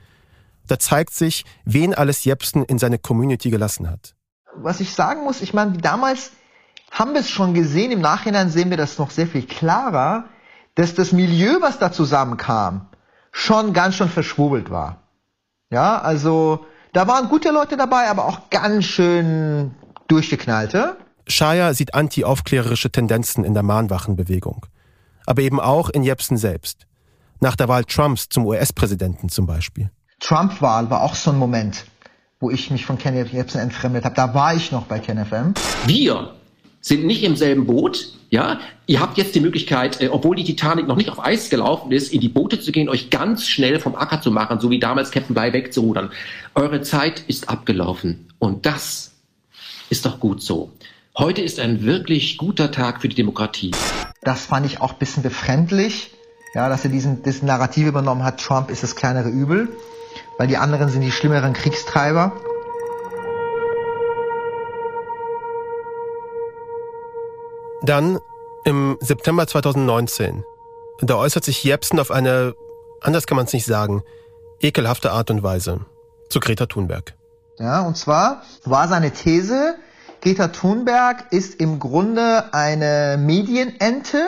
da 0.69 0.79
zeigt 0.79 1.13
sich, 1.13 1.45
wen 1.65 1.93
alles 1.93 2.23
Jepsen 2.23 2.65
in 2.65 2.79
seine 2.79 3.01
Community 3.01 3.51
gelassen 3.51 3.91
hat. 3.91 4.15
Was 4.55 4.79
ich 4.79 4.95
sagen 4.95 5.25
muss, 5.25 5.43
ich 5.43 5.53
meine, 5.53 5.79
damals 5.79 6.31
haben 6.93 7.15
wir 7.15 7.21
es 7.21 7.31
schon 7.31 7.53
gesehen, 7.53 7.91
im 7.91 8.01
Nachhinein 8.01 8.49
sehen 8.49 8.71
wir 8.71 8.77
das 8.77 8.97
noch 8.99 9.11
sehr 9.11 9.27
viel 9.27 9.45
klarer, 9.45 10.29
dass 10.79 10.95
das 10.95 11.11
Milieu, 11.11 11.61
was 11.61 11.81
da 11.81 11.91
zusammenkam, 11.91 12.87
schon 13.33 13.73
ganz 13.73 13.97
schön 13.97 14.09
verschwurbelt 14.09 14.71
war. 14.71 15.03
Ja, 15.71 16.01
also 16.01 16.67
da 16.93 17.09
waren 17.09 17.29
gute 17.29 17.51
Leute 17.51 17.77
dabei, 17.77 18.09
aber 18.09 18.27
auch 18.27 18.49
ganz 18.49 18.85
schön 18.85 19.75
durchgeknallte. 20.07 20.97
Shaya 21.27 21.75
sieht 21.75 21.95
anti-aufklärerische 21.95 22.93
Tendenzen 22.93 23.45
in 23.45 23.55
der 23.55 23.65
Mahnwachenbewegung. 23.65 24.67
Aber 25.27 25.43
eben 25.43 25.59
auch 25.59 25.91
in 25.91 26.05
Jepsen 26.05 26.37
selbst. 26.37 26.87
Nach 27.41 27.57
der 27.57 27.67
Wahl 27.67 27.83
Trumps 27.83 28.29
zum 28.29 28.47
US-Präsidenten 28.47 29.29
zum 29.31 29.47
Beispiel. 29.47 29.91
Trump-Wahl 30.21 30.91
war 30.91 31.03
auch 31.03 31.17
so 31.17 31.33
ein 31.33 31.39
Moment, 31.39 31.87
wo 32.39 32.51
ich 32.51 32.71
mich 32.71 32.87
von 32.87 32.99
Kenny 32.99 33.23
Jepsen 33.23 33.61
entfremdet 33.61 34.05
habe. 34.05 34.15
Da 34.15 34.33
war 34.33 34.55
ich 34.55 34.71
noch 34.71 34.85
bei 34.85 35.01
KenFM. 35.01 35.55
Wir 35.87 36.38
sind 36.81 37.05
nicht 37.05 37.23
im 37.23 37.37
selben 37.37 37.67
Boot. 37.67 38.13
Ja, 38.31 38.61
ihr 38.87 39.01
habt 39.01 39.17
jetzt 39.17 39.35
die 39.35 39.41
Möglichkeit, 39.41 40.01
äh, 40.03 40.09
obwohl 40.09 40.37
die 40.37 40.45
Titanic 40.45 40.87
noch 40.87 40.97
nicht 40.97 41.11
auf 41.11 41.25
Eis 41.25 41.49
gelaufen 41.49 41.93
ist, 41.93 42.13
in 42.13 42.21
die 42.21 42.29
Boote 42.29 42.61
zu 42.61 42.73
gehen, 42.73 42.89
euch 42.89 43.11
ganz 43.11 43.47
schnell 43.47 43.81
vom 43.81 43.95
Acker 43.95 44.21
zu 44.21 44.31
machen, 44.31 44.61
so 44.61 44.71
wie 44.71 44.79
damals 44.79 45.11
Captain 45.11 45.35
Bligh 45.35 45.53
wegzurudern. 45.53 46.11
Eure 46.55 46.83
Zeit 46.83 47.23
ist 47.27 47.49
abgelaufen. 47.49 48.29
Und 48.39 48.67
das 48.67 49.13
ist 49.89 50.05
doch 50.05 50.21
gut 50.21 50.43
so. 50.43 50.73
Heute 51.17 51.43
ist 51.43 51.59
ein 51.59 51.85
wirklich 51.85 52.37
guter 52.37 52.71
Tag 52.71 53.01
für 53.01 53.09
die 53.09 53.17
Demokratie. 53.17 53.73
Das 54.23 54.47
fand 54.47 54.67
ich 54.67 54.81
auch 54.81 54.93
ein 54.93 54.99
bisschen 54.99 55.23
befremdlich, 55.23 56.13
ja, 56.55 56.69
dass 56.69 56.85
er 56.85 56.91
diesen, 56.91 57.23
diesen 57.23 57.47
Narrativ 57.47 57.87
übernommen 57.87 58.25
hat, 58.25 58.41
Trump 58.41 58.71
ist 58.71 58.83
das 58.83 58.95
kleinere 58.95 59.29
Übel, 59.29 59.69
weil 60.39 60.49
die 60.49 60.57
anderen 60.57 60.91
sind 60.91 61.01
die 61.01 61.11
schlimmeren 61.11 61.55
Kriegstreiber. 61.55 62.33
Dann 67.83 68.19
im 68.65 68.99
September 69.01 69.47
2019. 69.47 70.45
Da 71.01 71.15
äußert 71.17 71.45
sich 71.45 71.63
Jepsen 71.63 72.01
auf 72.01 72.11
eine, 72.11 72.55
anders 73.01 73.27
kann 73.27 73.37
man 73.37 73.47
es 73.47 73.53
nicht 73.53 73.67
sagen, 73.67 74.03
ekelhafte 74.61 75.13
Art 75.13 75.31
und 75.31 75.43
Weise 75.43 75.81
zu 76.29 76.41
Greta 76.41 76.67
Thunberg. 76.67 77.15
Ja, 77.59 77.83
und 77.83 77.97
zwar 77.97 78.43
war 78.65 78.89
seine 78.89 79.13
These, 79.13 79.77
Greta 80.21 80.49
Thunberg 80.49 81.27
ist 81.31 81.61
im 81.61 81.79
Grunde 81.79 82.53
eine 82.53 83.17
Medienente. 83.19 84.19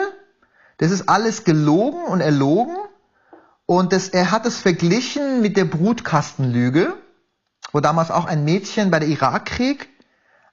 Das 0.77 0.91
ist 0.91 1.09
alles 1.09 1.43
gelogen 1.43 2.05
und 2.05 2.21
erlogen. 2.21 2.77
Und 3.65 3.93
das, 3.93 4.09
er 4.09 4.31
hat 4.31 4.45
es 4.45 4.57
verglichen 4.57 5.41
mit 5.41 5.57
der 5.57 5.65
Brutkastenlüge, 5.65 6.93
wo 7.73 7.79
damals 7.81 8.09
auch 8.09 8.25
ein 8.25 8.45
Mädchen 8.45 8.89
bei 8.89 8.99
der 8.99 9.09
Irakkrieg 9.09 9.89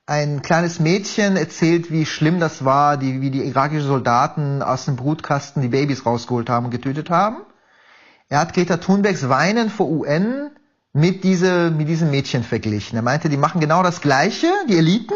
ein 0.09 0.41
kleines 0.41 0.81
Mädchen 0.81 1.37
erzählt, 1.37 1.91
wie 1.93 2.07
schlimm 2.07 2.41
das 2.41 2.65
war, 2.65 2.97
die, 2.97 3.21
wie 3.21 3.31
die 3.31 3.45
irakischen 3.45 3.87
Soldaten 3.87 4.63
aus 4.63 4.87
dem 4.87 4.97
Brutkasten 4.97 5.61
die 5.61 5.69
Babys 5.69 6.07
rausgeholt 6.07 6.49
haben 6.49 6.65
und 6.65 6.71
getötet 6.71 7.11
haben. 7.11 7.43
Er 8.31 8.41
hat 8.41 8.55
Greta 8.55 8.79
Thunbergs 8.79 9.29
Weinen 9.29 9.69
vor 9.69 9.87
UN 9.87 10.51
mit, 10.95 11.25
diese, 11.25 11.71
mit 11.71 11.89
diesem 11.89 12.11
Mädchen 12.11 12.43
verglichen. 12.43 12.97
Er 12.97 13.03
meinte, 13.03 13.29
die 13.29 13.37
machen 13.37 13.61
genau 13.61 13.83
das 13.83 14.01
Gleiche, 14.01 14.47
die 14.67 14.79
Eliten, 14.79 15.13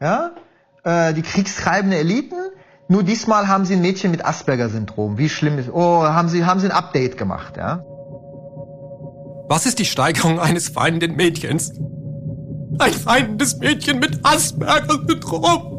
ja, 0.00 0.30
äh, 0.84 1.12
die 1.12 1.22
kriegstreibenden 1.22 2.00
Eliten, 2.00 2.38
nur 2.88 3.02
diesmal 3.02 3.48
haben 3.48 3.66
sie 3.66 3.74
ein 3.74 3.82
Mädchen 3.82 4.10
mit 4.10 4.24
Asperger-Syndrom. 4.24 5.18
Wie 5.18 5.28
schlimm 5.28 5.58
ist, 5.58 5.68
oh, 5.70 6.02
haben 6.02 6.30
sie, 6.30 6.46
haben 6.46 6.60
sie 6.60 6.66
ein 6.66 6.72
Update 6.72 7.18
gemacht, 7.18 7.58
ja. 7.58 7.84
Was 9.48 9.66
ist 9.66 9.78
die 9.78 9.84
Steigerung 9.84 10.40
eines 10.40 10.74
weinenden 10.74 11.14
Mädchens? 11.14 11.74
Ein 12.78 13.06
weinendes 13.06 13.58
Mädchen 13.58 13.98
mit 13.98 14.24
Asperger-Syndrom. 14.24 15.74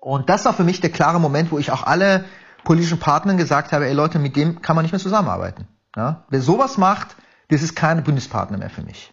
Und 0.00 0.28
das 0.28 0.44
war 0.44 0.54
für 0.54 0.64
mich 0.64 0.80
der 0.80 0.90
klare 0.90 1.20
Moment, 1.20 1.52
wo 1.52 1.58
ich 1.58 1.70
auch 1.70 1.82
alle 1.82 2.24
politischen 2.64 2.98
Partnern 2.98 3.36
gesagt 3.36 3.72
habe, 3.72 3.86
ey 3.86 3.92
Leute, 3.92 4.18
mit 4.18 4.36
dem 4.36 4.62
kann 4.62 4.76
man 4.76 4.84
nicht 4.84 4.92
mehr 4.92 5.00
zusammenarbeiten. 5.00 5.68
Ja? 5.96 6.24
Wer 6.30 6.40
sowas 6.40 6.78
macht, 6.78 7.16
das 7.48 7.62
ist 7.62 7.76
kein 7.76 8.02
Bündnispartner 8.02 8.58
mehr 8.58 8.70
für 8.70 8.82
mich. 8.82 9.12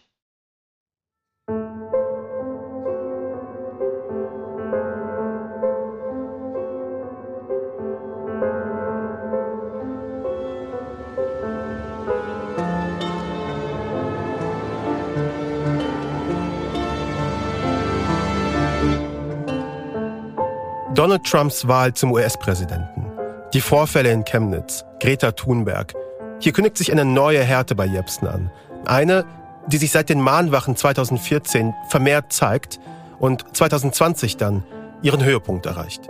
Donald 20.96 21.24
Trumps 21.24 21.68
Wahl 21.68 21.92
zum 21.92 22.10
US-Präsidenten. 22.12 23.04
Die 23.52 23.60
Vorfälle 23.60 24.10
in 24.10 24.24
Chemnitz, 24.24 24.82
Greta 24.98 25.32
Thunberg. 25.32 25.92
Hier 26.40 26.52
kündigt 26.52 26.78
sich 26.78 26.90
eine 26.90 27.04
neue 27.04 27.42
Härte 27.42 27.74
bei 27.74 27.84
Jepsen 27.84 28.26
an. 28.26 28.50
Eine, 28.86 29.26
die 29.66 29.76
sich 29.76 29.90
seit 29.90 30.08
den 30.08 30.22
Mahnwachen 30.22 30.74
2014 30.74 31.74
vermehrt 31.90 32.32
zeigt 32.32 32.80
und 33.18 33.44
2020 33.54 34.38
dann 34.38 34.64
ihren 35.02 35.22
Höhepunkt 35.22 35.66
erreicht. 35.66 36.08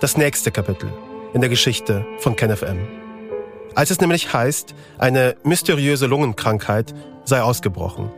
Das 0.00 0.16
nächste 0.16 0.50
Kapitel 0.50 0.90
in 1.34 1.42
der 1.42 1.50
Geschichte 1.50 2.06
von 2.20 2.34
KenFM. 2.34 2.78
Als 3.74 3.90
es 3.90 4.00
nämlich 4.00 4.32
heißt, 4.32 4.74
eine 4.96 5.36
mysteriöse 5.42 6.06
Lungenkrankheit 6.06 6.94
sei 7.24 7.42
ausgebrochen. 7.42 8.10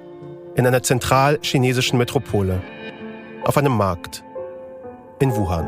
In 0.55 0.69
einer 0.69 0.85
zentral-chinesischen 0.85 1.99
Metropole. 1.99 2.63
Auf 3.43 3.57
einem 3.57 3.73
Markt 3.73 4.23
in 5.19 5.31
Wuhan. 5.35 5.67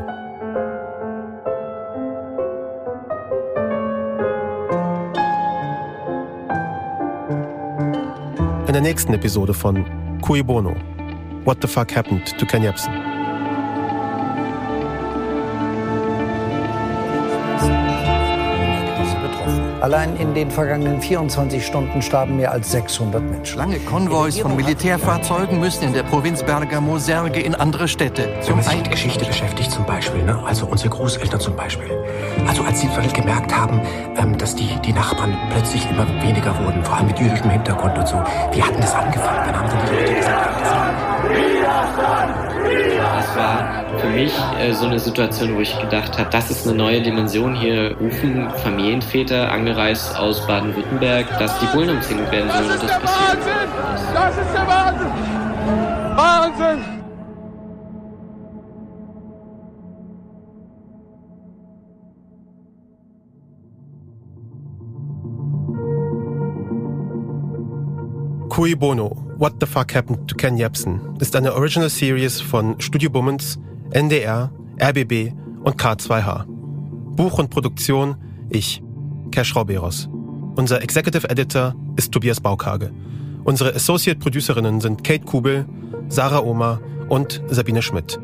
In 8.67 8.73
der 8.73 8.81
nächsten 8.81 9.13
Episode 9.13 9.53
von 9.53 9.83
Cui 10.21 10.43
Bono. 10.43 10.75
What 11.45 11.57
the 11.61 11.67
fuck 11.67 11.91
happened 11.91 12.37
to 12.37 12.45
Ken 12.45 12.61
Jebsen? 12.61 13.08
Allein 19.81 20.17
in 20.17 20.33
den 20.33 20.51
vergangenen 20.51 21.01
24 21.01 21.65
Stunden 21.65 22.01
starben 22.01 22.35
mehr 22.35 22.51
als 22.51 22.71
600 22.71 23.23
Menschen. 23.23 23.57
Lange 23.57 23.79
Konvois 23.79 24.41
von 24.41 24.55
Militärfahrzeugen 24.57 25.59
müssen 25.59 25.85
in 25.85 25.93
der 25.93 26.03
Provinz 26.03 26.43
Bergamo 26.43 26.97
Särge 26.97 27.39
in 27.39 27.55
andere 27.55 27.87
Städte. 27.87 28.29
Wenn 28.45 28.55
man 28.55 28.63
sich 28.63 28.75
mit 28.75 28.91
Geschichte 28.91 29.23
beschäftigt 29.23 29.71
zum 29.71 29.85
Beispiel, 29.85 30.23
ne? 30.23 30.37
also 30.45 30.65
unsere 30.65 30.89
Großeltern 30.89 31.39
zum 31.39 31.55
Beispiel. 31.55 31.89
Also 32.45 32.63
als 32.63 32.81
sie 32.81 32.89
gemerkt 33.13 33.55
haben, 33.55 33.81
ähm, 34.17 34.37
dass 34.37 34.55
die, 34.55 34.69
die 34.85 34.91
Nachbarn 34.91 35.37
plötzlich 35.51 35.89
immer 35.89 36.05
weniger 36.21 36.57
wurden, 36.59 36.83
vor 36.83 36.97
allem 36.97 37.07
mit 37.07 37.19
jüdischem 37.19 37.49
Hintergrund 37.49 37.97
und 37.97 38.07
so. 38.07 38.21
Wie 38.51 38.61
hatten 38.61 38.81
das 38.81 38.93
angefangen? 38.93 39.45
Dann 39.45 39.59
haben 39.59 39.69
dann 39.69 39.85
die 39.85 39.95
Leute 39.95 40.15
gesagt, 40.15 41.18
das 43.19 43.35
war 43.35 43.85
für 43.99 44.07
mich 44.07 44.33
äh, 44.59 44.73
so 44.73 44.85
eine 44.85 44.99
Situation, 44.99 45.55
wo 45.55 45.59
ich 45.59 45.77
gedacht 45.79 46.17
habe, 46.17 46.29
das 46.29 46.49
ist 46.49 46.67
eine 46.67 46.77
neue 46.77 47.01
Dimension. 47.01 47.55
Hier 47.55 47.95
rufen 47.99 48.49
Familienväter 48.63 49.51
angereist 49.51 50.17
aus 50.17 50.45
Baden-Württemberg, 50.47 51.27
dass 51.39 51.57
die 51.59 51.65
Bullen 51.67 51.97
umzingelt 51.97 52.31
werden 52.31 52.49
sollen. 52.51 52.79
Das 52.81 52.99
passiert. 52.99 53.37
Das 54.13 54.37
ist 54.37 54.53
der 54.53 54.67
Wahnsinn! 54.67 55.11
Wahnsinn! 56.15 56.98
Cui 68.59 68.75
Bono, 68.75 69.15
What 69.37 69.53
the 69.61 69.65
Fuck 69.65 69.95
Happened 69.95 70.27
to 70.27 70.35
Ken 70.35 70.57
Jebsen 70.57 70.99
ist 71.21 71.33
eine 71.33 71.53
Original 71.53 71.89
Series 71.89 72.41
von 72.41 72.77
Studio 72.81 73.09
Bummens, 73.09 73.57
NDR, 73.91 74.51
RBB 74.81 75.31
und 75.63 75.81
K2H. 75.81 76.43
Buch 77.15 77.39
und 77.39 77.51
Produktion 77.51 78.17
ich, 78.49 78.83
Cash 79.31 79.55
Rauberos. 79.55 80.09
Unser 80.57 80.83
Executive 80.83 81.29
Editor 81.29 81.73
ist 81.95 82.11
Tobias 82.11 82.41
Baukage. 82.41 82.91
Unsere 83.45 83.73
Associate 83.73 84.19
Producerinnen 84.19 84.81
sind 84.81 85.05
Kate 85.05 85.23
Kubel, 85.23 85.65
Sarah 86.09 86.43
Omer 86.43 86.81
und 87.07 87.41
Sabine 87.47 87.81
Schmidt. 87.81 88.19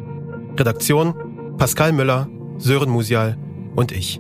Redaktion 0.60 1.14
Pascal 1.58 1.94
Müller, 1.94 2.28
Sören 2.58 2.90
Musial 2.90 3.38
und 3.78 3.94
ich. 3.94 4.20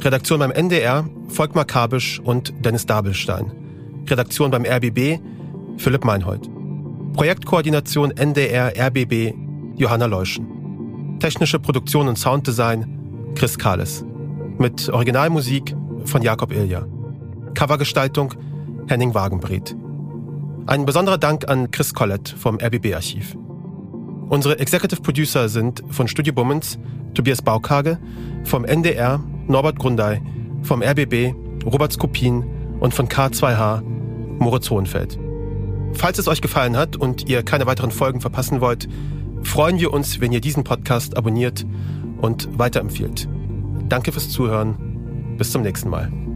Redaktion 0.00 0.38
beim 0.38 0.52
NDR 0.52 1.04
Volkmar 1.28 1.66
Kabisch 1.66 2.18
und 2.18 2.54
Dennis 2.64 2.86
Dabelstein. 2.86 3.52
Redaktion 4.08 4.50
beim 4.50 4.64
RBB 4.64 5.20
Philipp 5.80 6.04
Meinhold. 6.04 6.50
Projektkoordination 7.14 8.10
NDR 8.10 8.74
RBB 8.76 9.32
Johanna 9.76 10.04
Leuschen. 10.04 11.18
Technische 11.20 11.58
Produktion 11.58 12.06
und 12.06 12.18
Sounddesign 12.18 13.32
Chris 13.34 13.58
Kahles. 13.58 14.04
Mit 14.58 14.90
Originalmusik 14.90 15.74
von 16.04 16.20
Jakob 16.20 16.52
Ilja. 16.52 16.86
Covergestaltung 17.54 18.34
Henning 18.88 19.14
Wagenbreth. 19.14 19.74
Ein 20.66 20.84
besonderer 20.84 21.16
Dank 21.16 21.48
an 21.48 21.70
Chris 21.70 21.94
Collett 21.94 22.28
vom 22.28 22.58
RBB-Archiv. 22.60 23.34
Unsere 24.28 24.58
Executive 24.58 25.00
Producer 25.00 25.48
sind 25.48 25.82
von 25.88 26.06
Studio 26.06 26.34
Bummens 26.34 26.78
Tobias 27.14 27.40
Baukage, 27.40 27.98
vom 28.44 28.66
NDR 28.66 29.18
Norbert 29.48 29.78
Grundei, 29.78 30.20
vom 30.62 30.82
RBB 30.82 31.34
Robert 31.64 31.94
Skopin 31.94 32.44
und 32.80 32.92
von 32.92 33.08
K2H 33.08 33.80
Moritz 34.38 34.68
Hohenfeld. 34.68 35.18
Falls 35.92 36.18
es 36.18 36.28
euch 36.28 36.40
gefallen 36.40 36.76
hat 36.76 36.96
und 36.96 37.28
ihr 37.28 37.42
keine 37.42 37.66
weiteren 37.66 37.90
Folgen 37.90 38.20
verpassen 38.20 38.60
wollt, 38.60 38.88
freuen 39.42 39.78
wir 39.78 39.92
uns, 39.92 40.20
wenn 40.20 40.32
ihr 40.32 40.40
diesen 40.40 40.64
Podcast 40.64 41.16
abonniert 41.16 41.66
und 42.20 42.48
weiterempfiehlt. 42.58 43.28
Danke 43.88 44.12
fürs 44.12 44.30
Zuhören. 44.30 45.36
Bis 45.36 45.50
zum 45.50 45.62
nächsten 45.62 45.88
Mal. 45.88 46.29